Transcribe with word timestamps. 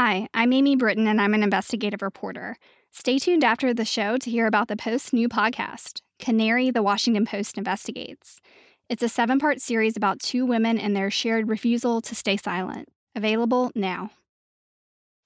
Hi, 0.00 0.28
I'm 0.32 0.52
Amy 0.52 0.76
Brittain, 0.76 1.08
and 1.08 1.20
I'm 1.20 1.34
an 1.34 1.42
investigative 1.42 2.02
reporter. 2.02 2.56
Stay 2.92 3.18
tuned 3.18 3.42
after 3.42 3.74
the 3.74 3.84
show 3.84 4.16
to 4.16 4.30
hear 4.30 4.46
about 4.46 4.68
the 4.68 4.76
Post's 4.76 5.12
new 5.12 5.28
podcast, 5.28 6.02
Canary 6.20 6.70
the 6.70 6.84
Washington 6.84 7.26
Post 7.26 7.58
Investigates. 7.58 8.40
It's 8.88 9.02
a 9.02 9.08
seven 9.08 9.40
part 9.40 9.60
series 9.60 9.96
about 9.96 10.20
two 10.20 10.46
women 10.46 10.78
and 10.78 10.94
their 10.94 11.10
shared 11.10 11.48
refusal 11.48 12.00
to 12.02 12.14
stay 12.14 12.36
silent. 12.36 12.88
Available 13.16 13.72
now. 13.74 14.12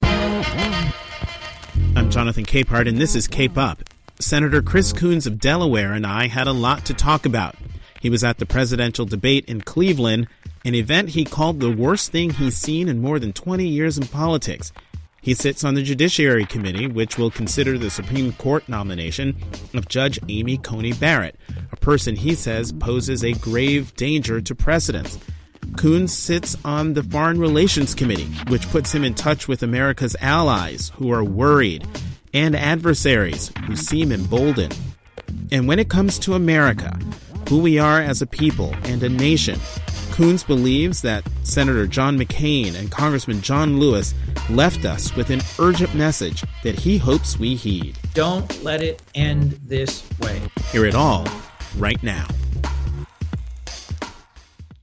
I'm 0.01 0.95
Jonathan 2.09 2.47
Capehart, 2.47 2.89
and 2.89 2.97
this 2.97 3.15
is 3.15 3.29
Cape 3.29 3.59
Up. 3.59 3.83
Senator 4.21 4.63
Chris 4.63 4.95
Coons 4.95 5.27
of 5.27 5.39
Delaware 5.39 5.93
and 5.93 6.07
I 6.07 6.29
had 6.29 6.47
a 6.47 6.53
lot 6.53 6.87
to 6.87 6.95
talk 6.95 7.27
about. 7.27 7.57
He 8.01 8.09
was 8.09 8.25
at 8.25 8.39
the 8.39 8.47
presidential 8.47 9.05
debate 9.05 9.45
in 9.45 9.61
Cleveland, 9.61 10.29
an 10.65 10.75
event 10.75 11.11
he 11.11 11.25
called 11.25 11.61
the 11.61 11.71
worst 11.71 12.13
thing 12.13 12.31
he's 12.31 12.57
seen 12.57 12.89
in 12.89 13.01
more 13.01 13.19
than 13.19 13.33
20 13.33 13.67
years 13.67 13.99
in 13.99 14.07
politics. 14.07 14.73
He 15.21 15.35
sits 15.35 15.63
on 15.63 15.75
the 15.75 15.83
Judiciary 15.83 16.45
Committee, 16.45 16.89
which 16.89 17.17
will 17.17 17.31
consider 17.31 17.79
the 17.79 17.91
Supreme 17.91 18.33
Court 18.33 18.69
nomination 18.69 19.37
of 19.73 19.89
Judge 19.89 20.19
Amy 20.29 20.59
Coney 20.59 20.93
Barrett, 20.93 21.39
a 21.71 21.77
person 21.77 22.17
he 22.17 22.35
says 22.35 22.73
poses 22.73 23.23
a 23.23 23.33
grave 23.33 23.95
danger 23.95 24.41
to 24.41 24.55
precedents. 24.55 25.19
Coons 25.77 26.13
sits 26.13 26.57
on 26.65 26.95
the 26.95 27.05
Foreign 27.05 27.39
Relations 27.39 27.95
Committee, 27.95 28.31
which 28.49 28.69
puts 28.71 28.93
him 28.93 29.05
in 29.05 29.15
touch 29.15 29.47
with 29.47 29.63
America's 29.63 30.17
allies 30.21 30.91
who 30.97 31.13
are 31.13 31.25
worried 31.25 31.87
and 32.35 32.57
adversaries 32.57 33.53
who 33.67 33.77
seem 33.77 34.11
emboldened. 34.11 34.77
And 35.51 35.69
when 35.69 35.79
it 35.79 35.89
comes 35.89 36.19
to 36.21 36.35
America, 36.35 36.99
who 37.49 37.59
we 37.59 37.79
are 37.79 38.01
as 38.01 38.23
a 38.23 38.27
people 38.27 38.75
and 38.85 39.03
a 39.03 39.09
nation, 39.09 39.59
Coons 40.13 40.45
believes 40.45 41.01
that 41.01 41.27
Senator 41.43 41.87
John 41.87 42.19
McCain 42.19 42.79
and 42.79 42.91
Congressman 42.91 43.41
John 43.41 43.81
Lewis 43.81 44.15
left 44.51 44.85
us 44.85 45.17
with 45.17 45.31
an 45.31 45.41
urgent 45.59 45.95
message 45.95 46.45
that 46.63 46.79
he 46.79 46.99
hopes 46.99 47.39
we 47.39 47.55
heed. 47.55 47.99
Don't 48.13 48.63
let 48.63 48.83
it 48.83 49.01
end 49.15 49.59
this 49.65 50.05
way. 50.21 50.43
Hear 50.71 50.85
it 50.85 50.95
all 50.95 51.27
right 51.79 52.01
now. 52.03 52.29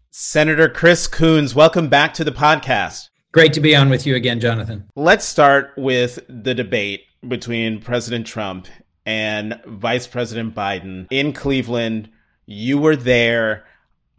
Senator 0.10 0.68
Chris 0.68 1.06
Coons, 1.06 1.54
welcome 1.54 1.90
back 1.90 2.16
to 2.16 2.24
the 2.24 2.32
podcast. 2.32 3.10
Great 3.32 3.54
to 3.54 3.62
be 3.62 3.76
on 3.76 3.92
with 3.92 4.08
you 4.08 4.16
again, 4.16 4.40
Jonathan. 4.40 4.90
Let's 4.96 5.26
start 5.26 5.74
with 5.78 6.18
the 6.28 6.56
debate 6.56 7.04
between 7.28 7.82
President 7.82 8.26
Trump 8.26 8.68
and 9.06 9.62
Vice 9.68 10.08
President 10.08 10.56
Biden 10.56 11.06
in 11.12 11.34
Cleveland. 11.34 12.10
You 12.48 12.80
were 12.80 12.96
there 12.96 13.66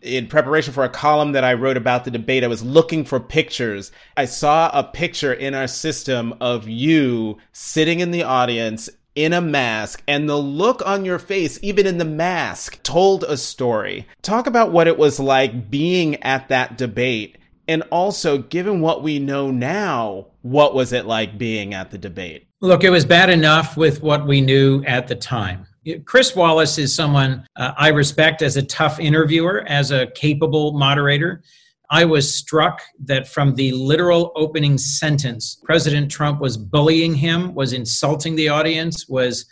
in 0.03 0.27
preparation 0.27 0.73
for 0.73 0.85
a 0.85 0.89
column 0.89 1.33
that 1.33 1.45
I 1.45 1.55
wrote 1.55 1.77
about 1.77 2.05
the 2.05 2.11
debate. 2.11 2.45
I 2.45 2.49
was 2.49 2.63
looking 2.63 3.05
for 3.05 3.21
pictures. 3.21 3.93
I 4.17 4.25
saw 4.25 4.71
a 4.73 4.85
picture 4.85 5.33
in 5.33 5.55
our 5.55 5.67
system 5.67 6.35
of 6.41 6.69
you 6.69 7.39
sitting 7.53 8.01
in 8.01 8.11
the 8.11 8.23
audience 8.23 8.89
in 9.15 9.33
a 9.33 9.41
mask, 9.41 10.03
and 10.07 10.29
the 10.29 10.37
look 10.37 10.87
on 10.87 11.05
your 11.05 11.19
face, 11.19 11.59
even 11.63 11.87
in 11.87 11.99
the 11.99 12.05
mask, 12.05 12.81
told 12.83 13.25
a 13.25 13.37
story. 13.37 14.07
Talk 14.23 14.47
about 14.47 14.73
what 14.73 14.87
it 14.87 14.97
was 14.97 15.19
like 15.19 15.69
being 15.69 16.23
at 16.23 16.49
that 16.49 16.79
debate. 16.79 17.37
And 17.67 17.83
also, 17.91 18.39
given 18.39 18.81
what 18.81 19.03
we 19.03 19.19
know 19.19 19.51
now, 19.51 20.29
what 20.43 20.75
was 20.75 20.93
it 20.93 21.07
like 21.07 21.39
being 21.39 21.75
at 21.75 21.91
the 21.91 21.99
debate? 21.99 22.47
Look, 22.61 22.85
it 22.85 22.91
was 22.91 23.05
bad 23.05 23.31
enough 23.31 23.77
with 23.77 24.03
what 24.03 24.27
we 24.27 24.41
knew 24.41 24.85
at 24.85 25.09
the 25.09 25.17
time. 25.17 25.67
Chris 26.05 26.37
Wallace 26.37 26.77
is 26.77 26.95
someone 26.95 27.47
uh, 27.57 27.73
I 27.77 27.89
respect 27.89 28.43
as 28.43 28.57
a 28.57 28.63
tough 28.63 29.01
interviewer, 29.01 29.65
as 29.67 29.91
a 29.91 30.09
capable 30.09 30.73
moderator. 30.73 31.43
I 31.91 32.05
was 32.05 32.33
struck 32.33 32.83
that 33.05 33.27
from 33.27 33.55
the 33.55 33.73
literal 33.73 34.33
opening 34.37 34.79
sentence, 34.79 35.59
President 35.65 36.11
Trump 36.11 36.41
was 36.41 36.57
bullying 36.57 37.15
him, 37.15 37.55
was 37.55 37.73
insulting 37.73 38.37
the 38.37 38.49
audience, 38.49 39.09
was 39.09 39.47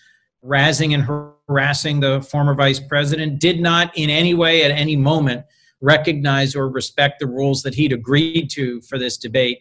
razzing 0.45 0.95
and 0.95 1.03
harassing 1.03 2.01
the 2.01 2.21
former 2.23 2.55
vice 2.55 2.79
president, 2.79 3.41
did 3.41 3.61
not 3.61 3.97
in 3.97 4.11
any 4.11 4.34
way 4.34 4.62
at 4.62 4.71
any 4.71 4.97
moment 4.97 5.44
recognize 5.81 6.55
or 6.55 6.69
respect 6.69 7.21
the 7.21 7.27
rules 7.27 7.62
that 7.62 7.75
he'd 7.75 7.93
agreed 7.93 8.50
to 8.50 8.81
for 8.83 8.99
this 8.99 9.17
debate. 9.17 9.61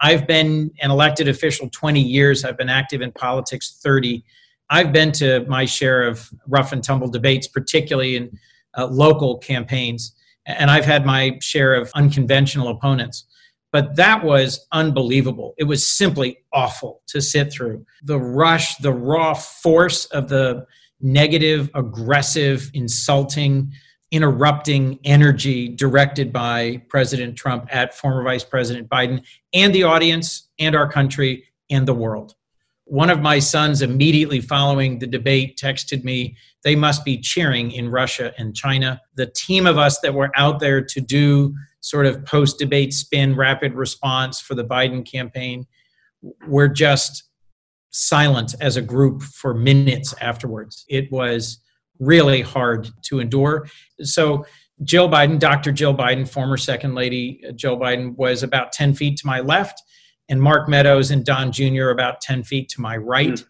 I've 0.00 0.26
been 0.26 0.70
an 0.82 0.90
elected 0.90 1.28
official 1.28 1.68
20 1.70 2.00
years, 2.00 2.44
I've 2.44 2.58
been 2.58 2.68
active 2.68 3.00
in 3.02 3.12
politics 3.12 3.78
30. 3.82 4.24
I've 4.72 4.90
been 4.90 5.12
to 5.12 5.44
my 5.48 5.66
share 5.66 6.02
of 6.04 6.30
rough 6.48 6.72
and 6.72 6.82
tumble 6.82 7.08
debates, 7.08 7.46
particularly 7.46 8.16
in 8.16 8.38
uh, 8.76 8.86
local 8.86 9.36
campaigns, 9.36 10.14
and 10.46 10.70
I've 10.70 10.86
had 10.86 11.04
my 11.04 11.38
share 11.42 11.74
of 11.74 11.90
unconventional 11.94 12.68
opponents. 12.68 13.26
But 13.70 13.96
that 13.96 14.24
was 14.24 14.66
unbelievable. 14.72 15.52
It 15.58 15.64
was 15.64 15.86
simply 15.86 16.38
awful 16.54 17.02
to 17.08 17.20
sit 17.20 17.52
through. 17.52 17.84
The 18.02 18.18
rush, 18.18 18.76
the 18.76 18.94
raw 18.94 19.34
force 19.34 20.06
of 20.06 20.30
the 20.30 20.66
negative, 21.02 21.68
aggressive, 21.74 22.70
insulting, 22.72 23.74
interrupting 24.10 25.00
energy 25.04 25.68
directed 25.68 26.32
by 26.32 26.82
President 26.88 27.36
Trump 27.36 27.66
at 27.70 27.94
former 27.94 28.22
Vice 28.22 28.44
President 28.44 28.88
Biden 28.88 29.22
and 29.52 29.74
the 29.74 29.82
audience 29.82 30.48
and 30.58 30.74
our 30.74 30.90
country 30.90 31.44
and 31.68 31.86
the 31.86 31.94
world. 31.94 32.34
One 32.92 33.08
of 33.08 33.22
my 33.22 33.38
sons, 33.38 33.80
immediately 33.80 34.42
following 34.42 34.98
the 34.98 35.06
debate, 35.06 35.56
texted 35.56 36.04
me, 36.04 36.36
they 36.62 36.76
must 36.76 37.06
be 37.06 37.16
cheering 37.16 37.70
in 37.70 37.88
Russia 37.88 38.34
and 38.36 38.54
China. 38.54 39.00
The 39.14 39.32
team 39.34 39.66
of 39.66 39.78
us 39.78 40.00
that 40.00 40.12
were 40.12 40.30
out 40.36 40.60
there 40.60 40.82
to 40.82 41.00
do 41.00 41.54
sort 41.80 42.04
of 42.04 42.22
post 42.26 42.58
debate 42.58 42.92
spin 42.92 43.34
rapid 43.34 43.72
response 43.72 44.42
for 44.42 44.54
the 44.54 44.66
Biden 44.66 45.10
campaign 45.10 45.66
were 46.46 46.68
just 46.68 47.30
silent 47.92 48.54
as 48.60 48.76
a 48.76 48.82
group 48.82 49.22
for 49.22 49.54
minutes 49.54 50.14
afterwards. 50.20 50.84
It 50.86 51.10
was 51.10 51.60
really 51.98 52.42
hard 52.42 52.90
to 53.04 53.20
endure. 53.20 53.68
So, 54.02 54.44
Jill 54.82 55.08
Biden, 55.08 55.38
Dr. 55.38 55.72
Jill 55.72 55.94
Biden, 55.94 56.28
former 56.28 56.58
Second 56.58 56.94
Lady 56.94 57.40
uh, 57.48 57.52
Jill 57.52 57.78
Biden, 57.78 58.14
was 58.18 58.42
about 58.42 58.70
10 58.72 58.92
feet 58.92 59.16
to 59.16 59.26
my 59.26 59.40
left 59.40 59.82
and 60.32 60.40
Mark 60.40 60.66
Meadows 60.66 61.10
and 61.10 61.26
Don 61.26 61.52
Jr. 61.52 61.90
about 61.90 62.22
10 62.22 62.42
feet 62.42 62.70
to 62.70 62.80
my 62.80 62.96
right. 62.96 63.34
Mm. 63.34 63.46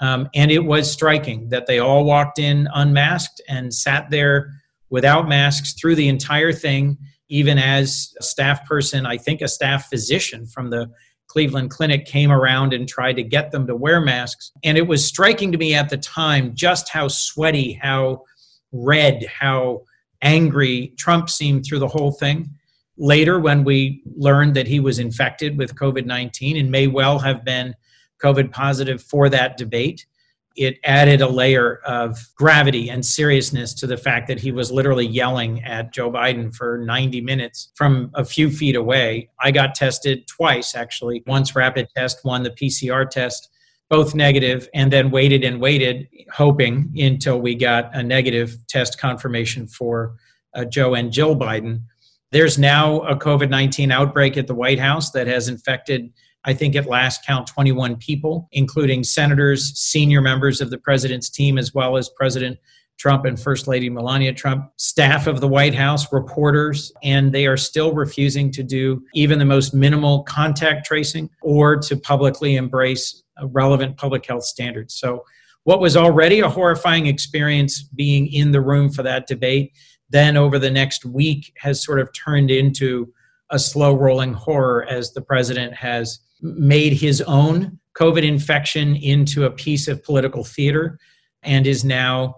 Um, 0.00 0.28
and 0.34 0.50
it 0.50 0.64
was 0.64 0.90
striking 0.90 1.48
that 1.50 1.68
they 1.68 1.78
all 1.78 2.04
walked 2.04 2.40
in 2.40 2.68
unmasked 2.74 3.40
and 3.48 3.72
sat 3.72 4.10
there 4.10 4.50
without 4.90 5.28
masks 5.28 5.74
through 5.74 5.94
the 5.94 6.08
entire 6.08 6.52
thing, 6.52 6.98
even 7.28 7.56
as 7.56 8.12
a 8.18 8.24
staff 8.24 8.66
person, 8.66 9.06
I 9.06 9.16
think 9.16 9.42
a 9.42 9.48
staff 9.48 9.88
physician 9.88 10.44
from 10.44 10.70
the 10.70 10.90
Cleveland 11.28 11.70
Clinic 11.70 12.04
came 12.04 12.32
around 12.32 12.74
and 12.74 12.88
tried 12.88 13.14
to 13.14 13.22
get 13.22 13.52
them 13.52 13.68
to 13.68 13.76
wear 13.76 14.00
masks. 14.00 14.50
And 14.64 14.76
it 14.76 14.88
was 14.88 15.06
striking 15.06 15.52
to 15.52 15.58
me 15.58 15.76
at 15.76 15.88
the 15.88 15.98
time 15.98 16.52
just 16.56 16.88
how 16.88 17.06
sweaty, 17.06 17.74
how 17.74 18.24
red, 18.72 19.24
how 19.26 19.82
angry 20.20 20.94
Trump 20.98 21.30
seemed 21.30 21.64
through 21.64 21.78
the 21.78 21.86
whole 21.86 22.10
thing 22.10 22.50
later 22.96 23.40
when 23.40 23.64
we 23.64 24.02
learned 24.16 24.54
that 24.54 24.66
he 24.66 24.80
was 24.80 24.98
infected 24.98 25.58
with 25.58 25.74
COVID 25.74 26.06
19 26.06 26.56
and 26.56 26.70
may 26.70 26.86
well 26.86 27.18
have 27.18 27.44
been 27.44 27.74
COVID 28.22 28.52
positive 28.52 29.02
for 29.02 29.28
that 29.28 29.56
debate. 29.56 30.06
It 30.56 30.78
added 30.84 31.20
a 31.20 31.28
layer 31.28 31.80
of 31.84 32.16
gravity 32.36 32.88
and 32.88 33.04
seriousness 33.04 33.74
to 33.74 33.88
the 33.88 33.96
fact 33.96 34.28
that 34.28 34.38
he 34.38 34.52
was 34.52 34.70
literally 34.70 35.06
yelling 35.06 35.64
at 35.64 35.92
Joe 35.92 36.12
Biden 36.12 36.54
for 36.54 36.78
90 36.78 37.20
minutes 37.22 37.72
from 37.74 38.12
a 38.14 38.24
few 38.24 38.50
feet 38.50 38.76
away. 38.76 39.30
I 39.40 39.50
got 39.50 39.74
tested 39.74 40.28
twice, 40.28 40.76
actually 40.76 41.24
once 41.26 41.56
rapid 41.56 41.88
test, 41.96 42.20
one 42.22 42.44
the 42.44 42.50
PCR 42.50 43.10
test, 43.10 43.48
both 43.90 44.14
negative, 44.14 44.68
and 44.74 44.92
then 44.92 45.10
waited 45.10 45.42
and 45.42 45.60
waited, 45.60 46.08
hoping 46.32 46.94
until 46.96 47.40
we 47.40 47.56
got 47.56 47.94
a 47.94 48.02
negative 48.02 48.56
test 48.68 48.96
confirmation 48.96 49.66
for 49.66 50.14
uh, 50.54 50.64
Joe 50.64 50.94
and 50.94 51.10
Jill 51.10 51.34
Biden 51.34 51.82
there's 52.34 52.58
now 52.58 52.98
a 53.02 53.16
COVID 53.16 53.48
19 53.48 53.92
outbreak 53.92 54.36
at 54.36 54.48
the 54.48 54.56
White 54.56 54.80
House 54.80 55.12
that 55.12 55.28
has 55.28 55.46
infected, 55.46 56.12
I 56.44 56.52
think, 56.52 56.74
at 56.74 56.86
last 56.86 57.24
count, 57.24 57.46
21 57.46 57.94
people, 57.96 58.48
including 58.50 59.04
senators, 59.04 59.78
senior 59.78 60.20
members 60.20 60.60
of 60.60 60.70
the 60.70 60.78
president's 60.78 61.30
team, 61.30 61.58
as 61.58 61.72
well 61.72 61.96
as 61.96 62.10
President 62.16 62.58
Trump 62.98 63.24
and 63.24 63.38
First 63.38 63.68
Lady 63.68 63.88
Melania 63.88 64.32
Trump, 64.32 64.68
staff 64.78 65.28
of 65.28 65.40
the 65.40 65.46
White 65.46 65.76
House, 65.76 66.12
reporters, 66.12 66.92
and 67.04 67.32
they 67.32 67.46
are 67.46 67.56
still 67.56 67.94
refusing 67.94 68.50
to 68.50 68.64
do 68.64 69.00
even 69.14 69.38
the 69.38 69.44
most 69.44 69.72
minimal 69.72 70.24
contact 70.24 70.86
tracing 70.86 71.30
or 71.40 71.76
to 71.76 71.96
publicly 71.96 72.56
embrace 72.56 73.22
relevant 73.44 73.96
public 73.96 74.26
health 74.26 74.44
standards. 74.44 74.94
So, 74.94 75.24
what 75.62 75.80
was 75.80 75.96
already 75.96 76.40
a 76.40 76.48
horrifying 76.48 77.06
experience 77.06 77.80
being 77.80 78.26
in 78.26 78.50
the 78.50 78.60
room 78.60 78.90
for 78.90 79.04
that 79.04 79.28
debate 79.28 79.72
then 80.14 80.36
over 80.36 80.60
the 80.60 80.70
next 80.70 81.04
week 81.04 81.52
has 81.58 81.82
sort 81.82 81.98
of 81.98 82.08
turned 82.12 82.48
into 82.48 83.12
a 83.50 83.58
slow 83.58 83.92
rolling 83.92 84.32
horror 84.32 84.86
as 84.88 85.12
the 85.12 85.20
president 85.20 85.74
has 85.74 86.20
made 86.40 86.92
his 86.92 87.20
own 87.22 87.80
COVID 87.98 88.22
infection 88.22 88.94
into 88.94 89.44
a 89.44 89.50
piece 89.50 89.88
of 89.88 90.04
political 90.04 90.44
theater 90.44 91.00
and 91.42 91.66
is 91.66 91.84
now 91.84 92.36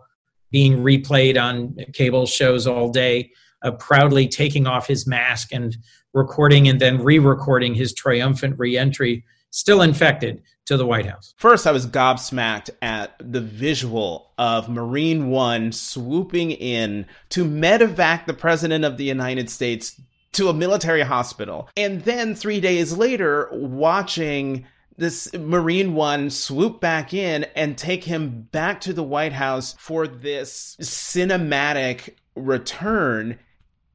being 0.50 0.78
replayed 0.78 1.38
on 1.38 1.76
cable 1.92 2.24
shows 2.24 2.66
all 2.66 2.88
day, 2.88 3.30
uh, 3.60 3.72
proudly 3.72 4.26
taking 4.26 4.66
off 4.66 4.86
his 4.86 5.06
mask 5.06 5.52
and 5.52 5.76
recording 6.14 6.68
and 6.68 6.80
then 6.80 7.04
re 7.04 7.18
recording 7.18 7.74
his 7.74 7.92
triumphant 7.92 8.58
reentry 8.58 9.22
still 9.56 9.80
infected 9.80 10.42
to 10.66 10.76
the 10.76 10.86
White 10.86 11.06
House. 11.06 11.32
First, 11.38 11.66
I 11.66 11.72
was 11.72 11.86
gobsmacked 11.86 12.68
at 12.82 13.14
the 13.18 13.40
visual 13.40 14.32
of 14.36 14.68
Marine 14.68 15.30
One 15.30 15.72
swooping 15.72 16.50
in 16.50 17.06
to 17.30 17.46
medevac 17.46 18.26
the 18.26 18.34
President 18.34 18.84
of 18.84 18.98
the 18.98 19.04
United 19.04 19.48
States 19.48 19.98
to 20.32 20.50
a 20.50 20.54
military 20.54 21.00
hospital. 21.00 21.70
And 21.74 22.02
then 22.02 22.34
three 22.34 22.60
days 22.60 22.94
later, 22.98 23.48
watching 23.50 24.66
this 24.98 25.32
Marine 25.32 25.94
One 25.94 26.28
swoop 26.28 26.78
back 26.78 27.14
in 27.14 27.44
and 27.56 27.78
take 27.78 28.04
him 28.04 28.48
back 28.52 28.82
to 28.82 28.92
the 28.92 29.02
White 29.02 29.32
House 29.32 29.74
for 29.78 30.06
this 30.06 30.76
cinematic 30.82 32.14
return 32.34 33.38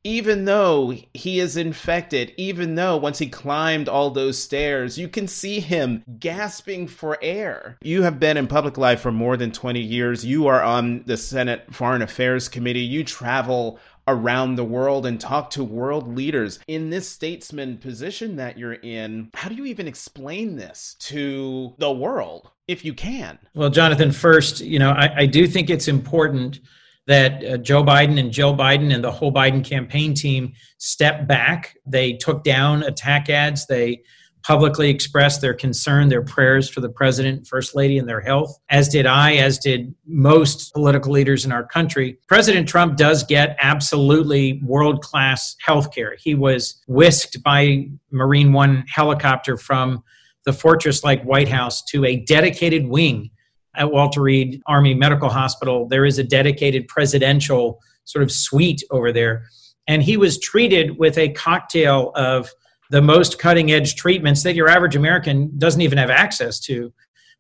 even 0.04 0.46
though 0.46 0.96
he 1.14 1.40
is 1.40 1.58
infected, 1.58 2.34
even 2.38 2.76
though 2.76 2.98
once 2.98 3.20
he 3.20 3.28
climbed 3.28 3.88
all 3.88 4.10
those 4.10 4.38
stairs, 4.38 4.98
you 4.98 5.08
can 5.08 5.28
see 5.28 5.60
him 5.60 6.04
gasping 6.20 6.88
for 6.88 7.18
air. 7.22 7.78
You 7.82 8.02
have 8.04 8.20
been 8.20 8.38
in 8.38 8.48
public 8.48 8.78
life 8.78 9.02
for 9.02 9.12
more 9.12 9.38
than 9.38 9.52
20 9.52 9.80
years. 9.80 10.26
You 10.26 10.48
are 10.48 10.62
on 10.62 11.04
the 11.06 11.18
Senate 11.18 11.74
Foreign 11.74 12.02
Affairs 12.02 12.50
Committee. 12.50 12.82
You 12.82 13.04
travel 13.04 13.80
around 14.08 14.56
the 14.56 14.64
world 14.64 15.06
and 15.06 15.20
talk 15.20 15.52
to 15.52 15.64
world 15.64 16.16
leaders. 16.16 16.60
In 16.68 16.90
this 16.90 17.08
statesman 17.08 17.78
position 17.78 18.36
that 18.38 18.58
you're 18.58 18.74
in, 18.74 19.30
how 19.36 19.50
do 19.50 19.56
you 19.56 19.66
even 19.66 19.88
explain 19.88 20.56
this 20.56 20.96
to 21.02 21.76
the 21.78 21.92
world 21.92 22.50
if 22.68 22.84
you 22.84 22.94
can? 22.94 23.38
Well, 23.54 23.70
Jonathan, 23.70 24.12
first, 24.12 24.62
you 24.62 24.80
know, 24.80 24.92
I, 24.92 25.22
I 25.22 25.26
do 25.28 25.48
think 25.48 25.70
it's 25.70 25.88
important 25.88 26.60
that 27.08 27.44
uh, 27.44 27.58
Joe 27.58 27.84
Biden 27.84 28.20
and 28.20 28.32
Jill 28.32 28.56
Biden 28.56 28.94
and 28.94 29.04
the 29.04 29.12
whole 29.12 29.34
Biden 29.34 29.64
campaign 29.64 30.14
team 30.14 30.54
stepped 30.78 31.28
back. 31.28 31.76
They 31.86 32.14
took 32.14 32.44
down 32.44 32.84
attack 32.84 33.30
ads. 33.30 33.66
They 33.66 34.04
publicly 34.44 34.90
expressed 34.90 35.42
their 35.42 35.54
concern, 35.54 36.10
their 36.10 36.24
prayers 36.24 36.70
for 36.70 36.82
the 36.82 36.90
president, 36.90 37.48
first 37.48 37.76
lady, 37.76 37.98
and 37.98 38.10
their 38.10 38.22
health, 38.22 38.58
as 38.70 38.90
did 38.90 39.06
I, 39.06 39.36
as 39.36 39.60
did 39.60 39.94
most 40.06 40.74
political 40.74 41.12
leaders 41.12 41.46
in 41.46 41.52
our 41.52 41.66
country. 41.66 42.18
President 42.28 42.68
Trump 42.68 42.98
does 42.98 43.24
get 43.24 43.58
absolutely 43.62 44.60
world 44.64 45.02
class 45.04 45.56
health 45.64 45.94
care. 45.94 46.16
He 46.20 46.36
was 46.36 46.82
whisked 46.88 47.44
by 47.44 47.88
Marine 48.12 48.54
One 48.54 48.84
helicopter 48.88 49.58
from 49.58 50.04
the 50.46 50.54
fortress 50.54 51.04
like 51.04 51.24
White 51.24 51.50
House 51.50 51.84
to 51.86 52.04
a 52.06 52.18
dedicated 52.26 52.88
wing 52.88 53.30
at 53.76 53.92
Walter 53.92 54.22
Reed 54.22 54.62
Army 54.68 54.94
Medical 54.94 55.30
Hospital, 55.30 55.88
there 55.88 56.06
is 56.06 56.20
a 56.20 56.24
dedicated 56.24 56.88
presidential 56.88 57.82
sort 58.06 58.24
of 58.24 58.32
suite 58.32 58.84
over 58.92 59.12
there. 59.12 59.44
And 59.88 60.04
he 60.04 60.18
was 60.18 60.40
treated 60.40 60.98
with 60.98 61.18
a 61.18 61.30
cocktail 61.30 62.12
of 62.16 62.52
the 62.90 63.02
most 63.02 63.40
cutting 63.40 63.72
edge 63.72 63.96
treatments 63.96 64.44
that 64.44 64.56
your 64.56 64.70
average 64.70 64.96
American 64.96 65.52
doesn't 65.58 65.82
even 65.82 65.98
have 65.98 66.10
access 66.10 66.60
to. 66.62 66.94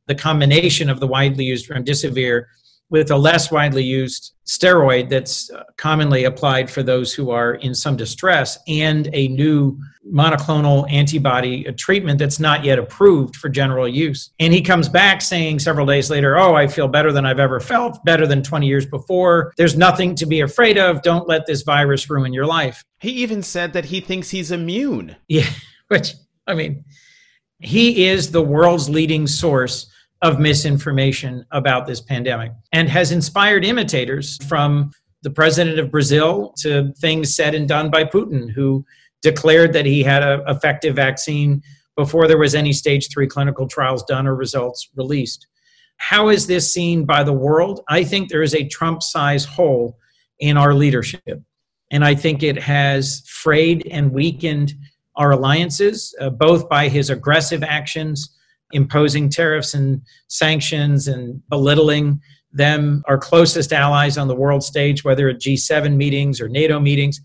The 0.07 0.15
combination 0.15 0.89
of 0.89 0.99
the 0.99 1.07
widely 1.07 1.45
used 1.45 1.69
remdesivir 1.69 2.45
with 2.91 3.09
a 3.09 3.17
less 3.17 3.49
widely 3.51 3.83
used 3.83 4.33
steroid 4.45 5.09
that's 5.09 5.49
uh, 5.49 5.63
commonly 5.77 6.25
applied 6.25 6.69
for 6.69 6.83
those 6.83 7.13
who 7.13 7.31
are 7.31 7.55
in 7.55 7.73
some 7.73 7.95
distress 7.95 8.59
and 8.67 9.09
a 9.13 9.29
new 9.29 9.79
monoclonal 10.13 10.91
antibody 10.91 11.63
treatment 11.73 12.19
that's 12.19 12.39
not 12.39 12.65
yet 12.65 12.77
approved 12.77 13.37
for 13.37 13.47
general 13.47 13.87
use. 13.87 14.31
And 14.39 14.51
he 14.51 14.61
comes 14.61 14.89
back 14.89 15.21
saying 15.21 15.59
several 15.59 15.85
days 15.85 16.09
later, 16.09 16.37
Oh, 16.37 16.53
I 16.53 16.67
feel 16.67 16.89
better 16.89 17.13
than 17.13 17.25
I've 17.25 17.39
ever 17.39 17.61
felt, 17.61 18.03
better 18.03 18.27
than 18.27 18.43
20 18.43 18.67
years 18.67 18.85
before. 18.85 19.53
There's 19.55 19.77
nothing 19.77 20.13
to 20.15 20.25
be 20.25 20.41
afraid 20.41 20.77
of. 20.77 21.01
Don't 21.01 21.29
let 21.29 21.45
this 21.45 21.61
virus 21.61 22.09
ruin 22.09 22.33
your 22.33 22.45
life. 22.45 22.83
He 22.99 23.11
even 23.11 23.41
said 23.41 23.71
that 23.73 23.85
he 23.85 24.01
thinks 24.01 24.29
he's 24.29 24.51
immune. 24.51 25.15
Yeah, 25.29 25.49
which, 25.87 26.13
I 26.45 26.55
mean, 26.55 26.83
he 27.59 28.07
is 28.07 28.31
the 28.31 28.41
world's 28.41 28.89
leading 28.89 29.27
source 29.27 29.90
of 30.21 30.39
misinformation 30.39 31.45
about 31.51 31.87
this 31.87 32.01
pandemic 32.01 32.51
and 32.71 32.87
has 32.89 33.11
inspired 33.11 33.65
imitators 33.65 34.37
from 34.45 34.91
the 35.23 35.29
president 35.29 35.79
of 35.79 35.91
Brazil 35.91 36.53
to 36.57 36.93
things 36.99 37.35
said 37.35 37.55
and 37.55 37.67
done 37.67 37.89
by 37.89 38.03
Putin, 38.03 38.49
who 38.51 38.85
declared 39.21 39.73
that 39.73 39.85
he 39.85 40.03
had 40.03 40.23
an 40.23 40.41
effective 40.47 40.95
vaccine 40.95 41.61
before 41.95 42.27
there 42.27 42.37
was 42.37 42.55
any 42.55 42.73
stage 42.73 43.09
three 43.11 43.27
clinical 43.27 43.67
trials 43.67 44.03
done 44.03 44.27
or 44.27 44.35
results 44.35 44.89
released. 44.95 45.47
How 45.97 46.29
is 46.29 46.47
this 46.47 46.73
seen 46.73 47.05
by 47.05 47.23
the 47.23 47.33
world? 47.33 47.81
I 47.87 48.03
think 48.03 48.29
there 48.29 48.41
is 48.41 48.55
a 48.55 48.67
Trump 48.67 49.03
size 49.03 49.45
hole 49.45 49.97
in 50.39 50.57
our 50.57 50.73
leadership. 50.73 51.41
And 51.91 52.03
I 52.03 52.15
think 52.15 52.41
it 52.41 52.57
has 52.57 53.21
frayed 53.27 53.87
and 53.91 54.11
weakened 54.11 54.73
our 55.15 55.31
alliances, 55.31 56.15
uh, 56.19 56.29
both 56.29 56.69
by 56.69 56.87
his 56.87 57.09
aggressive 57.09 57.63
actions 57.63 58.35
imposing 58.73 59.29
tariffs 59.29 59.73
and 59.73 60.01
sanctions 60.27 61.07
and 61.07 61.41
belittling 61.49 62.21
them, 62.53 63.03
our 63.07 63.17
closest 63.17 63.71
allies 63.71 64.17
on 64.17 64.27
the 64.27 64.35
world 64.35 64.63
stage, 64.63 65.03
whether 65.03 65.29
at 65.29 65.39
G7 65.39 65.95
meetings 65.95 66.41
or 66.41 66.49
NATO 66.49 66.79
meetings, 66.79 67.21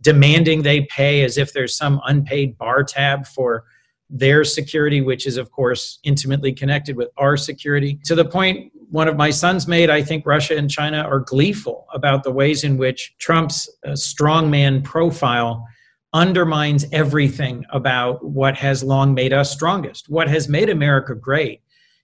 demanding 0.00 0.62
they 0.62 0.82
pay 0.82 1.24
as 1.24 1.38
if 1.38 1.52
there's 1.52 1.76
some 1.76 2.00
unpaid 2.06 2.58
bar 2.58 2.84
tab 2.84 3.26
for 3.26 3.64
their 4.08 4.44
security, 4.44 5.00
which 5.00 5.26
is, 5.26 5.36
of 5.36 5.50
course, 5.50 5.98
intimately 6.04 6.52
connected 6.52 6.96
with 6.96 7.08
our 7.16 7.36
security. 7.36 7.98
To 8.04 8.14
the 8.14 8.24
point 8.24 8.72
one 8.90 9.08
of 9.08 9.16
my 9.16 9.30
sons 9.30 9.66
made, 9.66 9.90
I 9.90 10.02
think 10.02 10.24
Russia 10.24 10.56
and 10.56 10.70
China 10.70 10.98
are 10.98 11.20
gleeful 11.20 11.86
about 11.92 12.22
the 12.22 12.30
ways 12.30 12.62
in 12.62 12.76
which 12.76 13.14
Trump's 13.18 13.68
uh, 13.84 13.90
strongman 13.90 14.84
profile 14.84 15.66
undermines 16.16 16.86
everything 16.92 17.62
about 17.70 18.24
what 18.24 18.56
has 18.56 18.82
long 18.82 19.12
made 19.12 19.34
us 19.34 19.52
strongest. 19.52 20.08
What 20.08 20.28
has 20.28 20.48
made 20.48 20.70
America 20.70 21.14
great 21.14 21.60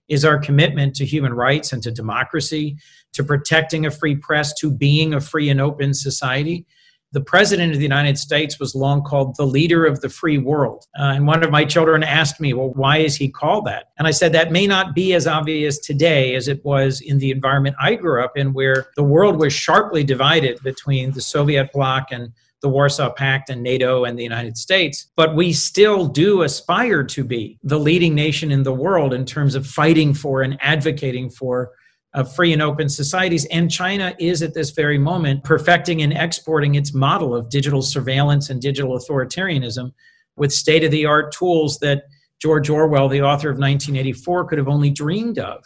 is 0.07 0.23
our 0.23 0.37
commitment 0.37 0.95
to 0.97 1.05
human 1.05 1.33
rights 1.33 1.73
and 1.73 1.81
to 1.81 1.91
democracy, 1.91 2.77
to 3.13 3.23
protecting 3.23 3.87
a 3.87 3.91
free 3.91 4.15
press, 4.15 4.53
to 4.59 4.69
being 4.69 5.15
a 5.15 5.19
free 5.19 5.49
and 5.49 5.59
open 5.59 5.95
society. 5.95 6.67
The 7.11 7.21
President 7.21 7.71
of 7.73 7.79
the 7.79 7.83
United 7.83 8.19
States 8.19 8.59
was 8.59 8.75
long 8.75 9.01
called 9.01 9.35
the 9.35 9.47
leader 9.47 9.83
of 9.83 10.01
the 10.01 10.09
free 10.09 10.37
world. 10.37 10.85
Uh, 10.99 11.13
and 11.15 11.25
one 11.25 11.43
of 11.43 11.49
my 11.49 11.65
children 11.65 12.03
asked 12.03 12.39
me, 12.39 12.53
well, 12.53 12.69
why 12.69 12.97
is 12.97 13.15
he 13.15 13.29
called 13.29 13.65
that? 13.65 13.89
And 13.97 14.07
I 14.07 14.11
said, 14.11 14.31
that 14.33 14.51
may 14.51 14.67
not 14.67 14.93
be 14.93 15.15
as 15.15 15.25
obvious 15.25 15.79
today 15.79 16.35
as 16.35 16.47
it 16.47 16.63
was 16.63 17.01
in 17.01 17.17
the 17.17 17.31
environment 17.31 17.75
I 17.79 17.95
grew 17.95 18.23
up 18.23 18.37
in, 18.37 18.53
where 18.53 18.87
the 18.95 19.03
world 19.03 19.39
was 19.39 19.53
sharply 19.53 20.03
divided 20.03 20.61
between 20.61 21.13
the 21.13 21.21
Soviet 21.21 21.71
bloc 21.71 22.11
and 22.11 22.31
the 22.63 22.69
Warsaw 22.69 23.11
Pact 23.11 23.49
and 23.49 23.61
NATO 23.61 24.05
and 24.05 24.17
the 24.17 24.23
United 24.23 24.57
States, 24.57 25.11
but 25.17 25.35
we 25.35 25.51
still 25.51 26.07
do 26.07 26.41
aspire 26.43 27.03
to 27.03 27.23
be 27.23 27.59
the 27.61 27.77
leading 27.77 28.15
nation 28.15 28.51
in 28.51 28.63
the 28.63 28.73
world 28.73 29.13
in 29.13 29.25
terms 29.25 29.53
of 29.53 29.67
fighting 29.67 30.13
for 30.13 30.41
and 30.41 30.57
advocating 30.61 31.29
for 31.29 31.73
uh, 32.13 32.23
free 32.23 32.53
and 32.53 32.61
open 32.61 32.87
societies. 32.87 33.45
And 33.47 33.69
China 33.69 34.15
is 34.17 34.41
at 34.41 34.53
this 34.53 34.69
very 34.71 34.97
moment 34.97 35.43
perfecting 35.43 36.01
and 36.03 36.13
exporting 36.13 36.75
its 36.75 36.93
model 36.93 37.35
of 37.35 37.49
digital 37.49 37.81
surveillance 37.81 38.49
and 38.49 38.61
digital 38.61 38.97
authoritarianism 38.97 39.91
with 40.37 40.53
state 40.53 40.85
of 40.85 40.91
the 40.91 41.05
art 41.05 41.33
tools 41.33 41.79
that 41.79 42.03
George 42.41 42.69
Orwell, 42.69 43.09
the 43.09 43.21
author 43.21 43.49
of 43.49 43.57
1984, 43.57 44.45
could 44.45 44.57
have 44.57 44.69
only 44.69 44.89
dreamed 44.89 45.37
of. 45.37 45.63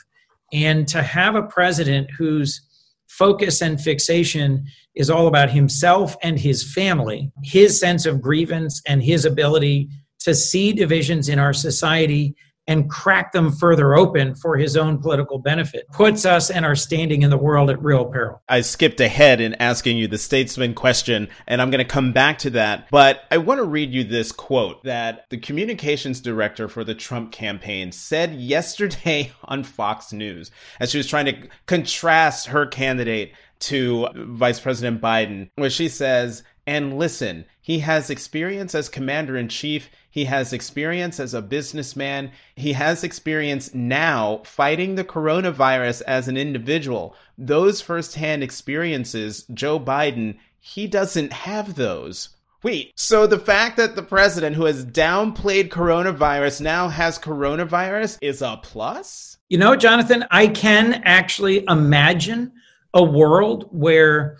And 0.51 0.87
to 0.87 1.03
have 1.03 1.35
a 1.35 1.43
president 1.43 2.09
whose 2.17 2.61
focus 3.07 3.61
and 3.61 3.79
fixation 3.79 4.65
is 4.97 5.09
all 5.09 5.27
about 5.27 5.49
himself 5.49 6.15
and 6.21 6.39
his 6.39 6.73
family, 6.73 7.31
his 7.43 7.79
sense 7.79 8.05
of 8.05 8.21
grievance 8.21 8.81
and 8.87 9.03
his 9.03 9.25
ability 9.25 9.89
to 10.19 10.33
see 10.33 10.73
divisions 10.73 11.29
in 11.29 11.39
our 11.39 11.53
society 11.53 12.35
and 12.67 12.89
crack 12.89 13.31
them 13.31 13.51
further 13.51 13.95
open 13.95 14.35
for 14.35 14.57
his 14.57 14.75
own 14.75 15.01
political 15.01 15.39
benefit 15.39 15.87
puts 15.91 16.25
us 16.25 16.49
and 16.49 16.65
our 16.65 16.75
standing 16.75 17.21
in 17.21 17.29
the 17.29 17.37
world 17.37 17.69
at 17.69 17.81
real 17.81 18.05
peril. 18.05 18.41
I 18.49 18.61
skipped 18.61 18.99
ahead 18.99 19.39
in 19.39 19.55
asking 19.55 19.97
you 19.97 20.07
the 20.07 20.17
statesman 20.17 20.73
question, 20.73 21.29
and 21.47 21.61
I'm 21.61 21.71
going 21.71 21.79
to 21.79 21.85
come 21.85 22.11
back 22.11 22.39
to 22.39 22.49
that. 22.51 22.87
But 22.91 23.21
I 23.31 23.37
want 23.37 23.59
to 23.59 23.63
read 23.63 23.93
you 23.93 24.03
this 24.03 24.31
quote 24.31 24.83
that 24.83 25.25
the 25.29 25.37
communications 25.37 26.19
director 26.19 26.67
for 26.67 26.83
the 26.83 26.95
Trump 26.95 27.31
campaign 27.31 27.91
said 27.91 28.35
yesterday 28.35 29.31
on 29.45 29.63
Fox 29.63 30.11
News 30.11 30.51
as 30.79 30.91
she 30.91 30.97
was 30.97 31.07
trying 31.07 31.25
to 31.25 31.47
contrast 31.65 32.47
her 32.47 32.65
candidate 32.65 33.33
to 33.61 34.07
Vice 34.15 34.59
President 34.59 35.01
Biden, 35.01 35.49
where 35.55 35.69
she 35.69 35.89
says, 35.89 36.43
and 36.65 36.97
listen, 36.97 37.45
he 37.61 37.79
has 37.79 38.09
experience 38.09 38.75
as 38.75 38.89
commander 38.89 39.37
in 39.37 39.47
chief. 39.47 39.89
He 40.09 40.25
has 40.25 40.51
experience 40.51 41.19
as 41.19 41.33
a 41.33 41.41
businessman. 41.41 42.31
He 42.55 42.73
has 42.73 43.05
experience 43.05 43.73
now 43.73 44.41
fighting 44.43 44.95
the 44.95 45.05
coronavirus 45.05 46.01
as 46.01 46.27
an 46.27 46.35
individual. 46.35 47.15
Those 47.37 47.79
firsthand 47.79 48.43
experiences, 48.43 49.45
Joe 49.53 49.79
Biden, 49.79 50.37
he 50.59 50.87
doesn't 50.87 51.31
have 51.31 51.75
those. 51.75 52.29
Wait, 52.63 52.91
so 52.95 53.27
the 53.27 53.39
fact 53.39 53.77
that 53.77 53.95
the 53.95 54.03
president 54.03 54.55
who 54.55 54.65
has 54.65 54.83
downplayed 54.83 55.69
coronavirus 55.69 56.59
now 56.59 56.89
has 56.89 57.17
coronavirus 57.17 58.17
is 58.21 58.41
a 58.41 58.59
plus? 58.61 59.37
You 59.47 59.57
know, 59.57 59.77
Jonathan, 59.77 60.25
I 60.31 60.47
can 60.47 61.01
actually 61.05 61.63
imagine 61.69 62.51
a 62.93 63.03
world 63.03 63.67
where 63.71 64.37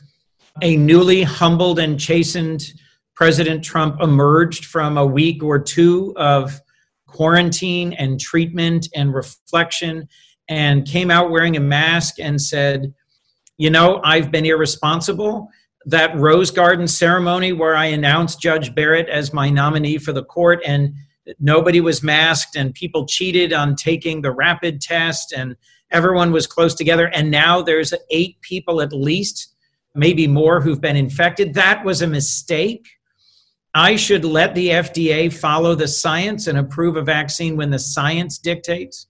a 0.61 0.75
newly 0.75 1.23
humbled 1.23 1.79
and 1.79 1.99
chastened 1.99 2.73
President 3.15 3.63
Trump 3.63 4.01
emerged 4.01 4.65
from 4.65 4.97
a 4.97 5.05
week 5.05 5.43
or 5.43 5.59
two 5.59 6.13
of 6.17 6.61
quarantine 7.07 7.93
and 7.93 8.19
treatment 8.19 8.87
and 8.93 9.13
reflection 9.13 10.07
and 10.49 10.85
came 10.85 11.09
out 11.09 11.31
wearing 11.31 11.57
a 11.57 11.59
mask 11.59 12.19
and 12.19 12.39
said, 12.39 12.93
You 13.57 13.69
know, 13.69 14.01
I've 14.03 14.31
been 14.31 14.45
irresponsible. 14.45 15.49
That 15.85 16.15
Rose 16.15 16.51
Garden 16.51 16.87
ceremony 16.87 17.53
where 17.53 17.75
I 17.75 17.85
announced 17.85 18.41
Judge 18.41 18.75
Barrett 18.75 19.09
as 19.09 19.33
my 19.33 19.49
nominee 19.49 19.97
for 19.97 20.13
the 20.13 20.23
court 20.23 20.61
and 20.65 20.93
nobody 21.39 21.81
was 21.81 22.03
masked 22.03 22.55
and 22.55 22.73
people 22.73 23.05
cheated 23.05 23.51
on 23.51 23.75
taking 23.75 24.21
the 24.21 24.31
rapid 24.31 24.79
test 24.81 25.33
and 25.33 25.55
everyone 25.91 26.31
was 26.31 26.47
close 26.47 26.73
together. 26.73 27.07
And 27.07 27.31
now 27.31 27.61
there's 27.61 27.93
eight 28.09 28.39
people 28.41 28.81
at 28.81 28.93
least, 28.93 29.55
maybe 29.95 30.27
more, 30.27 30.61
who've 30.61 30.81
been 30.81 30.95
infected. 30.95 31.53
That 31.53 31.83
was 31.85 32.01
a 32.01 32.07
mistake. 32.07 32.87
I 33.73 33.95
should 33.95 34.25
let 34.25 34.55
the 34.55 34.69
FDA 34.69 35.31
follow 35.31 35.75
the 35.75 35.87
science 35.87 36.47
and 36.47 36.57
approve 36.57 36.97
a 36.97 37.01
vaccine 37.01 37.57
when 37.57 37.69
the 37.69 37.79
science 37.79 38.37
dictates. 38.37 39.07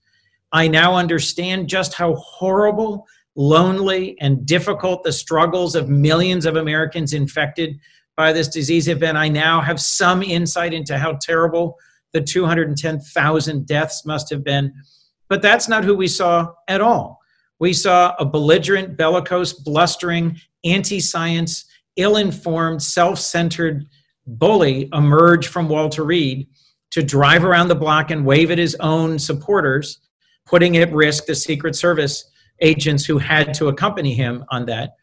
I 0.52 0.68
now 0.68 0.94
understand 0.94 1.68
just 1.68 1.94
how 1.94 2.14
horrible, 2.14 3.06
lonely, 3.34 4.16
and 4.20 4.44
difficult 4.46 5.04
the 5.04 5.12
struggles 5.12 5.74
of 5.74 5.88
millions 5.88 6.46
of 6.46 6.56
Americans 6.56 7.12
infected 7.12 7.78
by 8.16 8.32
this 8.32 8.48
disease 8.48 8.86
have 8.86 8.98
been. 8.98 9.16
I 9.16 9.28
now 9.28 9.60
have 9.60 9.80
some 9.80 10.22
insight 10.22 10.74
into 10.74 10.98
how 10.98 11.18
terrible 11.20 11.76
the 12.12 12.20
210,000 12.20 13.66
deaths 13.66 14.04
must 14.04 14.30
have 14.30 14.42
been. 14.42 14.72
But 15.28 15.42
that's 15.42 15.68
not 15.68 15.84
who 15.84 15.94
we 15.94 16.08
saw 16.08 16.52
at 16.68 16.80
all. 16.80 17.20
We 17.60 17.72
saw 17.72 18.14
a 18.18 18.24
belligerent, 18.24 18.96
bellicose, 18.96 19.52
blustering, 19.52 20.38
anti 20.64 21.00
science, 21.00 21.66
ill 21.96 22.16
informed, 22.16 22.82
self 22.82 23.18
centered 23.18 23.86
bully 24.26 24.88
emerge 24.92 25.48
from 25.48 25.68
Walter 25.68 26.04
Reed 26.04 26.48
to 26.90 27.02
drive 27.02 27.44
around 27.44 27.68
the 27.68 27.74
block 27.74 28.10
and 28.10 28.24
wave 28.24 28.50
at 28.50 28.58
his 28.58 28.76
own 28.80 29.18
supporters, 29.18 29.98
putting 30.46 30.76
at 30.76 30.92
risk 30.92 31.26
the 31.26 31.34
Secret 31.34 31.74
Service 31.76 32.30
agents 32.60 33.04
who 33.04 33.18
had 33.18 33.54
to 33.54 33.68
accompany 33.68 34.14
him 34.14 34.44
on 34.50 34.66
that, 34.66 34.94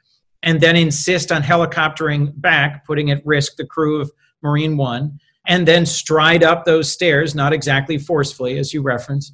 and 0.44 0.60
then 0.60 0.76
insist 0.76 1.32
on 1.32 1.42
helicoptering 1.42 2.34
back, 2.42 2.86
putting 2.86 3.12
at 3.12 3.26
risk 3.26 3.56
the 3.56 3.66
crew 3.66 4.02
of 4.02 4.12
Marine 4.42 4.78
One, 4.78 5.20
and 5.48 5.68
then 5.68 5.86
stride 5.86 6.44
up 6.44 6.66
those 6.66 6.92
stairs, 6.92 7.36
not 7.36 7.54
exactly 7.54 7.98
forcefully, 7.98 8.58
as 8.58 8.74
you 8.74 8.82
referenced, 8.82 9.34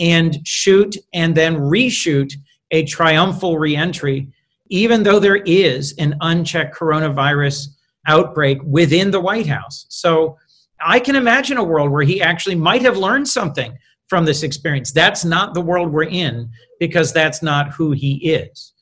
and 0.00 0.44
shoot 0.46 0.96
and 1.12 1.34
then 1.36 1.56
reshoot 1.56 2.32
a 2.70 2.84
triumphal 2.84 3.58
reentry, 3.58 4.28
even 4.68 5.02
though 5.02 5.20
there 5.20 5.36
is 5.36 5.94
an 5.98 6.16
unchecked 6.20 6.74
coronavirus 6.74 7.68
outbreak 8.06 8.58
within 8.64 9.10
the 9.10 9.20
White 9.20 9.46
House. 9.46 9.86
So 9.88 10.38
I 10.80 10.98
can 10.98 11.16
imagine 11.16 11.58
a 11.58 11.64
world 11.64 11.90
where 11.90 12.02
he 12.02 12.22
actually 12.22 12.54
might 12.54 12.82
have 12.82 12.96
learned 12.96 13.28
something 13.28 13.76
from 14.08 14.24
this 14.24 14.42
experience. 14.42 14.90
That's 14.90 15.24
not 15.24 15.54
the 15.54 15.60
world 15.60 15.92
we're 15.92 16.04
in 16.04 16.50
because 16.78 17.12
that's 17.12 17.42
not 17.42 17.72
who 17.72 17.92
he 17.92 18.16
is. 18.30 18.72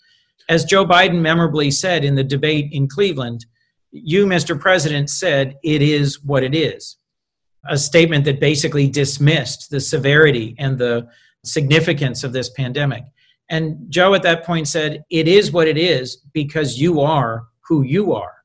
As 0.48 0.64
Joe 0.64 0.86
Biden 0.86 1.20
memorably 1.20 1.70
said 1.70 2.04
in 2.04 2.14
the 2.14 2.24
debate 2.24 2.70
in 2.72 2.88
Cleveland, 2.88 3.44
you, 3.90 4.26
Mr. 4.26 4.58
President, 4.58 5.10
said 5.10 5.56
it 5.62 5.82
is 5.82 6.22
what 6.22 6.42
it 6.42 6.54
is. 6.54 6.96
A 7.64 7.76
statement 7.76 8.24
that 8.24 8.40
basically 8.40 8.88
dismissed 8.88 9.70
the 9.70 9.80
severity 9.80 10.54
and 10.58 10.78
the 10.78 11.08
significance 11.44 12.24
of 12.24 12.32
this 12.32 12.50
pandemic. 12.50 13.04
And 13.50 13.78
Joe 13.88 14.14
at 14.14 14.22
that 14.22 14.44
point 14.44 14.68
said, 14.68 15.04
It 15.10 15.28
is 15.28 15.52
what 15.52 15.68
it 15.68 15.78
is 15.78 16.16
because 16.32 16.78
you 16.78 17.00
are 17.00 17.46
who 17.60 17.82
you 17.82 18.14
are 18.14 18.38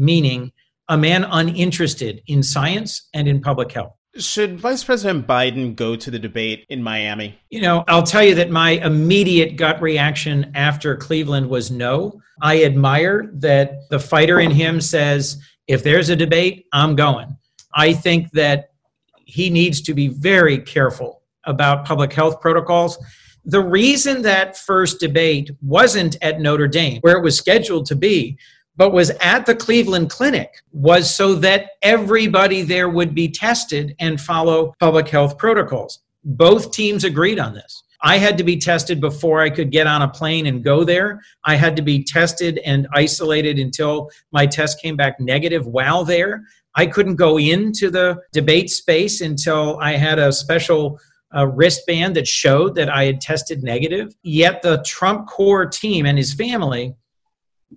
meaning 0.00 0.50
a 0.88 0.96
man 0.96 1.24
uninterested 1.24 2.22
in 2.26 2.42
science 2.42 3.08
and 3.14 3.28
in 3.28 3.40
public 3.40 3.70
health. 3.70 3.94
Should 4.16 4.58
Vice 4.58 4.82
President 4.82 5.24
Biden 5.24 5.76
go 5.76 5.94
to 5.94 6.10
the 6.10 6.18
debate 6.18 6.66
in 6.68 6.82
Miami? 6.82 7.38
You 7.50 7.60
know, 7.60 7.84
I'll 7.86 8.02
tell 8.02 8.24
you 8.24 8.34
that 8.34 8.50
my 8.50 8.70
immediate 8.70 9.56
gut 9.56 9.80
reaction 9.80 10.50
after 10.56 10.96
Cleveland 10.96 11.48
was 11.48 11.70
no. 11.70 12.20
I 12.42 12.64
admire 12.64 13.30
that 13.34 13.88
the 13.88 14.00
fighter 14.00 14.40
in 14.40 14.50
him 14.50 14.80
says, 14.80 15.40
if 15.68 15.84
there's 15.84 16.08
a 16.08 16.16
debate, 16.16 16.66
I'm 16.72 16.96
going. 16.96 17.36
I 17.74 17.92
think 17.92 18.32
that 18.32 18.70
he 19.16 19.50
needs 19.50 19.80
to 19.82 19.94
be 19.94 20.08
very 20.08 20.58
careful 20.58 21.22
about 21.44 21.84
public 21.84 22.12
health 22.12 22.40
protocols. 22.40 22.98
The 23.44 23.60
reason 23.60 24.22
that 24.22 24.58
first 24.58 25.00
debate 25.00 25.50
wasn't 25.62 26.16
at 26.20 26.40
Notre 26.40 26.68
Dame, 26.68 27.00
where 27.00 27.16
it 27.16 27.22
was 27.22 27.36
scheduled 27.36 27.86
to 27.86 27.96
be, 27.96 28.38
but 28.76 28.92
was 28.92 29.10
at 29.20 29.46
the 29.46 29.54
Cleveland 29.54 30.10
Clinic 30.10 30.62
was 30.72 31.14
so 31.14 31.34
that 31.36 31.70
everybody 31.82 32.62
there 32.62 32.88
would 32.88 33.14
be 33.14 33.28
tested 33.28 33.94
and 33.98 34.20
follow 34.20 34.74
public 34.78 35.08
health 35.08 35.38
protocols. 35.38 36.00
Both 36.24 36.72
teams 36.72 37.04
agreed 37.04 37.38
on 37.38 37.54
this. 37.54 37.82
I 38.02 38.16
had 38.16 38.38
to 38.38 38.44
be 38.44 38.56
tested 38.56 39.00
before 39.00 39.42
I 39.42 39.50
could 39.50 39.70
get 39.70 39.86
on 39.86 40.00
a 40.02 40.08
plane 40.08 40.46
and 40.46 40.64
go 40.64 40.84
there. 40.84 41.20
I 41.44 41.56
had 41.56 41.76
to 41.76 41.82
be 41.82 42.02
tested 42.02 42.58
and 42.64 42.88
isolated 42.94 43.58
until 43.58 44.10
my 44.32 44.46
test 44.46 44.80
came 44.80 44.96
back 44.96 45.20
negative 45.20 45.66
while 45.66 46.04
there. 46.04 46.44
I 46.80 46.86
couldn't 46.86 47.16
go 47.16 47.38
into 47.38 47.90
the 47.90 48.06
debate 48.32 48.70
space 48.70 49.20
until 49.20 49.78
I 49.80 49.92
had 50.06 50.18
a 50.18 50.32
special 50.32 50.98
uh, 51.36 51.46
wristband 51.46 52.16
that 52.16 52.26
showed 52.26 52.74
that 52.76 52.88
I 52.88 53.04
had 53.04 53.20
tested 53.20 53.62
negative. 53.62 54.14
Yet 54.22 54.62
the 54.62 54.82
Trump 54.86 55.28
core 55.28 55.66
team 55.66 56.06
and 56.06 56.16
his 56.16 56.32
family 56.32 56.94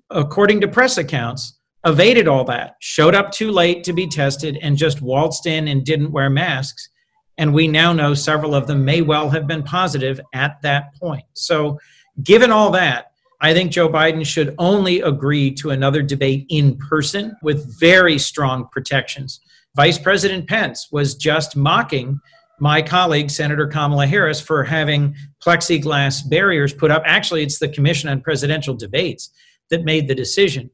according 0.10 0.62
to 0.62 0.68
press 0.68 0.98
accounts, 0.98 1.60
evaded 1.86 2.28
all 2.30 2.46
that, 2.46 2.76
showed 2.80 3.14
up 3.14 3.32
too 3.32 3.52
late 3.52 3.84
to 3.84 3.94
be 3.94 4.08
tested, 4.08 4.58
and 4.62 4.78
just 4.78 5.02
waltzed 5.02 5.46
in 5.48 5.68
and 5.68 5.86
didn't 5.86 6.14
wear 6.14 6.30
masks. 6.30 6.90
And 7.38 7.54
we 7.54 7.68
now 7.68 7.92
know 7.92 8.14
several 8.14 8.56
of 8.56 8.68
them 8.68 8.86
may 8.86 9.02
well 9.02 9.30
have 9.30 9.48
been 9.48 9.64
positive 9.64 10.22
at 10.34 10.62
that 10.62 10.96
point. 10.96 11.26
So, 11.34 11.78
given 12.24 12.52
all 12.52 12.72
that, 12.72 13.08
I 13.44 13.54
think 13.54 13.74
Joe 13.74 13.90
Biden 13.90 14.26
should 14.26 14.56
only 14.58 15.02
agree 15.02 15.52
to 15.56 15.72
another 15.72 16.02
debate 16.02 16.46
in 16.48 16.78
person 16.78 17.36
with 17.44 17.78
very 17.78 18.18
strong 18.18 18.70
protections. 18.72 19.42
Vice 19.76 20.00
President 20.00 20.48
Pence 20.48 20.88
was 20.94 21.14
just 21.14 21.58
mocking 21.58 22.22
my 22.62 22.82
colleague, 22.82 23.30
Senator 23.30 23.68
Kamala 23.68 24.08
Harris, 24.08 24.40
for 24.40 24.64
having 24.64 25.14
plexiglass 25.46 26.28
barriers 26.30 26.74
put 26.74 26.90
up. 26.90 27.04
Actually, 27.06 27.44
it's 27.44 27.60
the 27.60 27.68
Commission 27.68 28.08
on 28.08 28.22
Presidential 28.22 28.76
Debates 28.76 29.32
that 29.70 29.84
made 29.84 30.08
the 30.08 30.16
decision. 30.16 30.70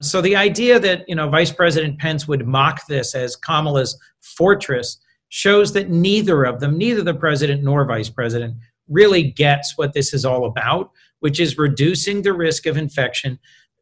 So 0.00 0.20
the 0.20 0.36
idea 0.36 0.78
that 0.78 1.08
you 1.08 1.16
know 1.16 1.28
Vice 1.28 1.52
President 1.52 1.98
Pence 1.98 2.28
would 2.28 2.46
mock 2.46 2.86
this 2.86 3.16
as 3.16 3.34
Kamala's 3.34 3.98
fortress 4.20 4.98
shows 5.30 5.72
that 5.72 5.90
neither 5.90 6.44
of 6.44 6.60
them, 6.60 6.78
neither 6.78 7.02
the 7.02 7.14
president 7.14 7.64
nor 7.64 7.84
vice 7.84 8.10
president, 8.10 8.54
really 8.88 9.24
gets 9.24 9.76
what 9.76 9.92
this 9.94 10.12
is 10.12 10.24
all 10.24 10.44
about, 10.44 10.90
which 11.22 11.38
is 11.38 11.56
reducing 11.56 12.20
the 12.20 12.32
risk 12.32 12.66
of 12.66 12.76
infection 12.76 13.38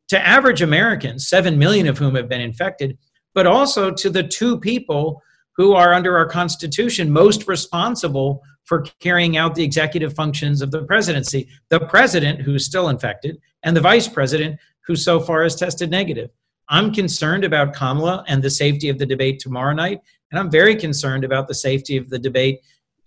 to 0.08 0.26
average 0.26 0.60
Americans, 0.60 1.26
7 1.26 1.58
million 1.58 1.86
of 1.86 1.96
whom 1.96 2.14
have 2.14 2.28
been 2.28 2.42
infected, 2.42 2.98
but 3.34 3.46
also 3.46 3.90
to 3.90 4.10
the 4.10 4.22
two 4.22 4.60
people 4.60 5.22
who 5.56 5.72
are 5.72 5.94
under 5.94 6.18
our 6.18 6.26
Constitution 6.26 7.10
most 7.10 7.48
responsible 7.48 8.42
for 8.64 8.84
carrying 9.00 9.38
out 9.38 9.54
the 9.54 9.64
executive 9.64 10.14
functions 10.14 10.60
of 10.60 10.70
the 10.70 10.84
presidency 10.84 11.48
the 11.70 11.80
president, 11.80 12.42
who's 12.42 12.66
still 12.66 12.90
infected, 12.90 13.38
and 13.62 13.74
the 13.74 13.80
vice 13.80 14.06
president, 14.06 14.60
who 14.86 14.94
so 14.94 15.18
far 15.18 15.42
has 15.42 15.56
tested 15.56 15.90
negative. 15.90 16.28
I'm 16.68 16.92
concerned 16.92 17.44
about 17.44 17.72
Kamala 17.72 18.22
and 18.28 18.42
the 18.42 18.50
safety 18.50 18.90
of 18.90 18.98
the 18.98 19.06
debate 19.06 19.38
tomorrow 19.38 19.72
night, 19.72 20.02
and 20.30 20.38
I'm 20.38 20.50
very 20.50 20.76
concerned 20.76 21.24
about 21.24 21.48
the 21.48 21.54
safety 21.54 21.96
of 21.96 22.10
the 22.10 22.18
debate 22.18 22.60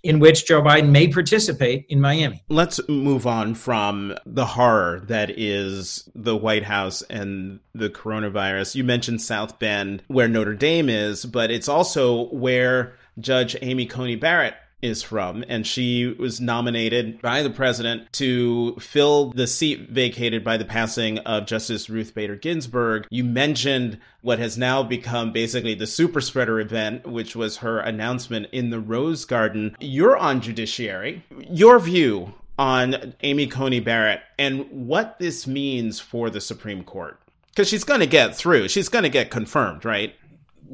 in 0.03 0.19
which 0.19 0.45
Joe 0.45 0.61
Biden 0.61 0.89
may 0.89 1.07
participate 1.07 1.85
in 1.89 2.01
Miami. 2.01 2.43
Let's 2.49 2.79
move 2.89 3.25
on 3.25 3.55
from 3.55 4.15
the 4.25 4.45
horror 4.45 5.01
that 5.07 5.31
is 5.39 6.09
the 6.13 6.35
White 6.35 6.65
House 6.65 7.01
and 7.03 7.61
the 7.73 7.89
coronavirus. 7.89 8.75
You 8.75 8.83
mentioned 8.83 9.21
South 9.21 9.57
Bend, 9.59 10.03
where 10.07 10.27
Notre 10.27 10.55
Dame 10.55 10.89
is, 10.89 11.25
but 11.25 11.49
it's 11.49 11.69
also 11.69 12.27
where 12.29 12.95
Judge 13.19 13.55
Amy 13.61 13.85
Coney 13.85 14.15
Barrett 14.15 14.55
is 14.83 15.01
from, 15.01 15.43
and 15.47 15.65
she 15.65 16.07
was 16.19 16.41
nominated 16.41 17.21
by 17.21 17.41
the 17.41 17.49
president 17.49 18.11
to 18.13 18.75
fill 18.75 19.31
the 19.31 19.47
seat 19.47 19.89
vacated 19.89 20.43
by 20.43 20.57
the 20.57 20.65
passing 20.65 21.17
of 21.19 21.45
Justice 21.45 21.89
Ruth 21.89 22.13
Bader 22.13 22.35
Ginsburg. 22.35 23.07
You 23.09 23.23
mentioned 23.23 23.97
what 24.21 24.39
has 24.39 24.57
now 24.57 24.83
become 24.83 25.31
basically 25.31 25.73
the 25.73 25.87
super 25.87 26.21
spreader 26.21 26.59
event, 26.59 27.07
which 27.07 27.35
was 27.35 27.57
her 27.57 27.79
announcement 27.79 28.47
in 28.51 28.69
the 28.69 28.79
Rose 28.79 29.25
Garden. 29.25 29.75
You're 29.79 30.17
on 30.17 30.41
judiciary. 30.41 31.23
Your 31.49 31.79
view 31.79 32.33
on 32.59 33.15
Amy 33.21 33.47
Coney 33.47 33.79
Barrett 33.79 34.21
and 34.37 34.69
what 34.69 35.17
this 35.17 35.47
means 35.47 35.99
for 35.99 36.29
the 36.29 36.41
Supreme 36.41 36.83
Court. 36.83 37.19
Because 37.49 37.67
she's 37.69 37.83
going 37.83 37.99
to 37.99 38.07
get 38.07 38.35
through. 38.35 38.67
She's 38.67 38.89
going 38.89 39.03
to 39.03 39.09
get 39.09 39.29
confirmed, 39.29 39.85
right? 39.85 40.15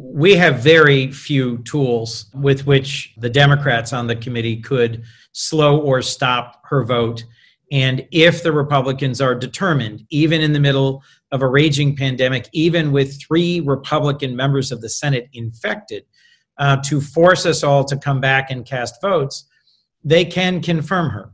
We 0.01 0.35
have 0.35 0.63
very 0.63 1.11
few 1.11 1.57
tools 1.59 2.25
with 2.33 2.65
which 2.65 3.13
the 3.17 3.29
Democrats 3.29 3.91
on 3.91 4.07
the 4.07 4.15
committee 4.15 4.61
could 4.61 5.03
slow 5.33 5.79
or 5.79 6.01
stop 6.01 6.61
her 6.65 6.85
vote. 6.85 7.25
And 7.71 8.07
if 8.11 8.41
the 8.41 8.51
Republicans 8.51 9.19
are 9.19 9.35
determined, 9.35 10.05
even 10.09 10.41
in 10.41 10.53
the 10.53 10.59
middle 10.59 11.03
of 11.31 11.41
a 11.41 11.47
raging 11.47 11.95
pandemic, 11.95 12.47
even 12.53 12.91
with 12.91 13.21
three 13.21 13.59
Republican 13.59 14.35
members 14.35 14.71
of 14.71 14.81
the 14.81 14.89
Senate 14.89 15.27
infected, 15.33 16.05
uh, 16.57 16.77
to 16.85 17.01
force 17.01 17.45
us 17.45 17.63
all 17.63 17.83
to 17.83 17.97
come 17.97 18.21
back 18.21 18.51
and 18.51 18.65
cast 18.65 19.01
votes, 19.01 19.45
they 20.03 20.23
can 20.23 20.61
confirm 20.61 21.09
her. 21.09 21.31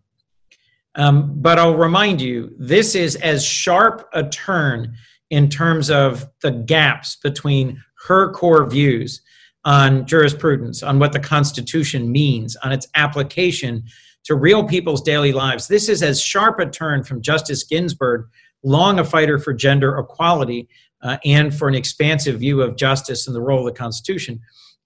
Um, 0.96 1.42
but 1.42 1.60
I'll 1.60 1.76
remind 1.78 2.20
you, 2.20 2.56
this 2.58 2.96
is 2.96 3.16
as 3.18 3.46
sharp 3.46 4.08
a 4.14 4.28
turn 4.28 4.96
in 5.30 5.50
terms 5.50 5.90
of 5.90 6.30
the 6.42 6.52
gaps 6.52 7.18
between 7.18 7.82
her 8.08 8.32
core 8.32 8.66
views 8.66 9.22
on 9.64 10.06
jurisprudence, 10.06 10.84
on 10.84 11.00
what 11.00 11.12
the 11.12 11.20
Constitution 11.20 12.12
means, 12.12 12.56
on 12.58 12.72
its 12.72 12.88
application 12.96 13.84
to 14.24 14.36
real 14.36 14.64
people's 14.64 15.02
daily 15.02 15.32
lives. 15.32 15.68
This 15.68 15.90
is 15.90 16.04
as 16.04 16.22
sharp 16.22 16.60
a 16.60 16.66
turn 16.68 17.04
from 17.04 17.22
Justice 17.22 17.64
Ginsburg, 17.64 18.28
long 18.64 19.00
a 19.00 19.04
fighter 19.04 19.40
for 19.40 19.54
gender 19.54 19.98
equality 19.98 20.68
uh, 21.02 21.18
and 21.26 21.56
for 21.56 21.68
an 21.68 21.76
expansive 21.76 22.40
view 22.40 22.62
of 22.62 22.76
justice 22.76 23.28
and 23.28 23.36
the 23.36 23.42
role 23.42 23.60
of 23.60 23.74
the 23.74 23.80
Constitution, 23.80 24.40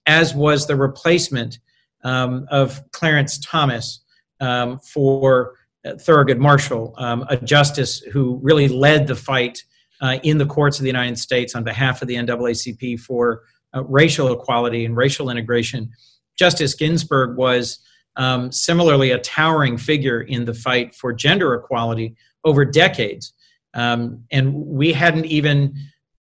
as 0.06 0.34
was 0.34 0.66
the 0.66 0.76
replacement 0.76 1.58
um, 2.04 2.46
of 2.50 2.82
Clarence 2.92 3.38
Thomas 3.38 4.02
um, 4.40 4.78
for 4.80 5.54
uh, 5.84 5.92
Thurgood 5.92 6.38
Marshall, 6.38 6.94
um, 6.98 7.24
a 7.28 7.36
justice 7.36 8.00
who 8.00 8.38
really 8.42 8.68
led 8.68 9.06
the 9.06 9.16
fight 9.16 9.62
uh, 10.00 10.18
in 10.22 10.38
the 10.38 10.46
courts 10.46 10.78
of 10.78 10.82
the 10.82 10.88
United 10.88 11.18
States 11.18 11.54
on 11.54 11.64
behalf 11.64 12.02
of 12.02 12.08
the 12.08 12.14
NAACP 12.14 13.00
for 13.00 13.42
uh, 13.74 13.84
racial 13.84 14.32
equality 14.32 14.84
and 14.84 14.96
racial 14.96 15.30
integration. 15.30 15.90
Justice 16.38 16.74
Ginsburg 16.74 17.36
was 17.36 17.78
um, 18.16 18.50
similarly 18.50 19.10
a 19.10 19.18
towering 19.18 19.76
figure 19.76 20.22
in 20.22 20.44
the 20.44 20.54
fight 20.54 20.94
for 20.94 21.12
gender 21.12 21.54
equality 21.54 22.16
over 22.44 22.64
decades. 22.64 23.32
Um, 23.74 24.24
and 24.30 24.54
we 24.54 24.92
hadn't 24.92 25.26
even 25.26 25.74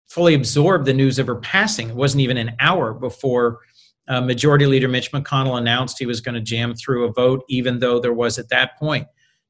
fully 0.09 0.33
absorbed 0.33 0.85
the 0.85 0.93
news 0.93 1.19
of 1.19 1.27
her 1.27 1.35
passing. 1.35 1.89
It 1.89 1.95
wasn't 1.95 2.21
even 2.21 2.37
an 2.37 2.53
hour 2.59 2.93
before 2.93 3.59
uh, 4.07 4.21
Majority 4.21 4.65
Leader 4.65 4.87
Mitch 4.87 5.11
McConnell 5.11 5.57
announced 5.57 5.99
he 5.99 6.05
was 6.05 6.21
going 6.21 6.35
to 6.35 6.41
jam 6.41 6.73
through 6.73 7.05
a 7.05 7.11
vote, 7.11 7.43
even 7.49 7.79
though 7.79 7.99
there 7.99 8.13
was 8.13 8.37
at 8.37 8.49
that 8.49 8.77
point 8.77 9.07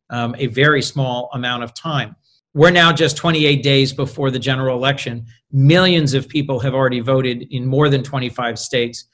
um, 0.09 0.35
a 0.37 0.47
very 0.47 0.81
small 0.81 1.29
amount 1.33 1.63
of 1.63 1.73
time. 1.73 2.15
We're 2.57 2.71
now 2.71 2.91
just 2.91 3.17
28 3.17 3.61
days 3.61 3.93
before 3.93 4.31
the 4.31 4.39
general 4.39 4.75
election. 4.75 5.27
Millions 5.51 6.15
of 6.15 6.27
people 6.27 6.59
have 6.61 6.73
already 6.73 7.01
voted 7.01 7.45
in 7.51 7.67
more 7.67 7.87
than 7.87 8.01
25 8.01 8.57
states. 8.57 9.05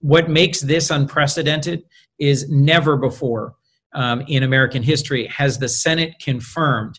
What 0.00 0.30
makes 0.30 0.62
this 0.62 0.88
unprecedented 0.88 1.82
is 2.18 2.48
never 2.48 2.96
before 2.96 3.52
um, 3.92 4.22
in 4.28 4.44
American 4.44 4.82
history 4.82 5.26
has 5.26 5.58
the 5.58 5.68
Senate 5.68 6.14
confirmed 6.22 6.98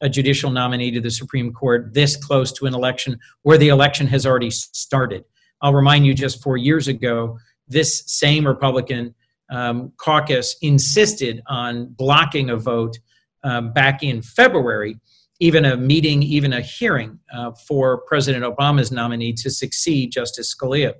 a 0.00 0.08
judicial 0.08 0.50
nominee 0.50 0.90
to 0.90 1.00
the 1.00 1.12
Supreme 1.12 1.52
Court 1.52 1.94
this 1.94 2.16
close 2.16 2.50
to 2.54 2.66
an 2.66 2.74
election 2.74 3.16
where 3.42 3.56
the 3.56 3.68
election 3.68 4.08
has 4.08 4.26
already 4.26 4.50
started. 4.50 5.22
I'll 5.62 5.74
remind 5.74 6.06
you 6.06 6.12
just 6.12 6.42
four 6.42 6.56
years 6.56 6.88
ago, 6.88 7.38
this 7.68 8.02
same 8.08 8.44
Republican 8.44 9.14
um, 9.52 9.92
caucus 9.96 10.56
insisted 10.60 11.40
on 11.46 11.86
blocking 11.90 12.50
a 12.50 12.56
vote 12.56 12.98
um, 13.44 13.72
back 13.72 14.02
in 14.02 14.22
February, 14.22 14.98
even 15.40 15.64
a 15.64 15.76
meeting, 15.76 16.22
even 16.22 16.52
a 16.52 16.60
hearing 16.60 17.18
uh, 17.32 17.52
for 17.66 18.02
President 18.02 18.44
Obama's 18.44 18.90
nominee 18.90 19.32
to 19.34 19.50
succeed 19.50 20.12
Justice 20.12 20.54
Scalia. 20.54 20.94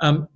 Um, 0.00 0.28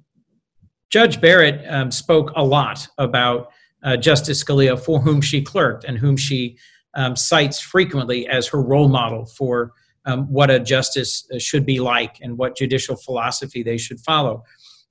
Judge 0.90 1.20
Barrett 1.20 1.64
um, 1.68 1.90
spoke 1.90 2.32
a 2.36 2.44
lot 2.44 2.86
about 2.98 3.50
uh, 3.82 3.96
Justice 3.96 4.42
Scalia, 4.42 4.78
for 4.78 5.00
whom 5.00 5.20
she 5.20 5.42
clerked 5.42 5.84
and 5.84 5.98
whom 5.98 6.16
she 6.16 6.58
um, 6.94 7.14
cites 7.14 7.60
frequently 7.60 8.26
as 8.26 8.46
her 8.48 8.62
role 8.62 8.88
model 8.88 9.26
for 9.26 9.72
um, 10.06 10.26
what 10.32 10.50
a 10.50 10.58
justice 10.58 11.28
uh, 11.34 11.38
should 11.38 11.66
be 11.66 11.80
like 11.80 12.16
and 12.20 12.38
what 12.38 12.56
judicial 12.56 12.96
philosophy 12.96 13.62
they 13.62 13.76
should 13.76 14.00
follow. 14.00 14.42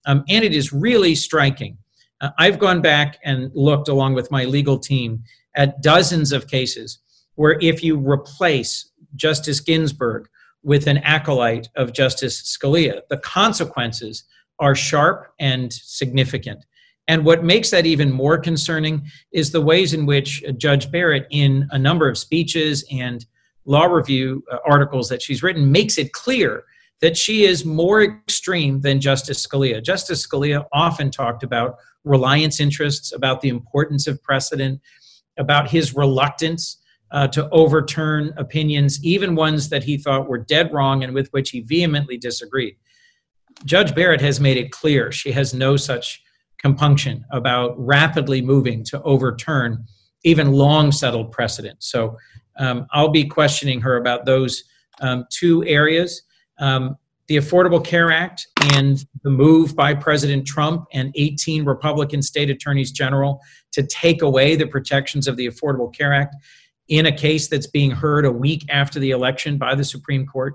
Um, 0.05 0.23
and 0.29 0.43
it 0.43 0.53
is 0.53 0.71
really 0.71 1.15
striking. 1.15 1.77
Uh, 2.21 2.29
I've 2.37 2.59
gone 2.59 2.81
back 2.81 3.17
and 3.23 3.51
looked 3.53 3.87
along 3.87 4.13
with 4.13 4.31
my 4.31 4.45
legal 4.45 4.77
team 4.77 5.23
at 5.55 5.81
dozens 5.81 6.31
of 6.31 6.47
cases 6.47 6.99
where 7.37 7.57
if 7.61 7.83
you 7.83 7.97
replace 7.97 8.91
Justice 9.15 9.59
Ginsburg 9.59 10.27
with 10.63 10.87
an 10.87 10.97
acolyte 10.97 11.69
of 11.75 11.93
Justice 11.93 12.41
Scalia, 12.41 13.01
the 13.09 13.17
consequences 13.17 14.23
are 14.59 14.75
sharp 14.75 15.31
and 15.39 15.71
significant. 15.71 16.65
And 17.07 17.23
what 17.23 17.43
makes 17.43 17.69
that 17.69 17.85
even 17.85 18.11
more 18.11 18.37
concerning 18.37 19.05
is 19.31 19.51
the 19.51 19.61
ways 19.61 19.93
in 19.93 20.05
which 20.07 20.43
Judge 20.57 20.91
Barrett, 20.91 21.27
in 21.29 21.67
a 21.71 21.77
number 21.77 22.09
of 22.09 22.17
speeches 22.17 22.83
and 22.91 23.25
law 23.65 23.85
review 23.85 24.43
uh, 24.51 24.57
articles 24.65 25.07
that 25.09 25.21
she's 25.21 25.43
written, 25.43 25.71
makes 25.71 25.97
it 25.97 26.13
clear 26.13 26.63
that 27.01 27.15
she 27.15 27.45
is 27.45 27.63
more 27.63 28.01
extreme 28.01 28.81
than 28.81 28.99
Justice 28.99 29.45
Scalia. 29.45 29.81
Justice 29.81 30.25
Scalia 30.25 30.65
often 30.73 31.11
talked 31.11 31.43
about 31.43 31.75
reliance 32.03 32.59
interests, 32.59 33.13
about 33.13 33.41
the 33.41 33.49
importance 33.49 34.07
of 34.07 34.21
precedent, 34.23 34.81
about 35.37 35.69
his 35.69 35.95
reluctance 35.95 36.77
uh, 37.11 37.27
to 37.27 37.49
overturn 37.49 38.33
opinions, 38.37 39.03
even 39.03 39.35
ones 39.35 39.69
that 39.69 39.83
he 39.83 39.97
thought 39.97 40.27
were 40.27 40.37
dead 40.37 40.71
wrong 40.73 41.03
and 41.03 41.13
with 41.13 41.29
which 41.29 41.51
he 41.51 41.61
vehemently 41.61 42.17
disagreed. 42.17 42.75
Judge 43.65 43.95
Barrett 43.95 44.21
has 44.21 44.39
made 44.39 44.57
it 44.57 44.71
clear 44.71 45.11
she 45.11 45.31
has 45.31 45.53
no 45.53 45.77
such 45.77 46.21
compunction 46.59 47.25
about 47.31 47.75
rapidly 47.77 48.41
moving 48.41 48.83
to 48.83 49.01
overturn 49.03 49.85
even 50.23 50.51
long 50.51 50.91
settled 50.91 51.31
precedent. 51.31 51.81
So 51.81 52.17
um, 52.59 52.87
I'll 52.91 53.09
be 53.09 53.25
questioning 53.25 53.81
her 53.81 53.97
about 53.97 54.25
those 54.25 54.63
um, 54.99 55.25
two 55.29 55.63
areas. 55.65 56.23
Um, 56.59 56.97
the 57.27 57.37
Affordable 57.37 57.83
Care 57.83 58.11
Act 58.11 58.47
and 58.73 59.05
the 59.23 59.29
move 59.29 59.75
by 59.75 59.93
President 59.93 60.47
Trump 60.47 60.85
and 60.93 61.11
18 61.15 61.65
Republican 61.65 62.21
state 62.21 62.49
attorneys 62.49 62.91
general 62.91 63.41
to 63.73 63.85
take 63.85 64.21
away 64.21 64.55
the 64.55 64.65
protections 64.65 65.27
of 65.27 65.35
the 65.35 65.47
Affordable 65.47 65.93
Care 65.93 66.13
Act 66.13 66.35
in 66.87 67.05
a 67.05 67.11
case 67.11 67.47
that's 67.47 67.67
being 67.67 67.91
heard 67.91 68.25
a 68.25 68.31
week 68.31 68.65
after 68.69 68.99
the 68.99 69.11
election 69.11 69.57
by 69.57 69.75
the 69.75 69.83
Supreme 69.83 70.25
Court, 70.25 70.53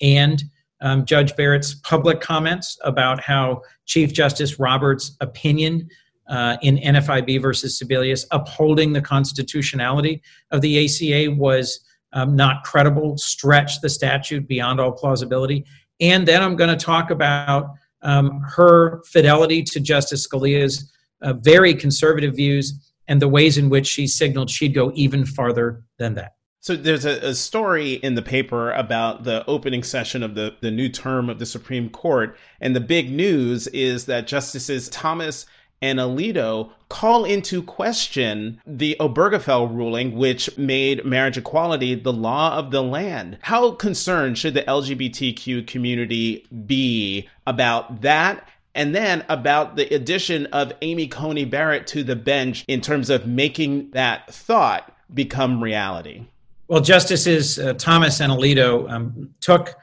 and 0.00 0.42
um, 0.80 1.04
Judge 1.04 1.34
Barrett's 1.36 1.74
public 1.74 2.20
comments 2.20 2.78
about 2.84 3.20
how 3.20 3.62
Chief 3.86 4.12
Justice 4.12 4.58
Roberts' 4.58 5.16
opinion 5.20 5.88
uh, 6.28 6.56
in 6.62 6.76
NFIB 6.76 7.40
versus 7.40 7.80
Sebelius 7.80 8.26
upholding 8.30 8.92
the 8.92 9.00
constitutionality 9.00 10.22
of 10.50 10.60
the 10.60 10.84
ACA 10.84 11.30
was 11.30 11.80
um, 12.12 12.34
not 12.34 12.64
credible, 12.64 13.16
stretched 13.16 13.82
the 13.82 13.88
statute 13.88 14.46
beyond 14.48 14.80
all 14.80 14.92
plausibility. 14.92 15.64
And 16.00 16.26
then 16.26 16.42
I'm 16.42 16.56
going 16.56 16.76
to 16.76 16.84
talk 16.84 17.10
about 17.10 17.70
um, 18.02 18.40
her 18.54 19.02
fidelity 19.04 19.62
to 19.62 19.80
Justice 19.80 20.26
Scalia's 20.26 20.92
uh, 21.22 21.34
very 21.34 21.74
conservative 21.74 22.34
views 22.34 22.85
and 23.08 23.22
the 23.22 23.28
ways 23.28 23.58
in 23.58 23.68
which 23.68 23.86
she 23.86 24.06
signaled 24.06 24.50
she'd 24.50 24.74
go 24.74 24.92
even 24.94 25.24
farther 25.24 25.84
than 25.98 26.14
that. 26.14 26.32
So 26.60 26.74
there's 26.74 27.04
a, 27.04 27.28
a, 27.28 27.34
story 27.34 27.92
in 27.92 28.16
the 28.16 28.22
paper 28.22 28.72
about 28.72 29.22
the 29.22 29.44
opening 29.46 29.84
session 29.84 30.24
of 30.24 30.34
the, 30.34 30.56
the 30.60 30.72
new 30.72 30.88
term 30.88 31.30
of 31.30 31.38
the 31.38 31.46
Supreme 31.46 31.88
Court. 31.88 32.36
And 32.60 32.74
the 32.74 32.80
big 32.80 33.12
news 33.12 33.68
is 33.68 34.06
that 34.06 34.26
Justices 34.26 34.88
Thomas 34.88 35.46
and 35.80 35.98
Alito 35.98 36.72
call 36.88 37.24
into 37.24 37.62
question 37.62 38.60
the 38.66 38.96
Obergefell 38.98 39.72
ruling, 39.72 40.16
which 40.16 40.56
made 40.58 41.04
marriage 41.04 41.38
equality 41.38 41.94
the 41.94 42.12
law 42.12 42.56
of 42.56 42.70
the 42.70 42.82
land. 42.82 43.38
How 43.42 43.72
concerned 43.72 44.38
should 44.38 44.54
the 44.54 44.62
LGBTQ 44.62 45.66
community 45.66 46.46
be 46.66 47.28
about 47.46 48.02
that? 48.02 48.48
And 48.76 48.94
then 48.94 49.24
about 49.30 49.74
the 49.74 49.92
addition 49.94 50.46
of 50.46 50.72
Amy 50.82 51.08
Coney 51.08 51.46
Barrett 51.46 51.86
to 51.88 52.04
the 52.04 52.14
bench 52.14 52.62
in 52.68 52.82
terms 52.82 53.08
of 53.08 53.26
making 53.26 53.90
that 53.92 54.32
thought 54.32 54.94
become 55.14 55.62
reality. 55.62 56.26
Well, 56.68 56.82
Justices 56.82 57.58
uh, 57.58 57.72
Thomas 57.74 58.20
and 58.20 58.30
Alito 58.30 58.90
um, 58.90 59.30
took 59.40 59.74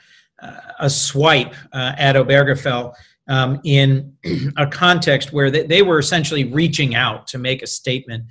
uh, 0.41 0.57
a 0.79 0.89
swipe 0.91 1.55
uh, 1.71 1.93
at 1.97 2.15
Obergefell 2.15 2.93
um, 3.27 3.59
in 3.63 4.13
a 4.57 4.67
context 4.67 5.33
where 5.33 5.49
they, 5.49 5.63
they, 5.63 5.81
were 5.81 5.97
essentially 5.97 6.43
reaching 6.43 6.93
out 6.93 7.25
to 7.27 7.39
make 7.39 7.63
a 7.63 7.67
statement 7.67 8.25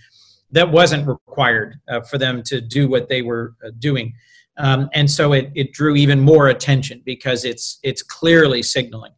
that 0.53 0.71
wasn't 0.71 1.09
required 1.09 1.81
uh, 1.89 2.03
for 2.03 2.19
them 2.19 2.43
to 2.45 2.61
do 2.61 2.89
what 2.89 3.09
they 3.09 3.23
were 3.23 3.55
uh, 3.67 3.71
doing. 3.81 4.13
Um, 4.59 4.91
and 4.93 5.11
so 5.11 5.33
it, 5.33 5.51
it 5.55 5.73
drew 5.73 5.97
even 5.97 6.21
more 6.21 6.49
attention 6.49 7.03
because 7.05 7.45
it's, 7.45 7.81
it's 7.83 8.03
clearly 8.03 8.63
signaling. 8.63 9.13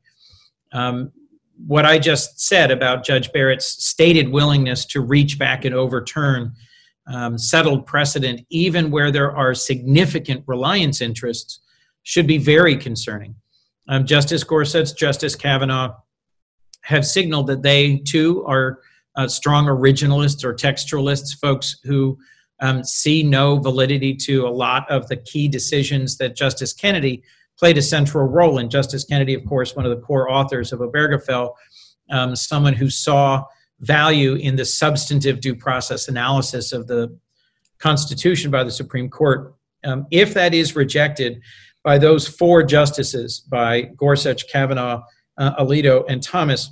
Um, 0.72 1.12
what 1.66 1.84
I 1.84 1.98
just 1.98 2.40
said 2.40 2.70
about 2.70 3.04
Judge 3.04 3.32
Barrett's 3.32 3.84
stated 3.84 4.28
willingness 4.28 4.84
to 4.86 5.00
reach 5.00 5.38
back 5.38 5.64
and 5.64 5.74
overturn 5.74 6.52
um, 7.06 7.38
settled 7.38 7.86
precedent, 7.86 8.46
even 8.50 8.90
where 8.90 9.10
there 9.10 9.34
are 9.36 9.54
significant 9.54 10.42
reliance 10.46 11.00
interests, 11.00 11.60
should 12.02 12.26
be 12.26 12.38
very 12.38 12.76
concerning. 12.76 13.34
Um, 13.88 14.06
Justice 14.06 14.44
Gorsuch, 14.44 14.96
Justice 14.96 15.36
Kavanaugh 15.36 15.94
have 16.82 17.06
signaled 17.06 17.46
that 17.46 17.62
they 17.62 17.98
too 17.98 18.44
are 18.46 18.80
uh, 19.16 19.28
strong 19.28 19.66
originalists 19.66 20.44
or 20.44 20.54
textualists, 20.54 21.38
folks 21.38 21.76
who 21.84 22.18
um, 22.60 22.82
see 22.84 23.22
no 23.22 23.58
validity 23.58 24.14
to 24.14 24.46
a 24.46 24.50
lot 24.50 24.90
of 24.90 25.06
the 25.08 25.16
key 25.16 25.48
decisions 25.48 26.16
that 26.18 26.36
Justice 26.36 26.72
Kennedy 26.72 27.22
played 27.58 27.78
a 27.78 27.82
central 27.82 28.26
role 28.26 28.58
in. 28.58 28.68
Justice 28.68 29.04
Kennedy, 29.04 29.34
of 29.34 29.44
course, 29.44 29.76
one 29.76 29.84
of 29.84 29.90
the 29.90 30.04
core 30.04 30.30
authors 30.30 30.72
of 30.72 30.80
Obergefell, 30.80 31.52
um, 32.10 32.34
someone 32.36 32.74
who 32.74 32.90
saw 32.90 33.44
value 33.80 34.34
in 34.34 34.56
the 34.56 34.64
substantive 34.64 35.40
due 35.40 35.54
process 35.54 36.08
analysis 36.08 36.72
of 36.72 36.86
the 36.86 37.16
Constitution 37.78 38.50
by 38.50 38.64
the 38.64 38.70
Supreme 38.70 39.10
Court. 39.10 39.54
Um, 39.84 40.06
if 40.10 40.34
that 40.34 40.54
is 40.54 40.74
rejected 40.74 41.42
by 41.82 41.98
those 41.98 42.26
four 42.26 42.62
justices, 42.62 43.40
by 43.40 43.82
Gorsuch, 43.82 44.48
Kavanaugh, 44.48 45.02
uh, 45.36 45.62
Alito, 45.62 46.04
and 46.08 46.22
Thomas, 46.22 46.70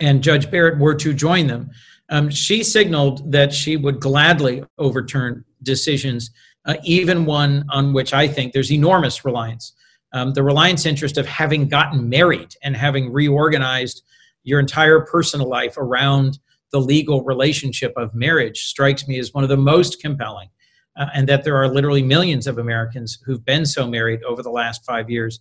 and 0.00 0.22
Judge 0.22 0.50
Barrett 0.50 0.78
were 0.78 0.94
to 0.94 1.12
join 1.12 1.48
them, 1.48 1.70
um, 2.08 2.30
she 2.30 2.62
signaled 2.62 3.32
that 3.32 3.52
she 3.52 3.76
would 3.76 3.98
gladly 3.98 4.62
overturn 4.78 5.44
decisions, 5.62 6.30
uh, 6.66 6.76
even 6.84 7.24
one 7.24 7.64
on 7.70 7.92
which 7.92 8.12
I 8.12 8.28
think 8.28 8.52
there's 8.52 8.70
enormous 8.70 9.24
reliance. 9.24 9.72
Um, 10.12 10.32
the 10.34 10.42
reliance 10.42 10.86
interest 10.86 11.16
of 11.18 11.26
having 11.26 11.68
gotten 11.68 12.08
married 12.08 12.54
and 12.62 12.76
having 12.76 13.12
reorganized 13.12 14.02
your 14.44 14.60
entire 14.60 15.00
personal 15.00 15.48
life 15.48 15.76
around 15.78 16.38
the 16.70 16.80
legal 16.80 17.22
relationship 17.24 17.92
of 17.96 18.14
marriage 18.14 18.66
strikes 18.66 19.06
me 19.06 19.18
as 19.18 19.32
one 19.32 19.44
of 19.44 19.50
the 19.50 19.56
most 19.56 20.00
compelling. 20.00 20.48
Uh, 20.94 21.06
and 21.14 21.26
that 21.26 21.42
there 21.42 21.56
are 21.56 21.68
literally 21.68 22.02
millions 22.02 22.46
of 22.46 22.58
Americans 22.58 23.18
who've 23.24 23.44
been 23.46 23.64
so 23.64 23.86
married 23.86 24.22
over 24.24 24.42
the 24.42 24.50
last 24.50 24.84
five 24.84 25.08
years, 25.08 25.40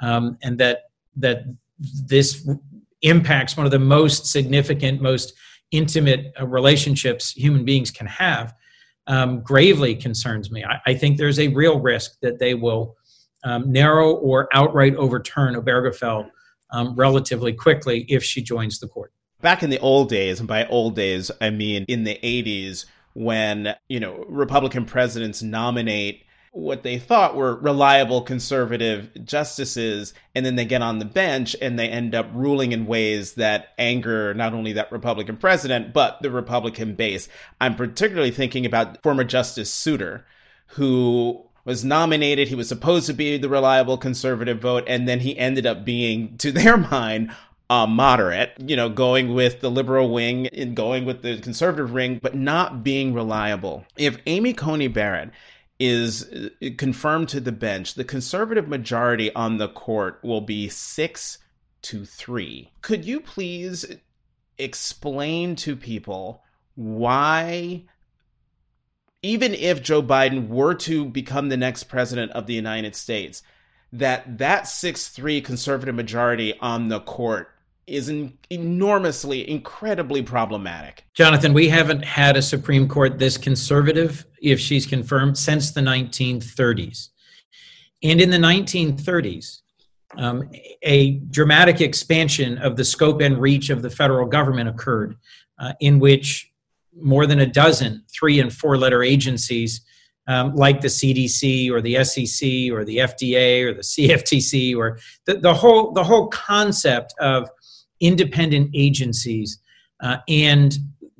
um, 0.00 0.38
and 0.42 0.56
that 0.58 0.84
that 1.16 1.44
this 2.06 2.48
impacts 3.02 3.58
one 3.58 3.66
of 3.66 3.72
the 3.72 3.78
most 3.78 4.26
significant, 4.26 5.02
most 5.02 5.34
intimate 5.70 6.32
uh, 6.40 6.46
relationships 6.46 7.32
human 7.32 7.64
beings 7.64 7.90
can 7.90 8.06
have, 8.06 8.54
um, 9.06 9.40
gravely 9.40 9.94
concerns 9.94 10.50
me. 10.50 10.64
I, 10.64 10.80
I, 10.86 10.94
think 10.94 11.18
there's 11.18 11.38
a 11.38 11.48
real 11.48 11.78
risk 11.78 12.18
that 12.22 12.38
they 12.38 12.54
will 12.54 12.96
um, 13.46 13.70
narrow 13.70 14.12
or 14.12 14.48
outright 14.52 14.96
overturn 14.96 15.54
Obergefell 15.54 16.28
um, 16.72 16.94
relatively 16.96 17.52
quickly 17.52 18.04
if 18.08 18.22
she 18.22 18.42
joins 18.42 18.80
the 18.80 18.88
court. 18.88 19.12
Back 19.40 19.62
in 19.62 19.70
the 19.70 19.78
old 19.78 20.08
days, 20.08 20.40
and 20.40 20.48
by 20.48 20.66
old 20.66 20.96
days, 20.96 21.30
I 21.40 21.50
mean 21.50 21.84
in 21.86 22.02
the 22.04 22.18
80s, 22.22 22.86
when, 23.14 23.74
you 23.88 24.00
know, 24.00 24.24
Republican 24.28 24.84
presidents 24.84 25.42
nominate 25.42 26.24
what 26.50 26.82
they 26.82 26.98
thought 26.98 27.36
were 27.36 27.54
reliable 27.54 28.22
conservative 28.22 29.10
justices 29.24 30.14
and 30.34 30.44
then 30.44 30.56
they 30.56 30.64
get 30.64 30.80
on 30.82 30.98
the 30.98 31.04
bench 31.04 31.54
and 31.60 31.78
they 31.78 31.88
end 31.88 32.14
up 32.14 32.28
ruling 32.32 32.72
in 32.72 32.86
ways 32.86 33.34
that 33.34 33.74
anger 33.78 34.32
not 34.32 34.54
only 34.54 34.72
that 34.72 34.90
republican 34.90 35.36
president 35.36 35.92
but 35.92 36.16
the 36.22 36.30
republican 36.30 36.94
base 36.94 37.28
i'm 37.60 37.74
particularly 37.74 38.30
thinking 38.30 38.64
about 38.64 39.02
former 39.02 39.22
justice 39.22 39.70
souter 39.70 40.24
who 40.68 41.45
was 41.66 41.84
nominated. 41.84 42.48
He 42.48 42.54
was 42.54 42.68
supposed 42.68 43.06
to 43.08 43.12
be 43.12 43.36
the 43.36 43.50
reliable 43.50 43.98
conservative 43.98 44.60
vote, 44.60 44.84
and 44.86 45.06
then 45.06 45.20
he 45.20 45.36
ended 45.36 45.66
up 45.66 45.84
being, 45.84 46.38
to 46.38 46.50
their 46.52 46.78
mind, 46.78 47.30
uh, 47.68 47.86
moderate, 47.86 48.52
you 48.58 48.76
know, 48.76 48.88
going 48.88 49.34
with 49.34 49.60
the 49.60 49.70
liberal 49.70 50.10
wing 50.10 50.46
and 50.46 50.76
going 50.76 51.04
with 51.04 51.22
the 51.22 51.38
conservative 51.40 51.92
ring, 51.92 52.20
but 52.22 52.34
not 52.34 52.84
being 52.84 53.12
reliable. 53.12 53.84
If 53.96 54.18
Amy 54.26 54.54
Coney 54.54 54.88
Barrett 54.88 55.30
is 55.78 56.24
uh, 56.32 56.68
confirmed 56.78 57.28
to 57.30 57.40
the 57.40 57.52
bench, 57.52 57.94
the 57.94 58.04
conservative 58.04 58.68
majority 58.68 59.34
on 59.34 59.58
the 59.58 59.68
court 59.68 60.20
will 60.22 60.40
be 60.40 60.68
six 60.68 61.38
to 61.82 62.04
three. 62.04 62.70
Could 62.82 63.04
you 63.04 63.20
please 63.20 63.84
explain 64.58 65.56
to 65.56 65.76
people 65.76 66.42
why 66.76 67.84
even 69.26 69.54
if 69.54 69.82
Joe 69.82 70.02
Biden 70.02 70.48
were 70.48 70.74
to 70.74 71.04
become 71.04 71.48
the 71.48 71.56
next 71.56 71.84
president 71.84 72.32
of 72.32 72.46
the 72.46 72.54
United 72.54 72.94
States, 72.94 73.42
that 73.92 74.38
that 74.38 74.64
6-3 74.64 75.44
conservative 75.44 75.94
majority 75.94 76.54
on 76.60 76.88
the 76.88 77.00
court 77.00 77.50
is 77.86 78.12
enormously, 78.50 79.48
incredibly 79.48 80.22
problematic. 80.22 81.04
Jonathan, 81.14 81.52
we 81.52 81.68
haven't 81.68 82.04
had 82.04 82.36
a 82.36 82.42
Supreme 82.42 82.88
Court 82.88 83.18
this 83.18 83.38
conservative, 83.38 84.26
if 84.42 84.58
she's 84.58 84.86
confirmed, 84.86 85.38
since 85.38 85.70
the 85.70 85.80
1930s. 85.80 87.10
And 88.02 88.20
in 88.20 88.30
the 88.30 88.38
1930s, 88.38 89.60
um, 90.16 90.50
a 90.82 91.12
dramatic 91.30 91.80
expansion 91.80 92.58
of 92.58 92.76
the 92.76 92.84
scope 92.84 93.20
and 93.20 93.40
reach 93.40 93.70
of 93.70 93.82
the 93.82 93.90
federal 93.90 94.26
government 94.26 94.68
occurred, 94.68 95.16
uh, 95.58 95.72
in 95.80 96.00
which 96.00 96.52
more 97.00 97.26
than 97.26 97.40
a 97.40 97.46
dozen 97.46 98.04
three 98.12 98.40
and 98.40 98.52
four 98.52 98.76
letter 98.76 99.02
agencies 99.02 99.82
um, 100.28 100.54
like 100.54 100.80
the 100.80 100.88
CDC 100.88 101.70
or 101.70 101.80
the 101.80 102.02
SEC 102.04 102.72
or 102.72 102.84
the 102.84 102.98
FDA 102.98 103.62
or 103.62 103.72
the 103.72 103.80
CFTC 103.82 104.76
or 104.76 104.98
the, 105.26 105.34
the 105.34 105.54
whole 105.54 105.92
the 105.92 106.04
whole 106.04 106.28
concept 106.28 107.14
of 107.20 107.48
independent 108.00 108.70
agencies 108.74 109.58
uh, 110.00 110.18
and 110.28 110.78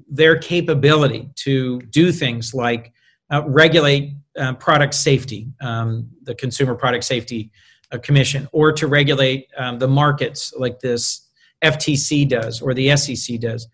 their 0.09 0.39
capability 0.39 1.29
to 1.37 1.81
do 1.91 2.13
things 2.13 2.55
like 2.55 2.93
uh, 3.31 3.43
regulate 3.47 4.15
uh, 4.39 4.55
product 4.55 4.95
safety, 4.95 5.49
um, 5.61 6.09
the 6.23 6.35
Consumer 6.35 6.75
Product 6.75 7.03
Safety 7.03 7.51
uh, 7.91 7.99
Commission, 7.99 8.49
or 8.53 8.71
to 8.73 8.87
regulate 8.87 9.49
um, 9.57 9.79
the 9.79 9.89
markets 9.89 10.53
like 10.57 10.79
this 10.81 11.29
FTC 11.65 12.29
does 12.29 12.61
or 12.61 12.75
the 12.75 12.95
SEC 12.97 13.41
does 13.41 13.67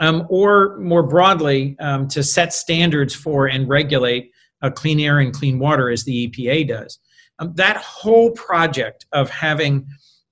um, 0.00 0.26
or 0.28 0.78
more 0.78 1.02
broadly, 1.02 1.76
um, 1.78 2.08
to 2.08 2.22
set 2.22 2.52
standards 2.52 3.14
for 3.14 3.46
and 3.46 3.68
regulate 3.68 4.32
uh, 4.62 4.70
clean 4.70 4.98
air 4.98 5.20
and 5.20 5.32
clean 5.32 5.58
water 5.58 5.90
as 5.90 6.04
the 6.04 6.28
EPA 6.28 6.68
does. 6.68 6.98
Um, 7.38 7.54
that 7.54 7.76
whole 7.76 8.32
project 8.32 9.06
of 9.12 9.30
having 9.30 9.86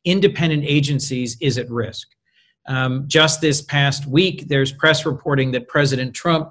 independent 0.04 0.64
agencies 0.66 1.36
is 1.40 1.58
at 1.58 1.70
risk. 1.70 2.08
Um, 2.66 3.04
just 3.06 3.40
this 3.40 3.62
past 3.62 4.06
week, 4.06 4.48
there's 4.48 4.72
press 4.72 5.06
reporting 5.06 5.52
that 5.52 5.68
President 5.68 6.14
Trump, 6.14 6.50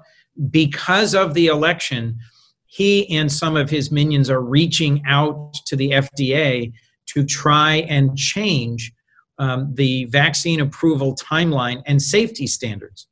because 0.50 1.14
of 1.14 1.34
the 1.34 1.46
election, 1.46 2.18
he 2.66 3.08
and 3.10 3.30
some 3.30 3.56
of 3.56 3.70
his 3.70 3.90
minions 3.90 4.28
are 4.28 4.42
reaching 4.42 5.02
out 5.06 5.54
to 5.66 5.76
the 5.76 5.92
FDA 5.92 6.72
to 7.06 7.24
try 7.24 7.76
and 7.88 8.16
change 8.16 8.92
um, 9.38 9.74
the 9.74 10.04
vaccine 10.06 10.60
approval 10.60 11.14
timeline 11.14 11.82
and 11.86 12.00
safety 12.00 12.46
standards. 12.46 13.06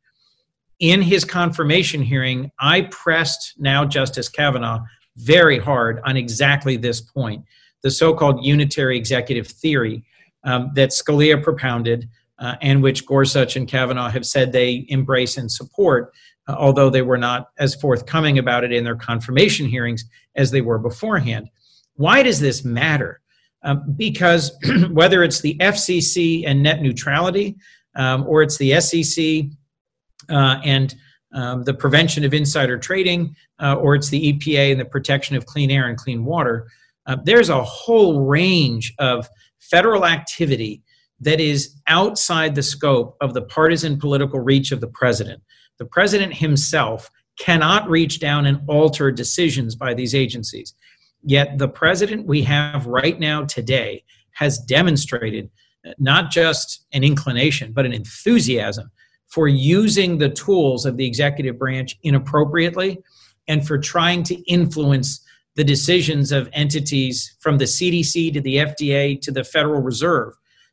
In 0.78 1.00
his 1.00 1.24
confirmation 1.24 2.02
hearing, 2.02 2.50
I 2.58 2.82
pressed 2.82 3.54
now 3.58 3.84
Justice 3.84 4.28
Kavanaugh 4.28 4.80
very 5.16 5.58
hard 5.58 6.00
on 6.04 6.16
exactly 6.16 6.76
this 6.76 7.00
point 7.00 7.44
the 7.82 7.90
so 7.90 8.12
called 8.12 8.44
unitary 8.44 8.96
executive 8.96 9.46
theory 9.46 10.04
um, 10.44 10.72
that 10.74 10.90
Scalia 10.90 11.42
propounded. 11.42 12.08
Uh, 12.38 12.54
and 12.60 12.82
which 12.82 13.06
Gorsuch 13.06 13.56
and 13.56 13.66
Kavanaugh 13.66 14.10
have 14.10 14.26
said 14.26 14.52
they 14.52 14.84
embrace 14.90 15.38
and 15.38 15.50
support, 15.50 16.12
uh, 16.46 16.54
although 16.58 16.90
they 16.90 17.00
were 17.00 17.16
not 17.16 17.48
as 17.58 17.74
forthcoming 17.74 18.38
about 18.38 18.62
it 18.62 18.72
in 18.72 18.84
their 18.84 18.94
confirmation 18.94 19.64
hearings 19.64 20.04
as 20.34 20.50
they 20.50 20.60
were 20.60 20.78
beforehand. 20.78 21.48
Why 21.94 22.22
does 22.22 22.38
this 22.38 22.62
matter? 22.62 23.22
Um, 23.66 23.82
because 23.96 24.56
whether 24.92 25.24
it's 25.24 25.40
the 25.40 25.56
FCC 25.58 26.44
and 26.46 26.62
net 26.62 26.80
neutrality, 26.80 27.56
um, 27.96 28.24
or 28.28 28.42
it's 28.42 28.58
the 28.58 28.80
SEC 28.80 29.50
uh, 30.30 30.60
and 30.64 30.94
um, 31.34 31.64
the 31.64 31.74
prevention 31.74 32.24
of 32.24 32.32
insider 32.32 32.78
trading, 32.78 33.34
uh, 33.60 33.74
or 33.74 33.96
it's 33.96 34.08
the 34.08 34.32
EPA 34.32 34.70
and 34.70 34.80
the 34.80 34.84
protection 34.84 35.34
of 35.34 35.46
clean 35.46 35.72
air 35.72 35.88
and 35.88 35.98
clean 35.98 36.24
water, 36.24 36.68
uh, 37.06 37.16
there's 37.24 37.48
a 37.48 37.62
whole 37.64 38.24
range 38.24 38.94
of 39.00 39.28
federal 39.58 40.06
activity 40.06 40.82
that 41.18 41.40
is 41.40 41.74
outside 41.88 42.54
the 42.54 42.62
scope 42.62 43.16
of 43.20 43.34
the 43.34 43.42
partisan 43.42 43.98
political 43.98 44.38
reach 44.38 44.70
of 44.70 44.80
the 44.80 44.88
president. 44.88 45.42
The 45.78 45.86
president 45.86 46.34
himself 46.34 47.10
cannot 47.40 47.90
reach 47.90 48.20
down 48.20 48.46
and 48.46 48.60
alter 48.68 49.10
decisions 49.10 49.74
by 49.74 49.92
these 49.92 50.14
agencies. 50.14 50.72
Yet 51.26 51.58
the 51.58 51.68
president 51.68 52.24
we 52.24 52.42
have 52.42 52.86
right 52.86 53.18
now 53.18 53.44
today 53.44 54.04
has 54.30 54.58
demonstrated 54.58 55.50
not 55.98 56.30
just 56.30 56.86
an 56.92 57.02
inclination, 57.02 57.72
but 57.72 57.84
an 57.84 57.92
enthusiasm 57.92 58.92
for 59.26 59.48
using 59.48 60.18
the 60.18 60.28
tools 60.28 60.86
of 60.86 60.96
the 60.96 61.04
executive 61.04 61.58
branch 61.58 61.98
inappropriately 62.04 62.98
and 63.48 63.66
for 63.66 63.76
trying 63.76 64.22
to 64.22 64.36
influence 64.50 65.20
the 65.56 65.64
decisions 65.64 66.30
of 66.30 66.48
entities 66.52 67.36
from 67.40 67.58
the 67.58 67.64
CDC 67.64 68.32
to 68.32 68.40
the 68.40 68.56
FDA 68.58 69.20
to 69.22 69.32
the 69.32 69.42
Federal 69.42 69.82
Reserve 69.82 70.32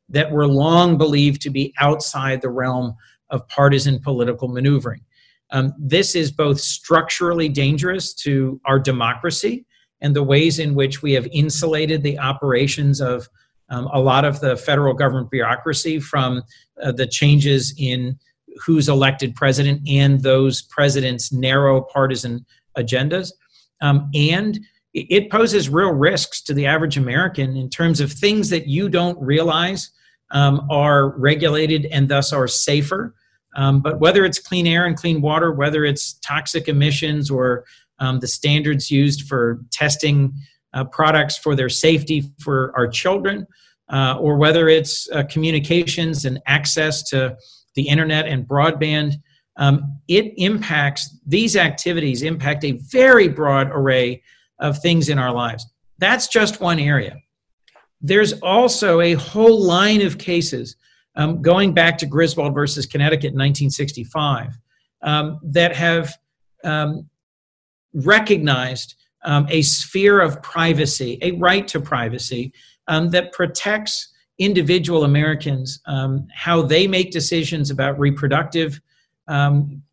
that 0.10 0.32
were 0.32 0.48
long 0.48 1.00
believed 1.00 1.42
to 1.42 1.50
be 1.50 1.74
outside 1.80 2.42
the 2.42 2.50
realm 2.50 2.96
of 3.32 3.48
partisan 3.48 4.00
political 4.00 4.50
maneuvering. 4.50 5.02
Um, 5.50 5.74
this 5.80 6.16
is 6.16 6.32
both 6.32 6.60
structurally 6.60 7.50
dangerous 7.50 8.14
to 8.16 8.62
our 8.66 8.78
democracy 8.78 9.66
and 10.04 10.16
the 10.16 10.22
ways 10.22 10.60
in 10.60 10.76
which 10.76 11.02
we 11.02 11.14
have 11.14 11.28
insulated 11.32 12.04
the 12.04 12.20
operations 12.20 13.02
of 13.02 13.28
um, 13.70 13.90
a 13.92 14.00
lot 14.00 14.26
of 14.26 14.42
the 14.42 14.56
federal 14.56 14.94
government 14.94 15.32
bureaucracy 15.32 16.00
from 16.00 16.44
uh, 16.84 16.92
the 16.92 17.08
changes 17.08 17.74
in 17.80 18.20
who's 18.64 18.88
elected 18.88 19.34
president 19.34 19.82
and 19.88 20.22
those 20.22 20.62
presidents' 20.62 21.32
narrow 21.32 21.82
partisan 21.82 22.46
agendas. 22.78 23.32
Um, 23.82 24.12
and 24.14 24.60
it 24.94 25.32
poses 25.32 25.70
real 25.70 25.92
risks 25.92 26.42
to 26.44 26.54
the 26.54 26.68
average 26.68 26.98
American 26.98 27.58
in 27.58 27.70
terms 27.70 28.00
of 28.00 28.12
things 28.12 28.50
that 28.50 28.68
you 28.68 28.90
don't 28.90 29.20
realize 29.20 29.90
um, 30.32 30.68
are 30.70 31.10
regulated 31.18 31.86
and 31.88 32.10
thus 32.10 32.32
are 32.32 32.48
safer. 32.48 33.16
Um, 33.56 33.82
but 33.82 34.00
whether 34.00 34.26
it's 34.26 34.40
clean 34.40 34.68
air 34.68 34.86
and 34.86 34.96
clean 34.96 35.22
water, 35.22 35.52
whether 35.52 35.86
it's 35.86 36.14
toxic 36.20 36.68
emissions 36.68 37.32
or 37.32 37.66
um, 38.00 38.20
the 38.20 38.28
standards 38.28 38.90
used 38.92 39.28
for 39.28 39.62
testing 39.72 40.34
uh, 40.74 40.84
products 40.86 41.38
for 41.38 41.56
their 41.56 41.70
safety 41.70 42.32
for 42.40 42.74
our 42.76 42.88
children, 42.88 43.46
uh, 43.90 44.18
or 44.20 44.38
whether 44.38 44.68
it's 44.68 45.10
uh, 45.12 45.24
communications 45.30 46.26
and 46.26 46.40
access 46.48 47.04
to 47.04 47.38
the 47.76 47.88
internet 47.88 48.28
and 48.28 48.48
broadband, 48.48 49.14
um, 49.58 50.00
it 50.08 50.34
impacts 50.38 51.18
these 51.26 51.56
activities 51.56 52.24
impact 52.24 52.64
a 52.64 52.72
very 52.92 53.28
broad 53.28 53.70
array 53.72 54.22
of 54.60 54.80
things 54.80 55.10
in 55.10 55.20
our 55.20 55.32
lives. 55.32 55.66
That's 56.00 56.28
just 56.28 56.60
one 56.60 56.80
area. 56.80 57.18
There's 58.02 58.34
also 58.42 59.00
a 59.02 59.14
whole 59.14 59.62
line 59.64 60.02
of 60.02 60.18
cases 60.18 60.76
um, 61.16 61.42
going 61.42 61.74
back 61.74 61.98
to 62.00 62.06
Griswold 62.06 62.54
versus 62.54 62.86
Connecticut 62.86 63.34
in 63.34 63.40
1965 63.40 64.58
um, 65.04 65.40
that 65.44 65.76
have 65.76 66.18
um, 66.64 67.10
recognized 67.94 68.96
um, 69.26 69.48
a 69.50 69.62
sphere 69.62 70.20
of 70.20 70.42
privacy, 70.42 71.18
a 71.22 71.32
right 71.34 71.68
to 71.68 71.80
privacy 71.80 72.54
um, 72.88 73.10
that 73.12 73.32
protects 73.32 74.14
individual 74.40 75.04
Americans, 75.04 75.80
um, 75.86 76.28
how 76.34 76.62
they 76.62 76.88
make 76.88 77.12
decisions 77.12 77.70
about 77.70 77.98
reproductive 78.00 78.82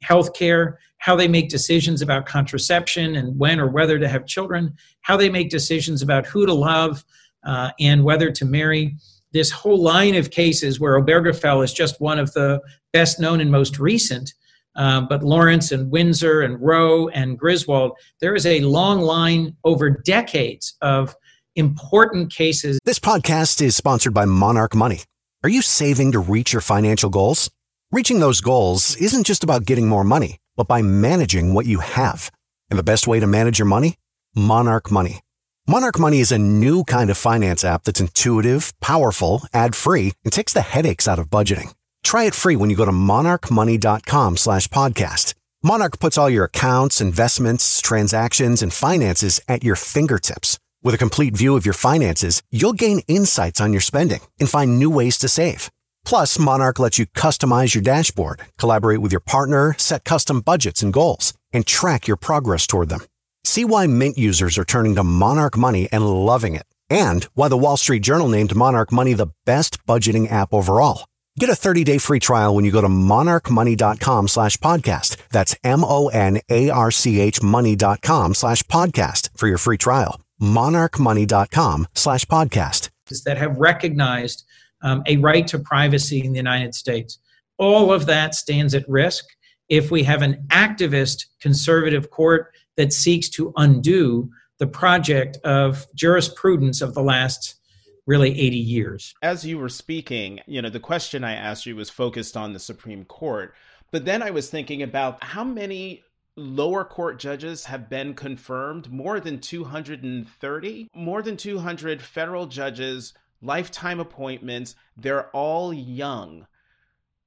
health 0.02 0.34
care, 0.34 0.78
how 0.98 1.16
they 1.16 1.28
make 1.28 1.48
decisions 1.48 2.02
about 2.02 2.26
contraception 2.26 3.16
and 3.16 3.38
when 3.38 3.58
or 3.58 3.68
whether 3.68 3.98
to 3.98 4.08
have 4.08 4.26
children, 4.26 4.74
how 5.00 5.16
they 5.16 5.30
make 5.30 5.50
decisions 5.50 6.02
about 6.02 6.26
who 6.26 6.46
to 6.46 6.52
love, 6.52 7.04
uh, 7.44 7.70
and 7.80 8.04
whether 8.04 8.30
to 8.30 8.44
marry. 8.44 8.96
This 9.32 9.50
whole 9.50 9.80
line 9.80 10.14
of 10.14 10.30
cases 10.30 10.80
where 10.80 11.00
Obergefell 11.00 11.64
is 11.64 11.72
just 11.72 12.00
one 12.00 12.18
of 12.18 12.32
the 12.32 12.60
best 12.92 13.20
known 13.20 13.40
and 13.40 13.50
most 13.50 13.78
recent, 13.78 14.34
um, 14.76 15.08
but 15.08 15.22
Lawrence 15.22 15.72
and 15.72 15.90
Windsor 15.90 16.42
and 16.42 16.60
Roe 16.60 17.08
and 17.08 17.38
Griswold, 17.38 17.92
there 18.20 18.34
is 18.34 18.46
a 18.46 18.60
long 18.60 19.00
line 19.00 19.56
over 19.64 19.90
decades 19.90 20.76
of 20.80 21.14
important 21.56 22.32
cases. 22.32 22.78
This 22.84 22.98
podcast 22.98 23.60
is 23.60 23.76
sponsored 23.76 24.14
by 24.14 24.24
Monarch 24.24 24.74
Money. 24.74 25.00
Are 25.42 25.50
you 25.50 25.62
saving 25.62 26.12
to 26.12 26.18
reach 26.18 26.52
your 26.52 26.62
financial 26.62 27.10
goals? 27.10 27.50
Reaching 27.90 28.20
those 28.20 28.40
goals 28.40 28.96
isn't 28.96 29.26
just 29.26 29.42
about 29.42 29.64
getting 29.64 29.88
more 29.88 30.04
money, 30.04 30.38
but 30.56 30.68
by 30.68 30.82
managing 30.82 31.54
what 31.54 31.66
you 31.66 31.80
have. 31.80 32.30
And 32.70 32.78
the 32.78 32.84
best 32.84 33.08
way 33.08 33.18
to 33.18 33.26
manage 33.26 33.58
your 33.58 33.66
money? 33.66 33.96
Monarch 34.36 34.92
Money. 34.92 35.20
Monarch 35.66 35.98
Money 35.98 36.20
is 36.20 36.30
a 36.30 36.38
new 36.38 36.84
kind 36.84 37.10
of 37.10 37.18
finance 37.18 37.64
app 37.64 37.84
that's 37.84 38.00
intuitive, 38.00 38.72
powerful, 38.80 39.42
ad-free, 39.52 40.12
and 40.24 40.32
takes 40.32 40.52
the 40.52 40.62
headaches 40.62 41.08
out 41.08 41.18
of 41.18 41.30
budgeting. 41.30 41.72
Try 42.02 42.24
it 42.24 42.34
free 42.34 42.56
when 42.56 42.70
you 42.70 42.76
go 42.76 42.84
to 42.84 42.92
monarchmoney.com 42.92 44.36
slash 44.36 44.68
podcast. 44.68 45.34
Monarch 45.62 45.98
puts 46.00 46.16
all 46.16 46.30
your 46.30 46.46
accounts, 46.46 47.00
investments, 47.00 47.80
transactions, 47.80 48.62
and 48.62 48.72
finances 48.72 49.40
at 49.46 49.62
your 49.62 49.76
fingertips. 49.76 50.58
With 50.82 50.94
a 50.94 50.98
complete 50.98 51.36
view 51.36 51.56
of 51.56 51.66
your 51.66 51.74
finances, 51.74 52.42
you'll 52.50 52.72
gain 52.72 53.00
insights 53.06 53.60
on 53.60 53.72
your 53.72 53.82
spending 53.82 54.20
and 54.38 54.48
find 54.48 54.78
new 54.78 54.88
ways 54.88 55.18
to 55.18 55.28
save. 55.28 55.70
Plus, 56.06 56.38
Monarch 56.38 56.78
lets 56.78 56.98
you 56.98 57.04
customize 57.06 57.74
your 57.74 57.82
dashboard, 57.82 58.40
collaborate 58.56 59.00
with 59.00 59.12
your 59.12 59.20
partner, 59.20 59.74
set 59.76 60.04
custom 60.04 60.40
budgets 60.40 60.82
and 60.82 60.94
goals, 60.94 61.34
and 61.52 61.66
track 61.66 62.08
your 62.08 62.16
progress 62.16 62.66
toward 62.66 62.88
them. 62.88 63.02
See 63.44 63.66
why 63.66 63.86
Mint 63.86 64.16
users 64.16 64.56
are 64.56 64.64
turning 64.64 64.94
to 64.94 65.04
Monarch 65.04 65.58
Money 65.58 65.88
and 65.92 66.08
loving 66.08 66.54
it, 66.54 66.66
and 66.88 67.24
why 67.34 67.48
the 67.48 67.58
Wall 67.58 67.76
Street 67.76 68.02
Journal 68.02 68.28
named 68.28 68.56
Monarch 68.56 68.90
Money 68.90 69.12
the 69.12 69.32
best 69.44 69.84
budgeting 69.86 70.30
app 70.32 70.54
overall. 70.54 71.04
Get 71.40 71.48
a 71.48 71.52
30-day 71.52 71.96
free 71.96 72.18
trial 72.20 72.54
when 72.54 72.66
you 72.66 72.70
go 72.70 72.82
to 72.82 72.88
monarchmoney.com 72.88 74.28
slash 74.28 74.58
podcast. 74.58 75.16
That's 75.30 75.56
M-O-N-A-R-C-H 75.64 77.42
money.com 77.42 78.34
slash 78.34 78.62
podcast 78.64 79.30
for 79.38 79.48
your 79.48 79.56
free 79.56 79.78
trial. 79.78 80.20
monarchmoney.com 80.38 81.88
slash 81.94 82.26
podcast. 82.26 82.90
That 83.24 83.38
have 83.38 83.56
recognized 83.56 84.44
um, 84.82 85.02
a 85.06 85.16
right 85.16 85.46
to 85.46 85.58
privacy 85.58 86.22
in 86.22 86.32
the 86.32 86.36
United 86.36 86.74
States. 86.74 87.18
All 87.56 87.90
of 87.90 88.04
that 88.04 88.34
stands 88.34 88.74
at 88.74 88.86
risk 88.86 89.24
if 89.70 89.90
we 89.90 90.02
have 90.02 90.20
an 90.20 90.46
activist 90.48 91.24
conservative 91.40 92.10
court 92.10 92.52
that 92.76 92.92
seeks 92.92 93.30
to 93.30 93.54
undo 93.56 94.28
the 94.58 94.66
project 94.66 95.38
of 95.38 95.86
jurisprudence 95.94 96.82
of 96.82 96.92
the 96.92 97.02
last 97.02 97.59
really 98.06 98.30
80 98.30 98.56
years. 98.56 99.14
As 99.22 99.44
you 99.44 99.58
were 99.58 99.68
speaking, 99.68 100.40
you 100.46 100.62
know, 100.62 100.70
the 100.70 100.80
question 100.80 101.24
I 101.24 101.34
asked 101.34 101.66
you 101.66 101.76
was 101.76 101.90
focused 101.90 102.36
on 102.36 102.52
the 102.52 102.58
Supreme 102.58 103.04
Court. 103.04 103.54
But 103.90 104.04
then 104.04 104.22
I 104.22 104.30
was 104.30 104.50
thinking 104.50 104.82
about 104.82 105.22
how 105.22 105.44
many 105.44 106.04
lower 106.36 106.84
court 106.84 107.18
judges 107.18 107.64
have 107.64 107.90
been 107.90 108.14
confirmed 108.14 108.90
more 108.90 109.20
than 109.20 109.38
230 109.40 110.88
more 110.94 111.22
than 111.22 111.36
200 111.36 112.00
federal 112.00 112.46
judges 112.46 113.12
lifetime 113.42 114.00
appointments 114.00 114.76
they're 114.96 115.28
all 115.30 115.74
young 115.74 116.46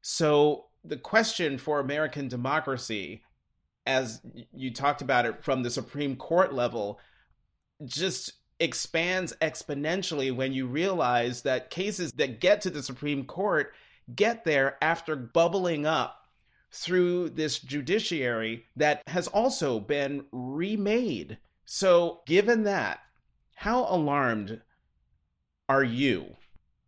so 0.02 0.66
the 0.86 0.98
question 0.98 1.58
for 1.58 1.80
american 1.80 2.28
democracy 2.28 3.22
as 3.86 4.22
you 4.54 4.72
talked 4.72 5.02
about 5.02 5.26
it 5.26 5.44
from 5.44 5.64
the 5.64 5.70
Supreme 5.70 6.16
Court 6.16 6.54
level, 6.54 7.00
just 7.86 8.34
expands 8.60 9.34
exponentially 9.42 10.34
when 10.36 10.54
you 10.54 10.68
realize 10.68 11.42
that 11.42 11.70
cases 11.70 12.12
that 12.14 12.40
get 12.40 12.62
to 12.62 12.70
the 12.70 12.84
Supreme 12.84 13.26
Court 13.26 13.74
get 14.16 14.44
there 14.44 14.78
after 14.82 15.16
bubbling 15.16 15.86
up 15.86 16.28
through 16.72 17.30
this 17.30 17.60
judiciary 17.60 18.66
that 18.76 19.04
has 19.08 19.28
also 19.28 19.80
been 19.80 20.26
remade. 20.32 21.38
So, 21.66 22.22
given 22.26 22.64
that, 22.64 23.00
how 23.56 23.86
alarmed 23.90 24.62
are 25.70 25.84
you 25.84 26.36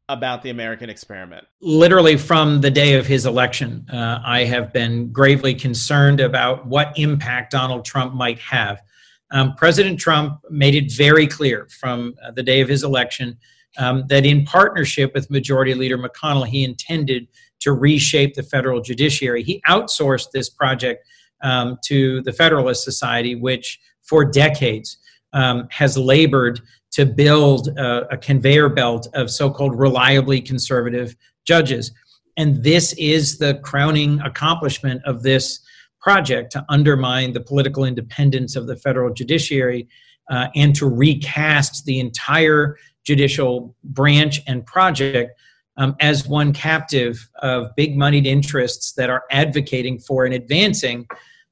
about 0.10 0.42
the 0.42 0.50
American 0.50 0.90
experiment? 0.90 1.46
Literally 1.62 2.18
from 2.18 2.62
the 2.62 2.72
day 2.72 2.96
of 2.96 3.06
his 3.06 3.26
election, 3.26 3.86
uh, 3.92 4.22
I 4.26 4.44
have 4.44 4.74
been 4.74 5.12
gravely 5.12 5.54
concerned 5.54 6.20
about 6.20 6.66
what 6.66 6.98
impact 6.98 7.52
Donald 7.52 7.86
Trump 7.86 8.14
might 8.14 8.40
have. 8.40 8.82
Um, 9.32 9.56
President 9.56 10.00
Trump 10.00 10.40
made 10.50 10.76
it 10.76 10.92
very 10.92 11.28
clear 11.28 11.68
from 11.80 12.16
uh, 12.24 12.32
the 12.32 12.44
day 12.44 12.62
of 12.62 12.70
his 12.70 12.84
election 12.84 13.38
um, 13.78 14.06
that 14.08 14.26
in 14.26 14.46
partnership 14.46 15.14
with 15.14 15.30
Majority 15.30 15.74
Leader 15.74 15.98
McConnell, 15.98 16.48
he 16.48 16.64
intended 16.64 17.28
to 17.62 17.74
reshape 17.74 18.36
the 18.36 18.44
federal 18.44 18.82
judiciary. 18.82 19.44
He 19.44 19.62
outsourced 19.68 20.32
this 20.32 20.50
project 20.50 21.06
um, 21.42 21.78
to 21.86 22.22
the 22.22 22.32
Federalist 22.32 22.84
Society, 22.84 23.36
which 23.36 23.80
for 24.04 24.24
decades 24.24 24.98
um, 25.34 25.68
has 25.70 25.98
labored 25.98 26.62
to 26.92 27.06
build 27.06 27.68
a, 27.78 28.14
a 28.14 28.18
conveyor 28.18 28.70
belt 28.70 29.08
of 29.14 29.30
so 29.30 29.50
called 29.50 29.78
reliably 29.78 30.42
conservative 30.42 31.16
judges. 31.46 31.92
And 32.38 32.64
this 32.64 32.94
is 32.94 33.38
the 33.38 33.56
crowning 33.64 34.22
accomplishment 34.22 35.02
of 35.06 35.24
this 35.24 35.60
project 36.06 36.52
to 36.52 36.64
undermine 36.70 37.34
the 37.34 37.42
political 37.42 37.84
independence 37.84 38.56
of 38.56 38.68
the 38.68 38.76
federal 38.76 39.12
judiciary 39.12 39.88
uh, 40.30 40.50
and 40.54 40.76
to 40.76 40.88
recast 40.88 41.84
the 41.86 42.00
entire 42.00 42.78
judicial 43.04 43.76
branch 43.84 44.40
and 44.46 44.64
project 44.68 45.32
um, 45.78 45.96
as 46.00 46.28
one 46.28 46.54
captive 46.54 47.28
of 47.42 47.76
big 47.76 47.98
moneyed 47.98 48.28
interests 48.28 48.94
that 48.94 49.10
are 49.10 49.24
advocating 49.32 49.98
for 49.98 50.26
and 50.26 50.36
advancing 50.36 51.08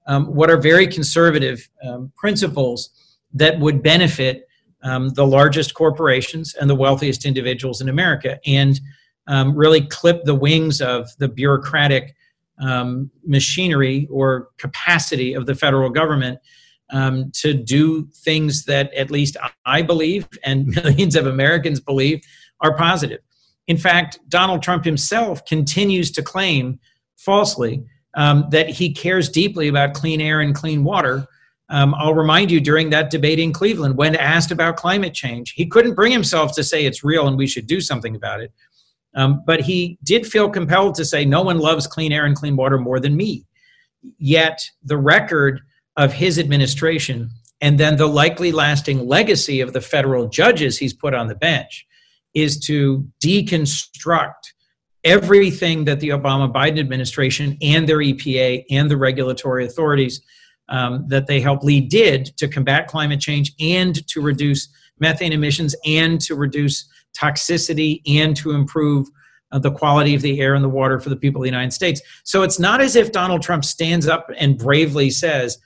um, 0.06 0.28
what 0.28 0.52
are 0.52 0.58
very 0.58 0.86
conservative 0.86 1.68
um, 1.84 2.12
principles 2.16 2.92
that 3.34 3.60
would 3.60 3.82
benefit 3.82 4.48
um, 4.84 5.10
the 5.16 5.26
largest 5.26 5.74
corporations 5.74 6.54
and 6.54 6.70
the 6.70 6.76
wealthiest 6.76 7.26
individuals 7.26 7.82
in 7.82 7.90
America 7.90 8.40
and 8.46 8.80
um, 9.26 9.56
really 9.56 9.82
clip 9.82 10.26
the 10.26 10.36
wings 10.36 10.80
of 10.80 11.10
the 11.18 11.28
bureaucratic 11.28 12.16
um, 12.64 13.12
machinery 13.26 14.08
or 14.10 14.50
capacity 14.58 15.34
of 15.34 15.46
the 15.46 15.56
federal 15.56 15.90
government 15.90 16.40
um, 16.92 17.32
to 17.34 17.54
do 17.54 18.08
things 18.14 18.66
that 18.66 18.94
at 18.94 19.12
least 19.12 19.38
I 19.66 19.82
believe 19.82 20.28
and 20.44 20.68
millions 20.84 21.16
of 21.16 21.26
Americans 21.28 21.80
believe 21.80 22.22
are 22.62 22.76
positive. 22.76 23.20
In 23.68 23.78
fact, 23.78 24.20
Donald 24.28 24.62
Trump 24.62 24.84
himself 24.86 25.46
continues 25.46 26.12
to 26.12 26.22
claim 26.22 26.80
falsely 27.18 27.84
um, 28.16 28.46
that 28.52 28.70
he 28.70 28.94
cares 28.94 29.30
deeply 29.30 29.68
about 29.68 29.94
clean 29.94 30.22
air 30.22 30.42
and 30.42 30.54
clean 30.54 30.84
water 30.84 31.28
um, 31.70 31.96
I'll 31.96 32.14
remind 32.14 32.52
you 32.52 32.60
during 32.60 32.90
that 32.92 33.10
debate 33.10 33.40
in 33.40 33.54
Cleveland, 33.54 33.98
when 33.98 34.16
asked 34.16 34.52
about 34.52 34.76
climate 34.76 35.14
change, 35.14 35.54
he 35.54 35.66
couldn't 35.66 35.96
bring 35.96 36.12
himself 36.12 36.54
to 36.54 36.64
say 36.64 36.86
it's 36.86 37.04
real 37.04 37.28
and 37.28 37.38
we 37.38 37.48
should 37.48 37.68
do 37.68 37.82
something 37.82 38.16
about 38.16 38.42
it. 38.42 38.52
Um, 39.16 39.44
but 39.46 39.62
he 39.62 39.98
did 40.04 40.26
feel 40.26 40.50
compelled 40.50 40.96
to 40.96 41.06
say, 41.06 41.26
no 41.26 41.42
one 41.42 41.60
loves 41.60 41.88
clean 41.88 42.12
air 42.12 42.26
and 42.26 42.36
clean 42.36 42.56
water 42.56 42.78
more 42.78 43.00
than 43.00 43.16
me. 43.16 43.46
Yet 44.18 44.60
the 44.84 44.98
record 44.98 45.62
of 45.96 46.14
his 46.14 46.40
administration 46.40 47.30
and 47.62 47.80
then 47.80 47.96
the 47.96 48.08
likely 48.08 48.52
lasting 48.52 49.08
legacy 49.08 49.62
of 49.62 49.72
the 49.72 49.80
federal 49.80 50.28
judges 50.28 50.78
he's 50.78 50.94
put 50.94 51.14
on 51.14 51.28
the 51.28 51.36
bench 51.36 51.86
is 52.34 52.60
to 52.60 53.08
deconstruct 53.24 54.52
everything 55.04 55.86
that 55.86 56.00
the 56.00 56.10
Obama 56.10 56.52
Biden 56.52 56.80
administration 56.80 57.58
and 57.62 57.88
their 57.88 58.00
EPA 58.00 58.64
and 58.70 58.90
the 58.90 58.98
regulatory 58.98 59.66
authorities 59.66 60.22
um, 60.70 61.06
that 61.08 61.28
they 61.28 61.40
helped 61.40 61.64
lead 61.64 61.90
did 61.90 62.26
to 62.38 62.48
combat 62.48 62.88
climate 62.88 63.20
change 63.20 63.54
and 63.60 64.06
to 64.08 64.22
reduce 64.22 64.68
methane 65.00 65.34
emissions 65.34 65.76
and 65.86 66.20
to 66.22 66.36
reduce 66.36 66.90
toxicity 67.14 68.02
and 68.06 68.36
to 68.38 68.52
improve 68.52 69.10
uh, 69.52 69.60
the 69.60 69.72
quality 69.72 70.16
of 70.16 70.22
the 70.22 70.40
air 70.42 70.56
and 70.56 70.64
the 70.64 70.70
water 70.70 71.00
for 71.00 71.10
the 71.10 71.16
people 71.16 71.42
of 71.42 71.44
the 71.44 71.50
United 71.50 71.72
States. 71.72 72.02
So 72.24 72.42
it's 72.42 72.60
not 72.60 72.82
as 72.82 72.96
if 72.96 73.12
Donald 73.12 73.42
Trump 73.42 73.64
stands 73.64 74.08
up 74.08 74.30
and 74.38 74.58
bravely 74.58 75.10
says, 75.10 75.60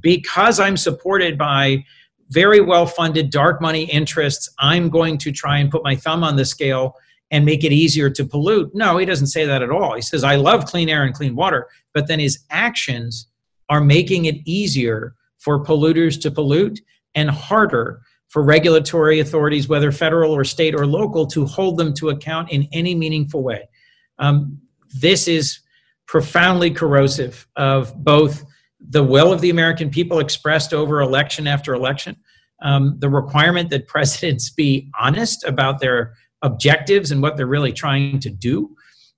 because 0.00 0.60
I'm 0.60 0.76
supported 0.76 1.36
by 1.38 1.84
very 2.28 2.60
well 2.60 2.86
funded 2.86 3.30
dark 3.30 3.60
money 3.60 3.84
interests, 3.84 4.48
I'm 4.58 4.88
going 4.88 5.18
to 5.18 5.32
try 5.32 5.58
and 5.58 5.70
put 5.70 5.82
my 5.82 5.96
thumb 5.96 6.22
on 6.22 6.36
the 6.36 6.44
scale 6.44 6.94
and 7.30 7.44
make 7.44 7.64
it 7.64 7.72
easier 7.72 8.10
to 8.10 8.24
pollute. 8.24 8.70
No, 8.74 8.98
he 8.98 9.06
doesn't 9.06 9.28
say 9.28 9.46
that 9.46 9.62
at 9.62 9.70
all. 9.70 9.94
He 9.94 10.02
says, 10.02 10.22
I 10.22 10.36
love 10.36 10.66
clean 10.66 10.88
air 10.88 11.04
and 11.04 11.14
clean 11.14 11.34
water, 11.34 11.66
but 11.94 12.06
then 12.06 12.20
his 12.20 12.44
actions 12.50 13.26
are 13.70 13.80
making 13.80 14.26
it 14.26 14.36
easier 14.44 15.14
for 15.38 15.64
polluters 15.64 16.20
to 16.20 16.30
pollute 16.30 16.80
and 17.14 17.30
harder 17.30 18.02
for 18.32 18.42
regulatory 18.42 19.20
authorities, 19.20 19.68
whether 19.68 19.92
federal 19.92 20.32
or 20.32 20.42
state 20.42 20.74
or 20.74 20.86
local, 20.86 21.26
to 21.26 21.44
hold 21.44 21.76
them 21.76 21.92
to 21.92 22.08
account 22.08 22.50
in 22.50 22.66
any 22.72 22.94
meaningful 22.94 23.42
way. 23.42 23.68
Um, 24.18 24.58
this 24.88 25.28
is 25.28 25.60
profoundly 26.06 26.70
corrosive 26.70 27.46
of 27.56 27.94
both 28.02 28.42
the 28.80 29.04
will 29.04 29.34
of 29.34 29.42
the 29.42 29.50
American 29.50 29.90
people 29.90 30.18
expressed 30.18 30.72
over 30.72 31.02
election 31.02 31.46
after 31.46 31.74
election, 31.74 32.16
um, 32.62 32.96
the 33.00 33.10
requirement 33.10 33.68
that 33.68 33.86
presidents 33.94 34.48
be 34.48 34.90
honest 34.98 35.44
about 35.44 35.78
their 35.78 36.14
objectives 36.40 37.10
and 37.10 37.20
what 37.20 37.36
they're 37.36 37.46
really 37.46 37.72
trying 37.72 38.18
to 38.18 38.30
do. 38.30 38.74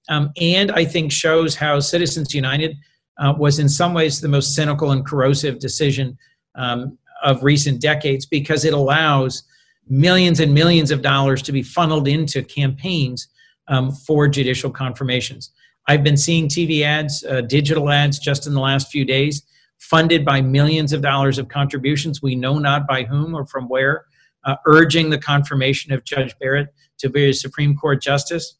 Um, 0.08 0.32
and 0.40 0.72
I 0.72 0.84
think 0.84 1.12
shows 1.12 1.54
how 1.54 1.78
Citizens 1.78 2.34
United 2.34 2.76
uh, 3.18 3.32
was 3.38 3.60
in 3.60 3.68
some 3.68 3.94
ways 3.94 4.20
the 4.20 4.28
most 4.28 4.56
cynical 4.56 4.90
and 4.90 5.06
corrosive 5.06 5.60
decision 5.60 6.18
um, 6.56 6.98
of 7.24 7.42
recent 7.42 7.80
decades 7.80 8.26
because 8.26 8.64
it 8.64 8.72
allows 8.72 9.42
millions 9.88 10.40
and 10.40 10.54
millions 10.54 10.90
of 10.90 11.02
dollars 11.02 11.42
to 11.42 11.52
be 11.52 11.62
funneled 11.62 12.06
into 12.06 12.42
campaigns 12.42 13.28
um, 13.68 13.90
for 13.90 14.28
judicial 14.28 14.70
confirmations. 14.70 15.50
I've 15.88 16.04
been 16.04 16.16
seeing 16.16 16.48
TV 16.48 16.82
ads, 16.82 17.24
uh, 17.24 17.42
digital 17.42 17.90
ads 17.90 18.18
just 18.18 18.46
in 18.46 18.54
the 18.54 18.60
last 18.60 18.90
few 18.90 19.04
days, 19.04 19.42
funded 19.78 20.24
by 20.24 20.40
millions 20.40 20.92
of 20.92 21.02
dollars 21.02 21.38
of 21.38 21.48
contributions, 21.48 22.22
we 22.22 22.36
know 22.36 22.58
not 22.58 22.86
by 22.86 23.04
whom 23.04 23.34
or 23.34 23.44
from 23.46 23.68
where, 23.68 24.04
uh, 24.44 24.56
urging 24.66 25.10
the 25.10 25.18
confirmation 25.18 25.92
of 25.92 26.04
Judge 26.04 26.34
Barrett 26.38 26.68
to 26.98 27.08
be 27.08 27.28
a 27.28 27.34
Supreme 27.34 27.76
Court 27.76 28.00
justice. 28.00 28.56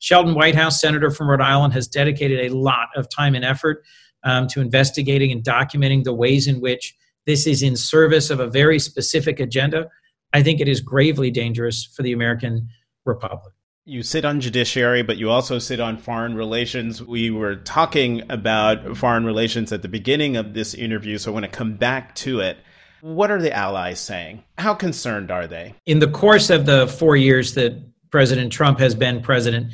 Sheldon 0.00 0.34
Whitehouse, 0.34 0.80
senator 0.80 1.10
from 1.10 1.28
Rhode 1.28 1.40
Island, 1.40 1.72
has 1.74 1.88
dedicated 1.88 2.50
a 2.50 2.54
lot 2.54 2.88
of 2.94 3.08
time 3.08 3.34
and 3.34 3.44
effort 3.44 3.82
um, 4.22 4.46
to 4.48 4.60
investigating 4.60 5.32
and 5.32 5.42
documenting 5.42 6.04
the 6.04 6.14
ways 6.14 6.46
in 6.46 6.60
which 6.60 6.94
this 7.28 7.46
is 7.46 7.62
in 7.62 7.76
service 7.76 8.30
of 8.30 8.40
a 8.40 8.46
very 8.46 8.78
specific 8.78 9.38
agenda. 9.38 9.90
I 10.32 10.42
think 10.42 10.62
it 10.62 10.68
is 10.68 10.80
gravely 10.80 11.30
dangerous 11.30 11.84
for 11.84 12.02
the 12.02 12.12
American 12.12 12.70
Republic. 13.04 13.52
You 13.84 14.02
sit 14.02 14.24
on 14.24 14.40
judiciary, 14.40 15.02
but 15.02 15.18
you 15.18 15.28
also 15.28 15.58
sit 15.58 15.78
on 15.78 15.98
foreign 15.98 16.34
relations. 16.34 17.02
We 17.02 17.30
were 17.30 17.56
talking 17.56 18.22
about 18.30 18.96
foreign 18.96 19.26
relations 19.26 19.72
at 19.72 19.82
the 19.82 19.88
beginning 19.88 20.38
of 20.38 20.54
this 20.54 20.72
interview, 20.72 21.18
so 21.18 21.30
I 21.30 21.34
want 21.34 21.44
to 21.44 21.50
come 21.50 21.74
back 21.74 22.14
to 22.16 22.40
it. 22.40 22.56
What 23.02 23.30
are 23.30 23.42
the 23.42 23.54
allies 23.54 24.00
saying? 24.00 24.42
How 24.56 24.72
concerned 24.72 25.30
are 25.30 25.46
they? 25.46 25.74
In 25.84 25.98
the 25.98 26.08
course 26.08 26.48
of 26.48 26.64
the 26.64 26.86
four 26.86 27.14
years 27.14 27.52
that 27.54 27.74
President 28.10 28.50
Trump 28.50 28.78
has 28.78 28.94
been 28.94 29.20
president, 29.20 29.70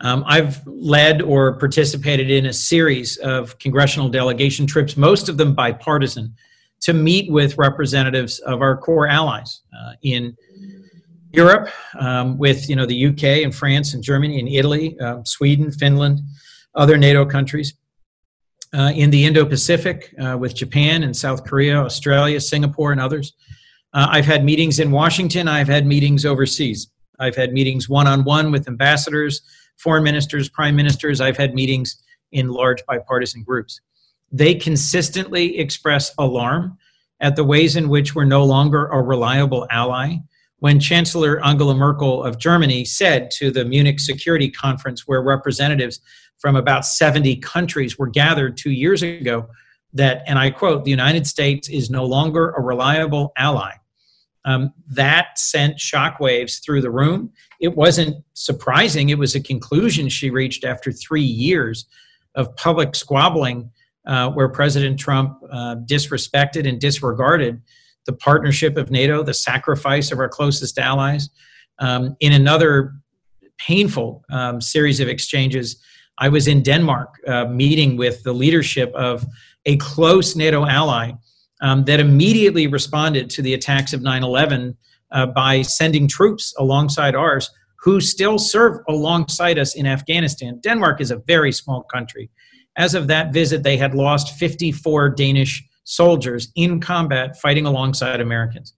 um, 0.00 0.22
I've 0.26 0.66
led 0.66 1.22
or 1.22 1.54
participated 1.54 2.30
in 2.30 2.44
a 2.44 2.52
series 2.52 3.16
of 3.16 3.58
congressional 3.58 4.10
delegation 4.10 4.66
trips, 4.66 4.98
most 4.98 5.30
of 5.30 5.38
them 5.38 5.54
bipartisan, 5.54 6.34
to 6.80 6.92
meet 6.92 7.30
with 7.30 7.58
representatives 7.58 8.38
of 8.40 8.62
our 8.62 8.76
core 8.76 9.06
allies 9.06 9.62
uh, 9.78 9.92
in 10.02 10.36
Europe, 11.32 11.68
um, 11.98 12.38
with 12.38 12.68
you 12.68 12.76
know 12.76 12.86
the 12.86 13.06
UK 13.06 13.44
and 13.44 13.54
France 13.54 13.94
and 13.94 14.02
Germany 14.02 14.40
and 14.40 14.48
Italy, 14.48 14.98
uh, 15.00 15.22
Sweden, 15.24 15.70
Finland, 15.70 16.20
other 16.74 16.96
NATO 16.96 17.24
countries, 17.24 17.74
uh, 18.74 18.92
in 18.94 19.10
the 19.10 19.24
Indo 19.24 19.44
Pacific 19.44 20.14
uh, 20.20 20.36
with 20.38 20.54
Japan 20.54 21.02
and 21.02 21.16
South 21.16 21.44
Korea, 21.44 21.76
Australia, 21.80 22.40
Singapore, 22.40 22.92
and 22.92 23.00
others. 23.00 23.34
Uh, 23.92 24.08
I've 24.10 24.26
had 24.26 24.44
meetings 24.44 24.78
in 24.78 24.90
Washington. 24.90 25.48
I've 25.48 25.68
had 25.68 25.86
meetings 25.86 26.24
overseas. 26.24 26.90
I've 27.18 27.36
had 27.36 27.52
meetings 27.52 27.88
one 27.88 28.06
on 28.06 28.24
one 28.24 28.50
with 28.50 28.68
ambassadors, 28.68 29.42
foreign 29.76 30.04
ministers, 30.04 30.48
prime 30.48 30.76
ministers. 30.76 31.20
I've 31.20 31.36
had 31.36 31.54
meetings 31.54 32.02
in 32.32 32.48
large 32.48 32.84
bipartisan 32.86 33.42
groups. 33.42 33.80
They 34.32 34.54
consistently 34.54 35.58
express 35.58 36.12
alarm 36.18 36.78
at 37.20 37.36
the 37.36 37.44
ways 37.44 37.76
in 37.76 37.88
which 37.88 38.14
we're 38.14 38.24
no 38.24 38.44
longer 38.44 38.86
a 38.86 39.02
reliable 39.02 39.66
ally. 39.70 40.16
When 40.58 40.78
Chancellor 40.78 41.44
Angela 41.44 41.74
Merkel 41.74 42.22
of 42.22 42.38
Germany 42.38 42.84
said 42.84 43.30
to 43.32 43.50
the 43.50 43.64
Munich 43.64 43.98
Security 43.98 44.50
Conference, 44.50 45.06
where 45.06 45.22
representatives 45.22 46.00
from 46.38 46.56
about 46.56 46.86
70 46.86 47.36
countries 47.36 47.98
were 47.98 48.08
gathered 48.08 48.56
two 48.56 48.70
years 48.70 49.02
ago 49.02 49.48
that, 49.92 50.22
and 50.26 50.38
I 50.38 50.50
quote, 50.50 50.84
the 50.84 50.90
United 50.90 51.26
States 51.26 51.68
is 51.68 51.90
no 51.90 52.04
longer 52.04 52.50
a 52.50 52.62
reliable 52.62 53.32
ally. 53.36 53.72
Um, 54.46 54.72
that 54.88 55.38
sent 55.38 55.76
shockwaves 55.76 56.64
through 56.64 56.80
the 56.80 56.90
room. 56.90 57.30
It 57.60 57.76
wasn't 57.76 58.24
surprising. 58.32 59.10
It 59.10 59.18
was 59.18 59.34
a 59.34 59.40
conclusion 59.40 60.08
she 60.08 60.30
reached 60.30 60.64
after 60.64 60.92
three 60.92 61.22
years 61.22 61.84
of 62.34 62.56
public 62.56 62.94
squabbling, 62.94 63.70
uh, 64.10 64.28
where 64.28 64.48
President 64.48 64.98
Trump 64.98 65.38
uh, 65.52 65.76
disrespected 65.86 66.68
and 66.68 66.80
disregarded 66.80 67.62
the 68.06 68.12
partnership 68.12 68.76
of 68.76 68.90
NATO, 68.90 69.22
the 69.22 69.32
sacrifice 69.32 70.10
of 70.10 70.18
our 70.18 70.28
closest 70.28 70.78
allies. 70.78 71.30
Um, 71.78 72.16
in 72.18 72.32
another 72.32 72.94
painful 73.56 74.24
um, 74.28 74.60
series 74.60 74.98
of 74.98 75.06
exchanges, 75.06 75.80
I 76.18 76.28
was 76.28 76.48
in 76.48 76.62
Denmark 76.62 77.20
uh, 77.26 77.44
meeting 77.46 77.96
with 77.96 78.24
the 78.24 78.32
leadership 78.32 78.92
of 78.94 79.24
a 79.64 79.76
close 79.76 80.34
NATO 80.34 80.66
ally 80.66 81.12
um, 81.60 81.84
that 81.84 82.00
immediately 82.00 82.66
responded 82.66 83.30
to 83.30 83.42
the 83.42 83.54
attacks 83.54 83.92
of 83.92 84.02
9 84.02 84.24
11 84.24 84.76
uh, 85.12 85.26
by 85.26 85.62
sending 85.62 86.08
troops 86.08 86.52
alongside 86.58 87.14
ours 87.14 87.48
who 87.82 88.00
still 88.00 88.38
serve 88.38 88.78
alongside 88.88 89.56
us 89.56 89.76
in 89.76 89.86
Afghanistan. 89.86 90.58
Denmark 90.62 91.00
is 91.00 91.12
a 91.12 91.16
very 91.26 91.52
small 91.52 91.84
country. 91.84 92.28
As 92.76 92.94
of 92.94 93.08
that 93.08 93.32
visit, 93.32 93.62
they 93.62 93.76
had 93.76 93.94
lost 93.94 94.38
54 94.38 95.10
Danish 95.10 95.64
soldiers 95.84 96.52
in 96.54 96.80
combat 96.80 97.38
fighting 97.40 97.66
alongside 97.66 98.20
Americans. 98.20 98.74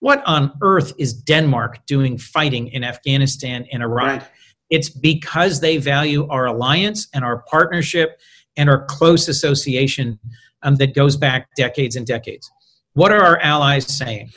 What 0.00 0.22
on 0.26 0.52
earth 0.62 0.92
is 0.98 1.12
Denmark 1.12 1.86
doing 1.86 2.18
fighting 2.18 2.68
in 2.68 2.82
Afghanistan 2.84 3.66
and 3.72 3.82
Iraq? 3.82 4.20
Right. 4.20 4.28
It's 4.70 4.88
because 4.88 5.60
they 5.60 5.76
value 5.76 6.26
our 6.28 6.46
alliance 6.46 7.08
and 7.12 7.24
our 7.24 7.44
partnership 7.50 8.18
and 8.56 8.70
our 8.70 8.84
close 8.86 9.28
association 9.28 10.18
um, 10.62 10.76
that 10.76 10.94
goes 10.94 11.16
back 11.16 11.48
decades 11.56 11.96
and 11.96 12.06
decades. 12.06 12.50
What 12.94 13.12
are 13.12 13.22
our 13.22 13.38
allies 13.40 13.86
saying? 13.86 14.30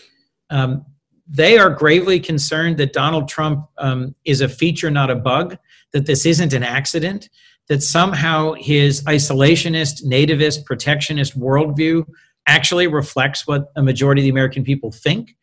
Um, 0.49 0.85
they 1.27 1.57
are 1.57 1.69
gravely 1.69 2.19
concerned 2.19 2.77
that 2.77 2.93
Donald 2.93 3.27
Trump 3.27 3.67
um, 3.77 4.15
is 4.25 4.41
a 4.41 4.49
feature, 4.49 4.91
not 4.91 5.09
a 5.09 5.15
bug, 5.15 5.57
that 5.93 6.05
this 6.05 6.25
isn't 6.25 6.53
an 6.53 6.63
accident, 6.63 7.29
that 7.67 7.81
somehow 7.81 8.53
his 8.53 9.03
isolationist, 9.03 10.03
nativist, 10.05 10.65
protectionist 10.65 11.39
worldview 11.39 12.05
actually 12.47 12.87
reflects 12.87 13.47
what 13.47 13.71
a 13.75 13.81
majority 13.81 14.21
of 14.21 14.23
the 14.23 14.29
American 14.29 14.63
people 14.63 14.91
think 14.91 15.35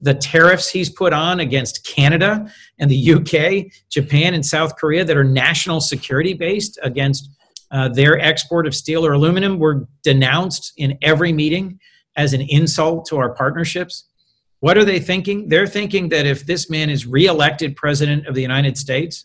the 0.00 0.14
tariffs 0.14 0.68
he's 0.70 0.90
put 0.90 1.12
on 1.12 1.40
against 1.40 1.86
Canada 1.86 2.50
and 2.78 2.90
the 2.90 3.12
UK, 3.12 3.72
Japan, 3.90 4.34
and 4.34 4.44
South 4.44 4.76
Korea 4.76 5.04
that 5.04 5.16
are 5.16 5.24
national 5.24 5.80
security 5.80 6.32
based 6.32 6.78
against 6.82 7.30
uh, 7.70 7.88
their 7.88 8.18
export 8.18 8.66
of 8.66 8.74
steel 8.74 9.04
or 9.06 9.12
aluminum 9.12 9.58
were 9.58 9.86
denounced 10.02 10.72
in 10.76 10.98
every 11.02 11.32
meeting 11.32 11.78
as 12.16 12.32
an 12.32 12.40
insult 12.40 13.06
to 13.06 13.16
our 13.16 13.34
partnerships. 13.34 14.06
What 14.60 14.76
are 14.76 14.84
they 14.84 14.98
thinking? 14.98 15.48
They're 15.48 15.66
thinking 15.66 16.08
that 16.08 16.26
if 16.26 16.46
this 16.46 16.68
man 16.68 16.90
is 16.90 17.06
reelected 17.06 17.76
president 17.76 18.26
of 18.26 18.34
the 18.34 18.42
United 18.42 18.76
States, 18.76 19.24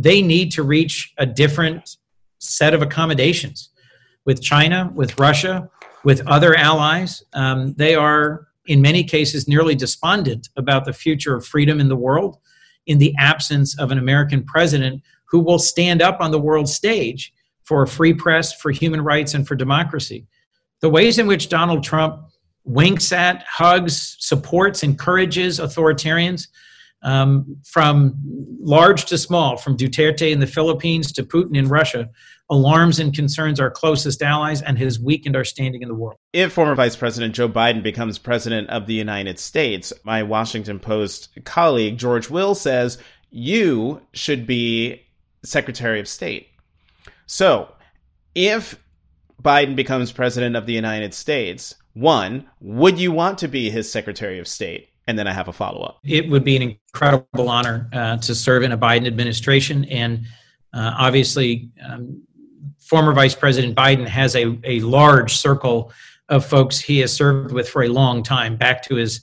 they 0.00 0.22
need 0.22 0.50
to 0.52 0.62
reach 0.62 1.12
a 1.18 1.26
different 1.26 1.96
set 2.38 2.72
of 2.72 2.80
accommodations 2.80 3.68
with 4.24 4.40
China, 4.40 4.90
with 4.94 5.18
Russia, 5.20 5.68
with 6.04 6.26
other 6.26 6.54
allies. 6.54 7.22
Um, 7.34 7.74
they 7.74 7.94
are 7.94 8.48
in 8.66 8.80
many 8.80 9.04
cases 9.04 9.46
nearly 9.46 9.74
despondent 9.74 10.48
about 10.56 10.86
the 10.86 10.94
future 10.94 11.36
of 11.36 11.46
freedom 11.46 11.80
in 11.80 11.88
the 11.88 11.96
world 11.96 12.38
in 12.86 12.96
the 12.96 13.14
absence 13.18 13.78
of 13.78 13.90
an 13.90 13.98
American 13.98 14.42
president 14.42 15.02
who 15.26 15.38
will 15.38 15.58
stand 15.58 16.00
up 16.00 16.18
on 16.20 16.30
the 16.30 16.40
world 16.40 16.68
stage 16.68 17.32
for 17.62 17.82
a 17.82 17.86
free 17.86 18.14
press, 18.14 18.54
for 18.54 18.70
human 18.70 19.02
rights, 19.02 19.34
and 19.34 19.46
for 19.46 19.54
democracy. 19.54 20.26
The 20.80 20.88
ways 20.88 21.18
in 21.18 21.26
which 21.26 21.50
Donald 21.50 21.84
Trump 21.84 22.22
winks 22.64 23.12
at, 23.12 23.44
hugs, 23.46 24.16
supports, 24.18 24.82
encourages 24.82 25.60
authoritarians, 25.60 26.48
um, 27.02 27.56
from 27.64 28.14
large 28.60 29.06
to 29.06 29.18
small, 29.18 29.56
from 29.56 29.76
Duterte 29.76 30.30
in 30.30 30.40
the 30.40 30.46
Philippines 30.46 31.12
to 31.12 31.22
Putin 31.22 31.56
in 31.56 31.68
Russia, 31.68 32.08
alarms 32.50 32.98
and 32.98 33.14
concerns 33.14 33.60
our 33.60 33.70
closest 33.70 34.22
allies 34.22 34.60
and 34.60 34.78
has 34.78 34.98
weakened 34.98 35.36
our 35.36 35.44
standing 35.44 35.82
in 35.82 35.88
the 35.88 35.94
world. 35.94 36.18
If 36.32 36.52
former 36.52 36.74
Vice 36.74 36.96
President 36.96 37.34
Joe 37.34 37.48
Biden 37.48 37.82
becomes 37.82 38.18
president 38.18 38.68
of 38.70 38.86
the 38.86 38.94
United 38.94 39.38
States, 39.38 39.92
my 40.04 40.22
Washington 40.22 40.78
Post 40.78 41.30
colleague 41.44 41.96
George 41.96 42.28
Will 42.28 42.54
says 42.54 42.98
you 43.30 44.02
should 44.12 44.46
be 44.46 45.06
Secretary 45.44 46.00
of 46.00 46.08
State. 46.08 46.48
So, 47.26 47.72
if 48.34 48.82
Biden 49.40 49.76
becomes 49.76 50.12
president 50.12 50.56
of 50.56 50.66
the 50.66 50.72
United 50.72 51.14
States, 51.14 51.76
one, 51.94 52.48
would 52.60 52.98
you 52.98 53.12
want 53.12 53.38
to 53.38 53.48
be 53.48 53.70
his 53.70 53.90
Secretary 53.90 54.38
of 54.38 54.46
State? 54.46 54.89
And 55.06 55.18
then 55.18 55.26
I 55.26 55.32
have 55.32 55.48
a 55.48 55.52
follow 55.52 55.82
up. 55.82 55.98
It 56.04 56.28
would 56.28 56.44
be 56.44 56.56
an 56.56 56.62
incredible 56.62 57.48
honor 57.48 57.88
uh, 57.92 58.16
to 58.18 58.34
serve 58.34 58.62
in 58.62 58.72
a 58.72 58.78
Biden 58.78 59.06
administration. 59.06 59.84
And 59.86 60.26
uh, 60.72 60.94
obviously, 60.96 61.70
um, 61.84 62.22
former 62.78 63.12
Vice 63.12 63.34
President 63.34 63.74
Biden 63.74 64.06
has 64.06 64.36
a, 64.36 64.58
a 64.64 64.80
large 64.80 65.36
circle 65.36 65.92
of 66.28 66.44
folks 66.44 66.78
he 66.78 66.98
has 67.00 67.12
served 67.12 67.52
with 67.52 67.68
for 67.68 67.82
a 67.82 67.88
long 67.88 68.22
time, 68.22 68.56
back 68.56 68.82
to 68.84 68.94
his 68.94 69.22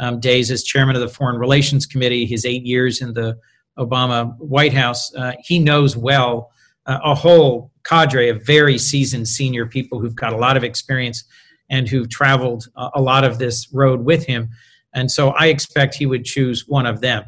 um, 0.00 0.20
days 0.20 0.50
as 0.50 0.64
chairman 0.64 0.96
of 0.96 1.02
the 1.02 1.08
Foreign 1.08 1.38
Relations 1.38 1.86
Committee, 1.86 2.26
his 2.26 2.44
eight 2.44 2.64
years 2.64 3.00
in 3.00 3.12
the 3.14 3.38
Obama 3.78 4.36
White 4.38 4.72
House. 4.72 5.14
Uh, 5.14 5.32
he 5.40 5.58
knows 5.58 5.96
well 5.96 6.50
uh, 6.86 6.98
a 7.04 7.14
whole 7.14 7.70
cadre 7.84 8.28
of 8.28 8.44
very 8.44 8.78
seasoned 8.78 9.28
senior 9.28 9.66
people 9.66 10.00
who've 10.00 10.16
got 10.16 10.32
a 10.32 10.36
lot 10.36 10.56
of 10.56 10.64
experience 10.64 11.24
and 11.70 11.88
who've 11.88 12.08
traveled 12.08 12.66
a 12.94 13.00
lot 13.00 13.24
of 13.24 13.38
this 13.38 13.68
road 13.72 14.04
with 14.04 14.24
him. 14.24 14.48
And 14.94 15.10
so 15.10 15.30
I 15.30 15.46
expect 15.46 15.94
he 15.94 16.06
would 16.06 16.24
choose 16.24 16.66
one 16.66 16.86
of 16.86 17.00
them. 17.00 17.24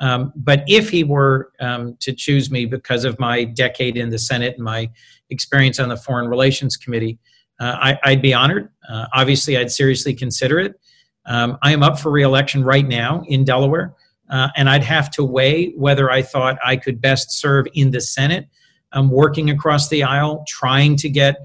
Um, 0.00 0.32
but 0.34 0.64
if 0.66 0.90
he 0.90 1.04
were 1.04 1.52
um, 1.60 1.96
to 2.00 2.12
choose 2.12 2.50
me 2.50 2.64
because 2.64 3.04
of 3.04 3.18
my 3.18 3.44
decade 3.44 3.96
in 3.96 4.10
the 4.10 4.18
Senate 4.18 4.54
and 4.54 4.64
my 4.64 4.90
experience 5.28 5.78
on 5.78 5.90
the 5.90 5.96
Foreign 5.96 6.28
Relations 6.28 6.76
Committee, 6.76 7.18
uh, 7.58 7.96
I, 8.02 8.10
would 8.12 8.22
be 8.22 8.32
honored. 8.32 8.70
Uh, 8.88 9.06
obviously, 9.14 9.58
I'd 9.58 9.70
seriously 9.70 10.14
consider 10.14 10.58
it. 10.58 10.80
Um, 11.26 11.58
I 11.62 11.72
am 11.72 11.82
up 11.82 11.98
for 11.98 12.10
reelection 12.10 12.64
right 12.64 12.86
now 12.86 13.22
in 13.28 13.44
Delaware, 13.44 13.94
uh, 14.30 14.48
and 14.56 14.70
I'd 14.70 14.84
have 14.84 15.10
to 15.12 15.24
weigh 15.24 15.72
whether 15.72 16.10
I 16.10 16.22
thought 16.22 16.58
I 16.64 16.76
could 16.76 17.02
best 17.02 17.32
serve 17.32 17.66
in 17.74 17.90
the 17.90 18.00
Senate. 18.00 18.48
Working 18.96 19.50
across 19.50 19.88
the 19.88 20.02
aisle, 20.02 20.44
trying 20.48 20.96
to 20.96 21.08
get 21.08 21.36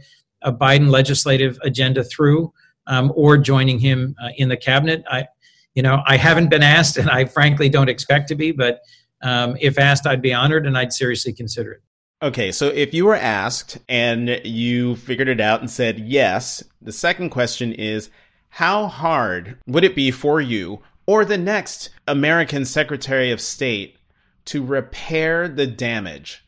a 0.42 0.52
Biden 0.52 0.90
legislative 0.90 1.60
agenda 1.62 2.04
through, 2.04 2.52
um, 2.88 3.12
or 3.16 3.38
joining 3.38 3.80
him 3.80 4.16
uh, 4.24 4.30
in 4.38 4.50
the 4.50 4.58
cabinet. 4.58 5.04
I, 5.10 5.28
you 5.76 5.84
know, 5.84 6.02
I 6.08 6.18
haven't 6.18 6.50
been 6.50 6.64
asked, 6.64 6.98
and 6.98 7.10
I 7.10 7.26
frankly 7.26 7.70
don't 7.70 7.90
expect 7.90 8.28
to 8.30 8.36
be. 8.36 8.52
But 8.52 8.82
um, 9.22 9.56
if 9.60 9.78
asked, 9.78 10.08
I'd 10.08 10.22
be 10.22 10.34
honored, 10.34 10.66
and 10.66 10.78
I'd 10.78 10.94
seriously 10.94 11.34
consider 11.34 11.74
it. 11.74 11.82
Okay, 12.22 12.52
so 12.52 12.70
if 12.70 12.94
you 12.94 13.06
were 13.06 13.16
asked 13.16 13.78
and 13.90 14.42
you 14.44 14.96
figured 14.96 15.28
it 15.28 15.42
out 15.42 15.60
and 15.60 15.70
said 15.70 16.00
yes, 16.00 16.64
the 16.82 16.94
second 16.94 17.30
question 17.30 17.74
is 17.74 18.10
how 18.50 18.88
hard 18.88 19.60
would 19.68 19.84
it 19.84 19.96
be 19.96 20.12
for 20.12 20.40
you 20.40 20.80
or 21.06 21.26
the 21.26 21.38
next 21.38 21.90
American 22.08 22.64
Secretary 22.64 23.32
of 23.32 23.42
State 23.42 23.98
to 24.46 24.64
repair 24.64 25.48
the 25.48 25.68
damage 25.68 26.46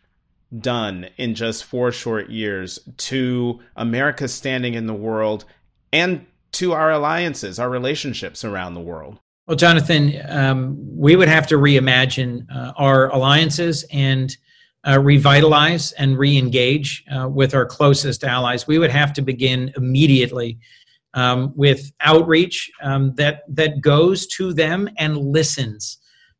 done 0.58 1.10
in 1.18 1.36
just 1.36 1.66
four 1.66 1.92
short 1.92 2.30
years 2.30 2.80
to 2.96 3.60
America's 3.76 4.34
standing 4.34 4.74
in 4.74 4.88
the 4.88 4.94
world 4.94 5.44
and 5.92 6.26
to 6.58 6.74
our 6.74 6.92
alliances, 6.92 7.60
our 7.60 7.70
relationships 7.70 8.44
around 8.44 8.74
the 8.74 8.82
world? 8.82 9.20
Well, 9.48 9.56
Jonathan, 9.56 10.14
um, 10.28 10.76
we 10.80 11.16
would 11.16 11.30
have 11.30 11.48
to 11.48 11.56
reimagine 11.56 12.46
uh, 12.54 12.74
our 12.76 13.10
alliances 13.10 13.86
and 13.92 14.36
uh, 14.88 15.00
revitalize 15.00 15.92
and 15.94 16.18
re 16.18 16.38
engage 16.38 17.04
uh, 17.16 17.30
with 17.30 17.54
our 17.54 17.66
closest 17.66 18.24
allies. 18.24 18.68
We 18.68 18.80
would 18.80 18.90
have 18.90 19.14
to 19.14 19.22
begin 19.22 19.72
immediately 19.78 20.60
um, 21.14 21.54
with 21.56 21.92
outreach 22.02 22.70
um, 22.82 23.14
that, 23.16 23.44
that 23.50 23.82
goes 23.82 24.28
to 24.28 24.54
them 24.54 24.90
and 24.98 25.18
listens 25.18 25.98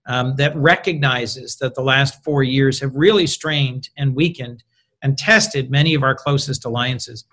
um, 0.08 0.36
that 0.38 0.56
recognizes 0.56 1.58
that 1.58 1.76
the 1.76 1.82
last 1.82 2.24
four 2.24 2.44
years 2.44 2.80
have 2.80 2.96
really 2.96 3.28
strained 3.28 3.90
and 3.98 4.16
weakened 4.16 4.64
and 5.02 5.18
tested 5.18 5.70
many 5.70 5.94
of 5.94 6.04
our 6.04 6.16
closest 6.16 6.66
alliances. 6.66 7.26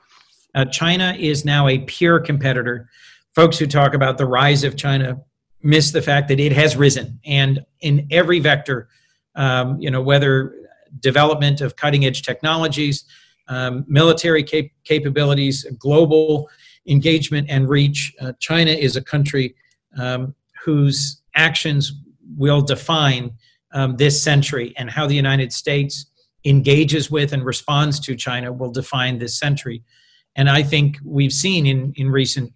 Uh, 0.55 0.65
China 0.67 1.17
is 1.19 1.45
now 1.45 1.69
a 1.69 1.79
peer 1.81 2.21
competitor. 2.21 2.89
Folks 3.35 3.59
who 3.59 3.67
talk 3.67 3.95
about 3.95 4.19
the 4.19 4.27
rise 4.27 4.65
of 4.65 4.77
China 4.77 5.21
miss 5.63 5.91
the 5.91 6.03
fact 6.03 6.29
that 6.29 6.39
it 6.39 6.53
has 6.53 6.77
risen, 6.77 7.19
and 7.25 7.65
in 7.81 8.07
every 8.11 8.39
vector, 8.39 8.89
um, 9.35 9.81
you 9.81 9.91
know, 9.91 10.03
whether 10.03 10.55
development 11.01 11.61
of 11.61 11.75
cutting 11.75 12.05
edge 12.05 12.23
technologies, 12.23 13.05
um, 13.49 13.85
military 13.89 14.43
cap- 14.43 14.71
capabilities, 14.85 15.67
global 15.79 16.49
engagement 16.87 17.49
and 17.51 17.69
reach, 17.69 18.15
uh, 18.21 18.33
China 18.39 18.71
is 18.71 18.97
a 18.97 19.03
country 19.03 19.55
um, 19.99 20.35
whose 20.65 21.23
actions 21.35 21.93
will 22.37 22.61
define 22.61 23.33
um, 23.73 23.97
this 23.97 24.23
century 24.23 24.73
and 24.77 24.91
how 24.91 25.07
the 25.07 25.15
United 25.15 25.53
States 25.53 26.07
engages 26.45 27.11
with 27.11 27.33
and 27.33 27.45
responds 27.45 27.99
to 28.01 28.15
China 28.15 28.53
will 28.53 28.71
define 28.71 29.19
this 29.19 29.39
century. 29.39 29.83
And 30.37 30.49
I 30.49 30.63
think 30.63 30.99
we've 31.05 31.33
seen 31.33 31.67
in, 31.67 31.93
in 31.97 32.11
recent 32.11 32.53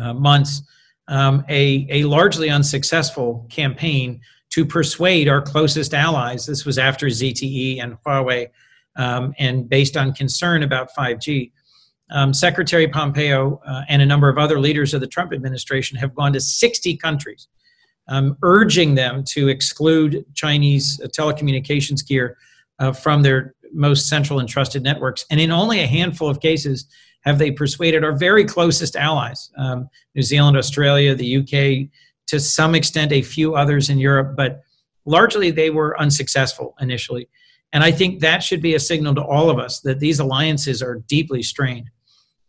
uh, 0.00 0.14
months 0.14 0.62
um, 1.08 1.44
a, 1.48 1.86
a 1.90 2.04
largely 2.04 2.48
unsuccessful 2.48 3.46
campaign 3.50 4.20
to 4.50 4.64
persuade 4.64 5.28
our 5.28 5.42
closest 5.42 5.94
allies. 5.94 6.46
This 6.46 6.64
was 6.64 6.78
after 6.78 7.06
ZTE 7.06 7.82
and 7.82 7.96
Huawei, 8.04 8.48
um, 8.96 9.34
and 9.38 9.68
based 9.68 9.96
on 9.96 10.12
concern 10.12 10.62
about 10.62 10.90
5G. 10.96 11.52
Um, 12.10 12.34
Secretary 12.34 12.86
Pompeo 12.88 13.60
uh, 13.66 13.82
and 13.88 14.02
a 14.02 14.06
number 14.06 14.28
of 14.28 14.36
other 14.36 14.60
leaders 14.60 14.92
of 14.92 15.00
the 15.00 15.06
Trump 15.06 15.32
administration 15.32 15.96
have 15.98 16.14
gone 16.14 16.32
to 16.34 16.40
60 16.40 16.96
countries 16.98 17.48
um, 18.08 18.36
urging 18.42 18.94
them 18.94 19.24
to 19.24 19.48
exclude 19.48 20.24
Chinese 20.34 21.00
telecommunications 21.16 22.06
gear 22.06 22.36
uh, 22.78 22.92
from 22.92 23.22
their 23.22 23.54
most 23.72 24.08
central 24.08 24.38
and 24.38 24.48
trusted 24.48 24.82
networks. 24.82 25.24
And 25.30 25.40
in 25.40 25.50
only 25.50 25.80
a 25.80 25.86
handful 25.86 26.28
of 26.28 26.40
cases 26.40 26.86
have 27.22 27.38
they 27.38 27.50
persuaded 27.50 28.04
our 28.04 28.12
very 28.12 28.44
closest 28.44 28.96
allies 28.96 29.50
um, 29.56 29.88
New 30.14 30.22
Zealand, 30.22 30.56
Australia, 30.56 31.14
the 31.14 31.38
UK, 31.38 31.88
to 32.26 32.40
some 32.40 32.74
extent, 32.74 33.12
a 33.12 33.22
few 33.22 33.54
others 33.54 33.90
in 33.90 33.98
Europe, 33.98 34.36
but 34.36 34.62
largely 35.04 35.50
they 35.50 35.70
were 35.70 35.98
unsuccessful 36.00 36.74
initially. 36.80 37.28
And 37.72 37.82
I 37.82 37.90
think 37.90 38.20
that 38.20 38.42
should 38.42 38.60
be 38.60 38.74
a 38.74 38.80
signal 38.80 39.14
to 39.14 39.22
all 39.22 39.50
of 39.50 39.58
us 39.58 39.80
that 39.80 39.98
these 39.98 40.18
alliances 40.18 40.82
are 40.82 40.96
deeply 41.08 41.42
strained. 41.42 41.90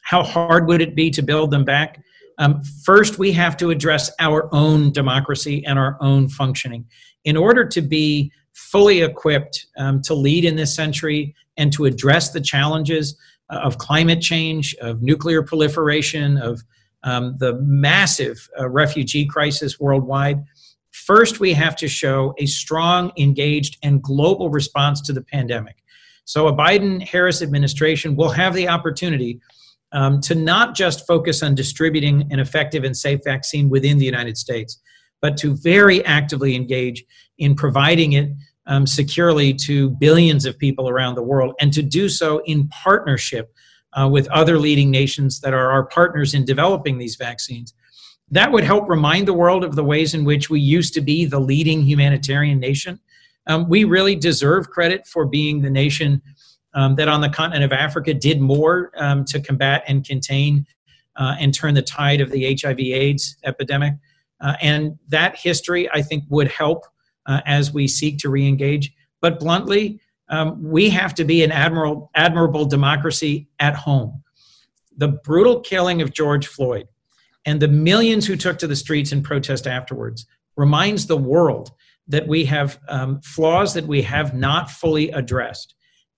How 0.02 0.22
hard 0.22 0.68
would 0.68 0.82
it 0.82 0.96
be 0.96 1.10
to 1.12 1.22
build 1.22 1.52
them 1.52 1.64
back? 1.64 2.04
Um, 2.44 2.62
first, 2.84 3.18
we 3.18 3.32
have 3.32 3.56
to 3.58 3.72
address 3.72 4.12
our 4.20 4.54
own 4.54 4.92
democracy 4.92 5.66
and 5.66 5.80
our 5.80 5.98
own 6.02 6.28
functioning. 6.28 6.86
In 7.24 7.38
order 7.38 7.66
to 7.66 7.82
be 7.82 8.34
fully 8.52 9.02
equipped 9.02 9.68
um, 9.78 10.02
to 10.02 10.14
lead 10.14 10.44
in 10.44 10.58
this 10.58 10.76
century 10.76 11.34
and 11.56 11.72
to 11.72 11.86
address 11.86 12.32
the 12.32 12.42
challenges 12.42 13.16
uh, 13.50 13.60
of 13.64 13.78
climate 13.78 14.20
change, 14.20 14.76
of 14.82 15.02
nuclear 15.02 15.42
proliferation, 15.42 16.38
of 16.38 16.62
um, 17.04 17.38
the 17.38 17.54
massive 17.62 18.50
uh, 18.60 18.68
refugee 18.68 19.26
crisis 19.26 19.80
worldwide, 19.80 20.44
first 20.92 21.40
we 21.40 21.54
have 21.54 21.78
to 21.78 21.88
show 21.88 22.34
a 22.40 22.46
strong, 22.46 23.14
engaged, 23.18 23.78
and 23.84 24.02
global 24.02 24.50
response 24.50 25.00
to 25.00 25.14
the 25.14 25.22
pandemic. 25.22 25.78
So, 26.26 26.48
a 26.48 26.54
Biden 26.54 27.02
Harris 27.08 27.42
administration 27.42 28.18
will 28.18 28.30
have 28.30 28.54
the 28.54 28.68
opportunity 28.68 29.40
um, 29.94 30.20
to 30.22 30.36
not 30.36 30.76
just 30.76 31.08
focus 31.08 31.42
on 31.44 31.56
distributing 31.56 32.28
an 32.32 32.40
effective 32.40 32.84
and 32.84 32.98
safe 32.98 33.22
vaccine 33.24 33.70
within 33.70 33.98
the 33.98 34.06
United 34.06 34.38
States, 34.38 34.82
but 35.22 35.38
to 35.38 35.56
very 35.56 36.04
actively 36.06 36.56
engage 36.56 37.06
in 37.38 37.56
providing 37.56 38.14
it 38.14 38.30
um, 38.66 38.88
securely 38.88 39.54
to 39.54 39.92
billions 39.92 40.46
of 40.46 40.58
people 40.58 40.90
around 40.90 41.16
the 41.16 41.24
world, 41.24 41.54
and 41.60 41.72
to 41.74 41.82
do 41.82 42.10
so 42.10 42.42
in 42.46 42.68
partnership 42.70 43.54
uh, 43.94 44.08
with 44.08 44.28
other 44.30 44.58
leading 44.58 44.90
nations 44.90 45.40
that 45.42 45.54
are 45.54 45.70
our 45.70 45.86
partners 45.86 46.34
in 46.34 46.46
developing 46.46 46.98
these 46.98 47.16
vaccines. 47.16 47.74
That 48.32 48.52
would 48.52 48.64
help 48.64 48.90
remind 48.90 49.28
the 49.28 49.34
world 49.34 49.64
of 49.64 49.76
the 49.76 49.84
ways 49.84 50.14
in 50.14 50.24
which 50.24 50.50
we 50.50 50.60
used 50.60 50.94
to 50.96 51.02
be 51.02 51.26
the 51.26 51.40
leading 51.40 51.84
humanitarian 51.84 52.60
nation. 52.60 53.00
Um, 53.48 53.70
we 53.70 53.84
really 53.84 54.16
deserve 54.16 54.70
credit 54.70 55.06
for 55.06 55.26
being 55.26 55.62
the 55.62 55.70
nation 55.70 56.22
um, 56.74 56.96
that 56.96 57.08
on 57.08 57.22
the 57.22 57.30
continent 57.30 57.64
of 57.64 57.72
Africa 57.72 58.14
did 58.14 58.42
more 58.42 58.92
um, 58.98 59.26
to 59.26 59.40
combat 59.40 59.84
and 59.88 60.06
contain 60.06 60.66
uh, 61.16 61.36
and 61.40 61.54
turn 61.54 61.74
the 61.74 61.82
tide 61.82 62.22
of 62.22 62.32
the 62.32 62.58
HIV/AIDS 62.60 63.38
epidemic. 63.44 63.94
Uh, 64.42 64.56
and 64.62 64.98
that 65.08 65.38
history, 65.38 65.90
I 65.94 66.02
think, 66.02 66.24
would 66.30 66.50
help 66.50 66.86
uh, 67.26 67.42
as 67.46 67.74
we 67.74 67.88
seek 67.88 68.18
to 68.20 68.30
re-engage. 68.30 68.94
But 69.22 69.40
bluntly, 69.40 70.02
um, 70.30 70.62
we 70.62 70.90
have 70.90 71.14
to 71.16 71.24
be 71.24 71.44
an 71.44 71.52
admirable, 71.52 72.10
admirable 72.16 72.66
democracy 72.66 73.48
at 73.60 73.76
home. 73.76 74.24
The 74.98 75.08
brutal 75.08 75.62
killing 75.62 76.02
of 76.02 76.12
George 76.12 76.48
Floyd 76.48 76.88
and 77.46 77.62
the 77.62 77.68
millions 77.68 78.26
who 78.26 78.36
took 78.36 78.58
to 78.60 78.68
the 78.68 78.76
streets 78.76 79.12
in 79.12 79.22
protest 79.22 79.68
afterwards 79.68 80.26
reminds 80.56 81.08
the 81.08 81.18
world 81.18 81.72
that 82.08 82.28
we 82.28 82.46
have 82.46 82.80
um, 82.90 83.22
flaws 83.22 83.74
that 83.74 83.88
we 83.88 84.02
have 84.02 84.34
not 84.34 84.70
fully 84.70 85.10
addressed. 85.12 85.74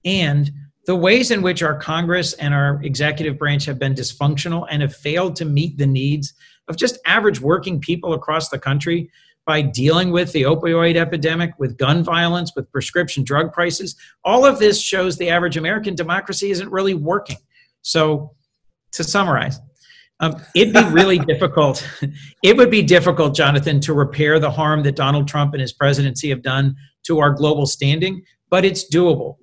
And 0.05 0.51
the 0.85 0.95
ways 0.95 1.31
in 1.31 1.41
which 1.41 1.63
our 1.63 1.77
Congress 1.77 2.33
and 2.33 2.53
our 2.53 2.79
executive 2.83 3.37
branch 3.37 3.65
have 3.65 3.79
been 3.79 3.95
dysfunctional 3.95 4.67
and 4.69 4.81
have 4.81 4.95
failed 4.95 5.35
to 5.37 5.45
meet 5.45 5.77
the 5.77 5.87
needs 5.87 6.33
of 6.67 6.77
just 6.77 6.99
average 7.05 7.41
working 7.41 7.79
people 7.79 8.13
across 8.13 8.49
the 8.49 8.59
country 8.59 9.09
by 9.45 9.61
dealing 9.61 10.11
with 10.11 10.31
the 10.31 10.43
opioid 10.43 10.95
epidemic, 10.95 11.53
with 11.59 11.77
gun 11.77 12.03
violence, 12.03 12.53
with 12.55 12.71
prescription 12.71 13.23
drug 13.23 13.53
prices. 13.53 13.95
All 14.23 14.45
of 14.45 14.57
this 14.59 14.81
shows 14.81 15.17
the 15.17 15.29
average 15.29 15.57
American 15.57 15.95
democracy 15.95 16.49
isn't 16.49 16.71
really 16.71 16.95
working. 16.95 17.37
So, 17.81 18.31
to 18.93 19.03
summarize, 19.03 19.59
um, 20.19 20.41
it'd 20.55 20.73
be 20.73 20.83
really 20.85 21.19
difficult. 21.27 21.87
It 22.43 22.57
would 22.57 22.71
be 22.71 22.81
difficult, 22.81 23.35
Jonathan, 23.35 23.79
to 23.81 23.93
repair 23.93 24.39
the 24.39 24.49
harm 24.49 24.81
that 24.83 24.95
Donald 24.95 25.27
Trump 25.27 25.53
and 25.53 25.61
his 25.61 25.73
presidency 25.73 26.29
have 26.29 26.41
done 26.41 26.75
to 27.03 27.19
our 27.19 27.31
global 27.31 27.67
standing, 27.67 28.23
but 28.49 28.65
it's 28.65 28.89
doable. 28.89 29.35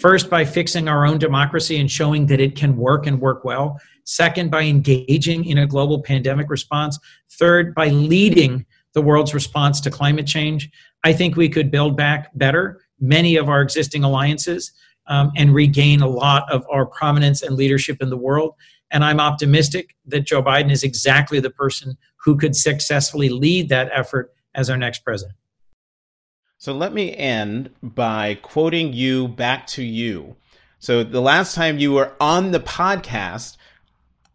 First, 0.00 0.28
by 0.28 0.44
fixing 0.44 0.88
our 0.88 1.06
own 1.06 1.18
democracy 1.18 1.78
and 1.78 1.90
showing 1.90 2.26
that 2.26 2.40
it 2.40 2.56
can 2.56 2.76
work 2.76 3.06
and 3.06 3.20
work 3.20 3.44
well. 3.44 3.80
Second, 4.04 4.50
by 4.50 4.62
engaging 4.62 5.44
in 5.44 5.58
a 5.58 5.66
global 5.66 6.02
pandemic 6.02 6.50
response. 6.50 6.98
Third, 7.32 7.74
by 7.74 7.88
leading 7.88 8.66
the 8.94 9.02
world's 9.02 9.34
response 9.34 9.80
to 9.80 9.90
climate 9.90 10.26
change. 10.26 10.70
I 11.04 11.12
think 11.12 11.36
we 11.36 11.48
could 11.48 11.70
build 11.70 11.96
back 11.96 12.30
better 12.34 12.80
many 13.00 13.36
of 13.36 13.48
our 13.48 13.62
existing 13.62 14.04
alliances 14.04 14.72
um, 15.06 15.30
and 15.36 15.54
regain 15.54 16.00
a 16.00 16.08
lot 16.08 16.50
of 16.50 16.66
our 16.70 16.86
prominence 16.86 17.42
and 17.42 17.56
leadership 17.56 17.98
in 18.00 18.10
the 18.10 18.16
world. 18.16 18.54
And 18.90 19.04
I'm 19.04 19.20
optimistic 19.20 19.94
that 20.06 20.26
Joe 20.26 20.42
Biden 20.42 20.70
is 20.70 20.82
exactly 20.82 21.40
the 21.40 21.50
person 21.50 21.96
who 22.16 22.36
could 22.36 22.56
successfully 22.56 23.28
lead 23.28 23.68
that 23.68 23.90
effort 23.92 24.32
as 24.54 24.70
our 24.70 24.76
next 24.76 25.04
president. 25.04 25.36
So 26.60 26.72
let 26.72 26.92
me 26.92 27.14
end 27.14 27.70
by 27.84 28.34
quoting 28.34 28.92
you 28.92 29.28
back 29.28 29.68
to 29.68 29.82
you. 29.84 30.34
So 30.80 31.04
the 31.04 31.20
last 31.20 31.54
time 31.54 31.78
you 31.78 31.92
were 31.92 32.14
on 32.20 32.50
the 32.50 32.58
podcast, 32.58 33.56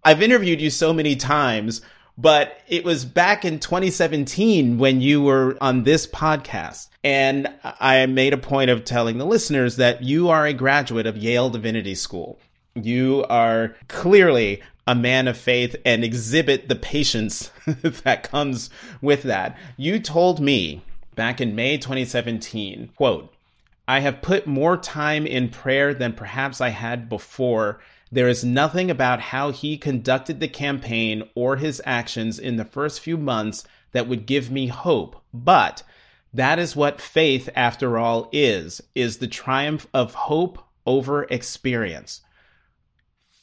I've 0.05 0.21
interviewed 0.21 0.61
you 0.61 0.69
so 0.69 0.93
many 0.93 1.17
times, 1.17 1.81
but 2.17 2.59
it 2.69 2.85
was 2.85 3.03
back 3.03 3.43
in 3.43 3.59
2017 3.59 4.77
when 4.77 5.01
you 5.01 5.21
were 5.21 5.57
on 5.59 5.83
this 5.83 6.07
podcast. 6.07 6.87
And 7.03 7.53
I 7.63 8.05
made 8.05 8.31
a 8.31 8.37
point 8.37 8.69
of 8.69 8.85
telling 8.85 9.17
the 9.17 9.25
listeners 9.25 9.75
that 9.75 10.01
you 10.01 10.29
are 10.29 10.45
a 10.45 10.53
graduate 10.53 11.05
of 11.05 11.17
Yale 11.17 11.49
Divinity 11.49 11.93
School. 11.93 12.39
You 12.73 13.25
are 13.29 13.75
clearly 13.89 14.63
a 14.87 14.95
man 14.95 15.27
of 15.27 15.37
faith 15.37 15.75
and 15.83 16.05
exhibit 16.05 16.69
the 16.69 16.77
patience 16.77 17.51
that 17.65 18.23
comes 18.23 18.69
with 19.01 19.23
that. 19.23 19.57
You 19.75 19.99
told 19.99 20.39
me 20.39 20.83
back 21.15 21.41
in 21.41 21.55
May 21.55 21.77
2017, 21.77 22.91
quote, 22.95 23.33
I 23.87 23.99
have 23.99 24.21
put 24.21 24.47
more 24.47 24.77
time 24.77 25.25
in 25.27 25.49
prayer 25.49 25.93
than 25.93 26.13
perhaps 26.13 26.61
I 26.61 26.69
had 26.69 27.09
before. 27.09 27.81
There 28.11 28.29
is 28.29 28.43
nothing 28.43 28.89
about 28.89 29.19
how 29.19 29.51
he 29.51 29.77
conducted 29.77 30.39
the 30.39 30.47
campaign 30.47 31.23
or 31.35 31.57
his 31.57 31.81
actions 31.85 32.39
in 32.39 32.55
the 32.55 32.65
first 32.65 33.01
few 33.01 33.17
months 33.17 33.65
that 33.91 34.07
would 34.07 34.25
give 34.25 34.49
me 34.49 34.67
hope. 34.67 35.21
But 35.33 35.83
that 36.33 36.59
is 36.59 36.75
what 36.75 37.01
faith, 37.01 37.49
after 37.55 37.97
all, 37.97 38.29
is, 38.31 38.81
is 38.95 39.17
the 39.17 39.27
triumph 39.27 39.87
of 39.93 40.13
hope 40.13 40.63
over 40.85 41.23
experience. 41.25 42.21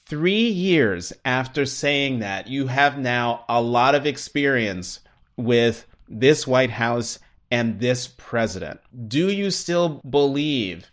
Three 0.06 0.48
years 0.48 1.12
after 1.24 1.66
saying 1.66 2.18
that, 2.18 2.48
you 2.48 2.66
have 2.66 2.98
now 2.98 3.44
a 3.48 3.62
lot 3.62 3.94
of 3.94 4.06
experience 4.06 5.00
with 5.36 5.86
this 6.08 6.46
White 6.46 6.70
House 6.70 7.20
and 7.50 7.80
this 7.80 8.06
president. 8.06 8.80
Do 9.08 9.30
you 9.30 9.50
still 9.50 10.00
believe 10.08 10.90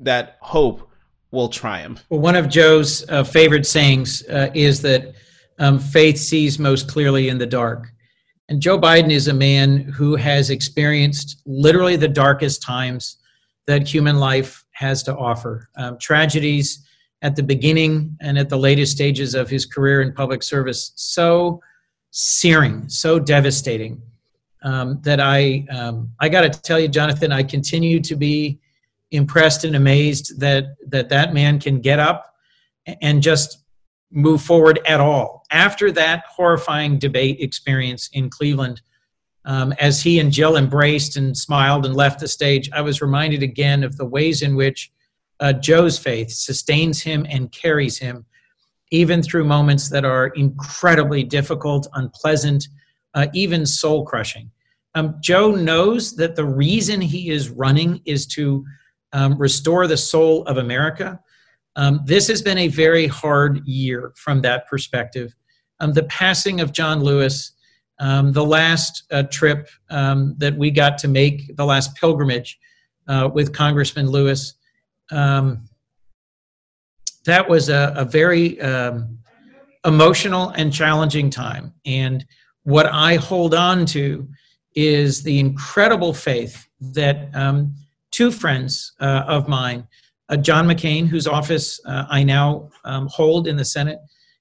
that 0.00 0.36
hope 0.40 0.90
will 1.30 1.48
triumph? 1.48 2.04
Well, 2.08 2.20
one 2.20 2.36
of 2.36 2.48
Joe's 2.48 3.08
uh, 3.08 3.24
favorite 3.24 3.66
sayings 3.66 4.26
uh, 4.28 4.50
is 4.54 4.80
that 4.82 5.14
um, 5.58 5.78
faith 5.78 6.18
sees 6.18 6.58
most 6.58 6.88
clearly 6.88 7.28
in 7.28 7.38
the 7.38 7.46
dark. 7.46 7.88
And 8.48 8.60
Joe 8.60 8.78
Biden 8.78 9.10
is 9.10 9.26
a 9.26 9.34
man 9.34 9.78
who 9.78 10.14
has 10.14 10.50
experienced 10.50 11.42
literally 11.46 11.96
the 11.96 12.08
darkest 12.08 12.62
times 12.62 13.16
that 13.66 13.88
human 13.88 14.20
life 14.20 14.64
has 14.72 15.02
to 15.04 15.16
offer. 15.16 15.68
Um, 15.76 15.98
tragedies 15.98 16.86
at 17.22 17.34
the 17.34 17.42
beginning 17.42 18.16
and 18.20 18.38
at 18.38 18.48
the 18.48 18.56
latest 18.58 18.92
stages 18.92 19.34
of 19.34 19.50
his 19.50 19.66
career 19.66 20.02
in 20.02 20.12
public 20.12 20.42
service 20.42 20.92
so 20.94 21.60
searing, 22.12 22.88
so 22.88 23.18
devastating 23.18 24.00
um, 24.66 25.00
that 25.02 25.20
I 25.20 25.64
um, 25.70 26.10
I 26.18 26.28
got 26.28 26.40
to 26.40 26.50
tell 26.60 26.80
you, 26.80 26.88
Jonathan, 26.88 27.30
I 27.30 27.44
continue 27.44 28.00
to 28.00 28.16
be 28.16 28.58
impressed 29.12 29.62
and 29.64 29.76
amazed 29.76 30.40
that 30.40 30.74
that 30.88 31.08
that 31.08 31.32
man 31.32 31.60
can 31.60 31.80
get 31.80 32.00
up 32.00 32.34
and 33.00 33.22
just 33.22 33.62
move 34.10 34.42
forward 34.42 34.80
at 34.88 35.00
all. 35.00 35.44
After 35.52 35.92
that 35.92 36.24
horrifying 36.28 36.98
debate 36.98 37.40
experience 37.40 38.10
in 38.12 38.28
Cleveland, 38.28 38.82
um, 39.44 39.72
as 39.78 40.02
he 40.02 40.18
and 40.18 40.32
Jill 40.32 40.56
embraced 40.56 41.16
and 41.16 41.36
smiled 41.36 41.86
and 41.86 41.94
left 41.94 42.18
the 42.18 42.26
stage, 42.26 42.68
I 42.72 42.80
was 42.80 43.00
reminded 43.00 43.44
again 43.44 43.84
of 43.84 43.96
the 43.96 44.04
ways 44.04 44.42
in 44.42 44.56
which 44.56 44.90
uh, 45.38 45.52
Joe's 45.52 45.96
faith 45.96 46.32
sustains 46.32 47.00
him 47.00 47.24
and 47.28 47.52
carries 47.52 47.98
him, 47.98 48.24
even 48.90 49.22
through 49.22 49.44
moments 49.44 49.88
that 49.90 50.04
are 50.04 50.28
incredibly 50.28 51.22
difficult, 51.22 51.86
unpleasant, 51.94 52.66
uh, 53.14 53.28
even 53.32 53.64
soul 53.64 54.04
crushing. 54.04 54.50
Um, 54.96 55.16
Joe 55.20 55.50
knows 55.50 56.16
that 56.16 56.36
the 56.36 56.46
reason 56.46 57.02
he 57.02 57.28
is 57.28 57.50
running 57.50 58.00
is 58.06 58.26
to 58.28 58.64
um, 59.12 59.36
restore 59.36 59.86
the 59.86 59.96
soul 59.96 60.42
of 60.44 60.56
America. 60.56 61.20
Um, 61.76 62.00
this 62.06 62.26
has 62.28 62.40
been 62.40 62.56
a 62.56 62.68
very 62.68 63.06
hard 63.06 63.60
year 63.66 64.14
from 64.16 64.40
that 64.40 64.66
perspective. 64.66 65.36
Um, 65.80 65.92
the 65.92 66.04
passing 66.04 66.62
of 66.62 66.72
John 66.72 67.02
Lewis, 67.02 67.52
um, 68.00 68.32
the 68.32 68.44
last 68.44 69.02
uh, 69.10 69.24
trip 69.24 69.68
um, 69.90 70.34
that 70.38 70.56
we 70.56 70.70
got 70.70 70.96
to 70.98 71.08
make, 71.08 71.54
the 71.56 71.66
last 71.66 71.94
pilgrimage 71.96 72.58
uh, 73.06 73.28
with 73.32 73.52
Congressman 73.52 74.08
Lewis, 74.08 74.54
that 75.10 75.58
was 77.46 77.68
a, 77.68 77.92
a 77.96 78.04
very 78.06 78.58
emotional 79.84 80.48
and 80.50 80.72
challenging 80.72 81.28
time. 81.28 81.74
And 81.84 82.24
what 82.62 82.86
I 82.86 83.16
hold 83.16 83.52
on 83.52 83.84
to 83.86 84.26
is 84.76 85.22
the 85.22 85.40
incredible 85.40 86.12
faith 86.12 86.68
that 86.80 87.34
um, 87.34 87.74
two 88.10 88.30
friends 88.30 88.92
uh, 89.00 89.24
of 89.26 89.48
mine, 89.48 89.88
uh, 90.28 90.36
John 90.36 90.68
McCain, 90.68 91.08
whose 91.08 91.26
office 91.26 91.80
uh, 91.86 92.04
I 92.08 92.22
now 92.22 92.68
um, 92.84 93.08
hold 93.10 93.48
in 93.48 93.56
the 93.56 93.64
Senate, 93.64 93.98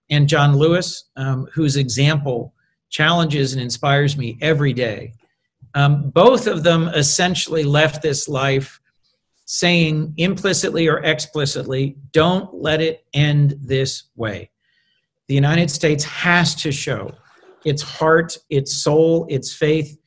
and 0.10 0.28
John 0.28 0.56
Lewis, 0.56 1.06
um, 1.16 1.48
whose 1.54 1.78
example 1.78 2.54
challenges 2.90 3.54
and 3.54 3.62
inspires 3.62 4.18
me 4.18 4.38
every 4.42 4.74
day. 4.74 5.14
Um, 5.74 6.10
both 6.10 6.48
of 6.48 6.64
them 6.64 6.90
essentially 6.90 7.64
left 7.64 8.02
this 8.02 8.28
life 8.28 8.80
saying 9.46 10.14
implicitly 10.18 10.88
or 10.88 11.04
explicitly, 11.04 11.96
don't 12.12 12.54
let 12.54 12.82
it 12.82 13.06
end 13.14 13.56
this 13.62 14.04
way. 14.16 14.50
The 15.28 15.36
United 15.36 15.70
States 15.70 16.04
has 16.04 16.56
to 16.56 16.72
show 16.72 17.12
its 17.64 17.82
heart, 17.82 18.38
its 18.50 18.78
soul, 18.78 19.26
its 19.30 19.54
faith 19.54 19.98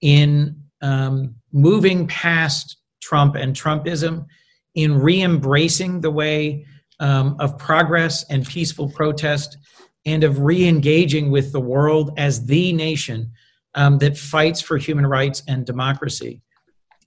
in 0.00 0.62
um, 0.82 1.34
moving 1.52 2.06
past 2.06 2.76
Trump 3.00 3.34
and 3.34 3.54
Trumpism, 3.54 4.26
in 4.74 5.00
re 5.00 5.22
embracing 5.22 6.00
the 6.00 6.10
way 6.10 6.66
um, 7.00 7.36
of 7.40 7.58
progress 7.58 8.24
and 8.30 8.46
peaceful 8.46 8.90
protest, 8.90 9.56
and 10.04 10.22
of 10.24 10.40
re 10.40 10.66
engaging 10.66 11.30
with 11.30 11.52
the 11.52 11.60
world 11.60 12.12
as 12.16 12.44
the 12.46 12.72
nation 12.72 13.32
um, 13.74 13.98
that 13.98 14.16
fights 14.16 14.60
for 14.60 14.78
human 14.78 15.06
rights 15.06 15.42
and 15.48 15.66
democracy. 15.66 16.42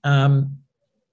Um, 0.04 0.58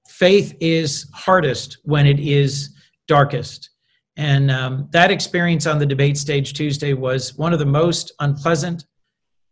faith 0.07 0.55
is 0.59 1.09
hardest 1.13 1.78
when 1.84 2.07
it 2.07 2.19
is 2.19 2.75
darkest. 3.07 3.71
And 4.15 4.49
um, 4.49 4.89
that 4.91 5.11
experience 5.11 5.67
on 5.67 5.78
the 5.78 5.86
debate 5.86 6.17
stage 6.17 6.53
Tuesday 6.53 6.93
was 6.93 7.38
one 7.38 7.53
of 7.53 7.59
the 7.59 7.65
most 7.65 8.13
unpleasant 8.19 8.86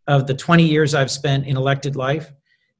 of 0.06 0.26
the 0.26 0.34
20 0.34 0.64
years 0.64 0.94
I've 0.94 1.10
spent 1.10 1.46
in 1.46 1.56
elected 1.56 1.96
life. 1.96 2.32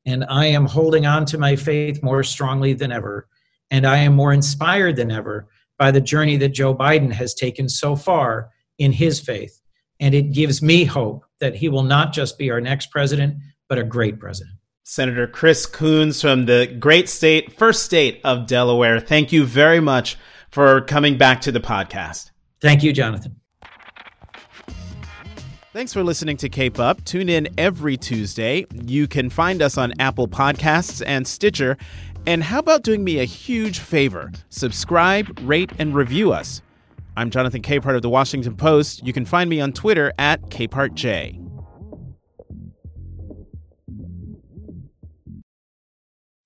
And 0.04 0.24
I 0.28 0.46
am 0.46 0.66
holding 0.66 1.06
on 1.06 1.26
to 1.26 1.38
my 1.38 1.56
faith 1.56 2.02
more 2.02 2.22
strongly 2.22 2.72
than 2.72 2.92
ever. 2.92 3.28
And 3.70 3.86
I 3.86 3.98
am 3.98 4.14
more 4.14 4.32
inspired 4.32 4.96
than 4.96 5.10
ever 5.10 5.48
by 5.78 5.90
the 5.90 6.00
journey 6.00 6.36
that 6.38 6.50
Joe 6.50 6.74
Biden 6.74 7.12
has 7.12 7.34
taken 7.34 7.68
so 7.68 7.96
far 7.96 8.50
in 8.78 8.92
his 8.92 9.20
faith. 9.20 9.60
And 9.98 10.14
it 10.14 10.32
gives 10.32 10.62
me 10.62 10.84
hope 10.84 11.24
that 11.40 11.56
he 11.56 11.68
will 11.68 11.82
not 11.82 12.12
just 12.12 12.38
be 12.38 12.50
our 12.50 12.60
next 12.60 12.90
president, 12.90 13.36
but 13.68 13.78
a 13.78 13.84
great 13.84 14.20
president. 14.20 14.56
Senator 14.84 15.26
Chris 15.26 15.66
Coons 15.66 16.20
from 16.20 16.46
the 16.46 16.66
great 16.78 17.08
state, 17.08 17.52
first 17.52 17.82
state 17.82 18.20
of 18.22 18.46
Delaware. 18.46 19.00
Thank 19.00 19.32
you 19.32 19.44
very 19.44 19.80
much 19.80 20.16
for 20.50 20.80
coming 20.82 21.18
back 21.18 21.40
to 21.42 21.52
the 21.52 21.60
podcast. 21.60 22.30
Thank 22.60 22.84
you, 22.84 22.92
Jonathan. 22.92 23.40
Thanks 25.76 25.92
for 25.92 26.02
listening 26.02 26.38
to 26.38 26.48
Cape 26.48 26.78
Up. 26.78 27.04
Tune 27.04 27.28
in 27.28 27.48
every 27.58 27.98
Tuesday. 27.98 28.64
You 28.72 29.06
can 29.06 29.28
find 29.28 29.60
us 29.60 29.76
on 29.76 29.92
Apple 29.98 30.26
Podcasts 30.26 31.02
and 31.06 31.28
Stitcher. 31.28 31.76
And 32.26 32.42
how 32.42 32.60
about 32.60 32.82
doing 32.82 33.04
me 33.04 33.18
a 33.18 33.26
huge 33.26 33.80
favor? 33.80 34.32
Subscribe, 34.48 35.38
rate, 35.42 35.70
and 35.78 35.94
review 35.94 36.32
us. 36.32 36.62
I'm 37.14 37.28
Jonathan 37.28 37.60
Capehart 37.60 37.94
of 37.94 38.00
the 38.00 38.08
Washington 38.08 38.56
Post. 38.56 39.06
You 39.06 39.12
can 39.12 39.26
find 39.26 39.50
me 39.50 39.60
on 39.60 39.74
Twitter 39.74 40.14
at 40.18 40.40
CapehartJ. 40.44 41.42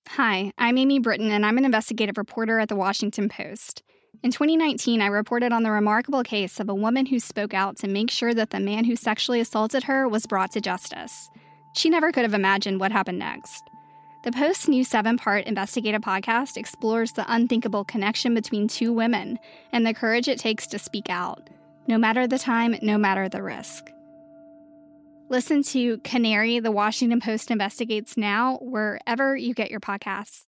Hi, 0.08 0.50
I'm 0.58 0.76
Amy 0.76 0.98
Brittain, 0.98 1.30
and 1.30 1.46
I'm 1.46 1.56
an 1.56 1.64
investigative 1.64 2.18
reporter 2.18 2.58
at 2.58 2.68
the 2.68 2.74
Washington 2.74 3.28
Post. 3.28 3.84
In 4.22 4.30
2019, 4.30 5.00
I 5.00 5.06
reported 5.06 5.50
on 5.50 5.62
the 5.62 5.70
remarkable 5.70 6.22
case 6.22 6.60
of 6.60 6.68
a 6.68 6.74
woman 6.74 7.06
who 7.06 7.18
spoke 7.18 7.54
out 7.54 7.76
to 7.78 7.88
make 7.88 8.10
sure 8.10 8.34
that 8.34 8.50
the 8.50 8.60
man 8.60 8.84
who 8.84 8.94
sexually 8.94 9.40
assaulted 9.40 9.84
her 9.84 10.06
was 10.06 10.26
brought 10.26 10.52
to 10.52 10.60
justice. 10.60 11.30
She 11.74 11.88
never 11.88 12.12
could 12.12 12.24
have 12.24 12.34
imagined 12.34 12.80
what 12.80 12.92
happened 12.92 13.18
next. 13.18 13.62
The 14.22 14.32
Post's 14.32 14.68
new 14.68 14.84
seven 14.84 15.16
part 15.16 15.46
investigative 15.46 16.02
podcast 16.02 16.58
explores 16.58 17.12
the 17.12 17.24
unthinkable 17.32 17.84
connection 17.84 18.34
between 18.34 18.68
two 18.68 18.92
women 18.92 19.38
and 19.72 19.86
the 19.86 19.94
courage 19.94 20.28
it 20.28 20.38
takes 20.38 20.66
to 20.66 20.78
speak 20.78 21.08
out, 21.08 21.48
no 21.86 21.96
matter 21.96 22.26
the 22.26 22.38
time, 22.38 22.76
no 22.82 22.98
matter 22.98 23.30
the 23.30 23.42
risk. 23.42 23.90
Listen 25.30 25.62
to 25.62 25.96
Canary, 25.98 26.60
the 26.60 26.72
Washington 26.72 27.20
Post 27.20 27.50
Investigates 27.50 28.18
Now, 28.18 28.58
wherever 28.60 29.34
you 29.34 29.54
get 29.54 29.70
your 29.70 29.80
podcasts. 29.80 30.38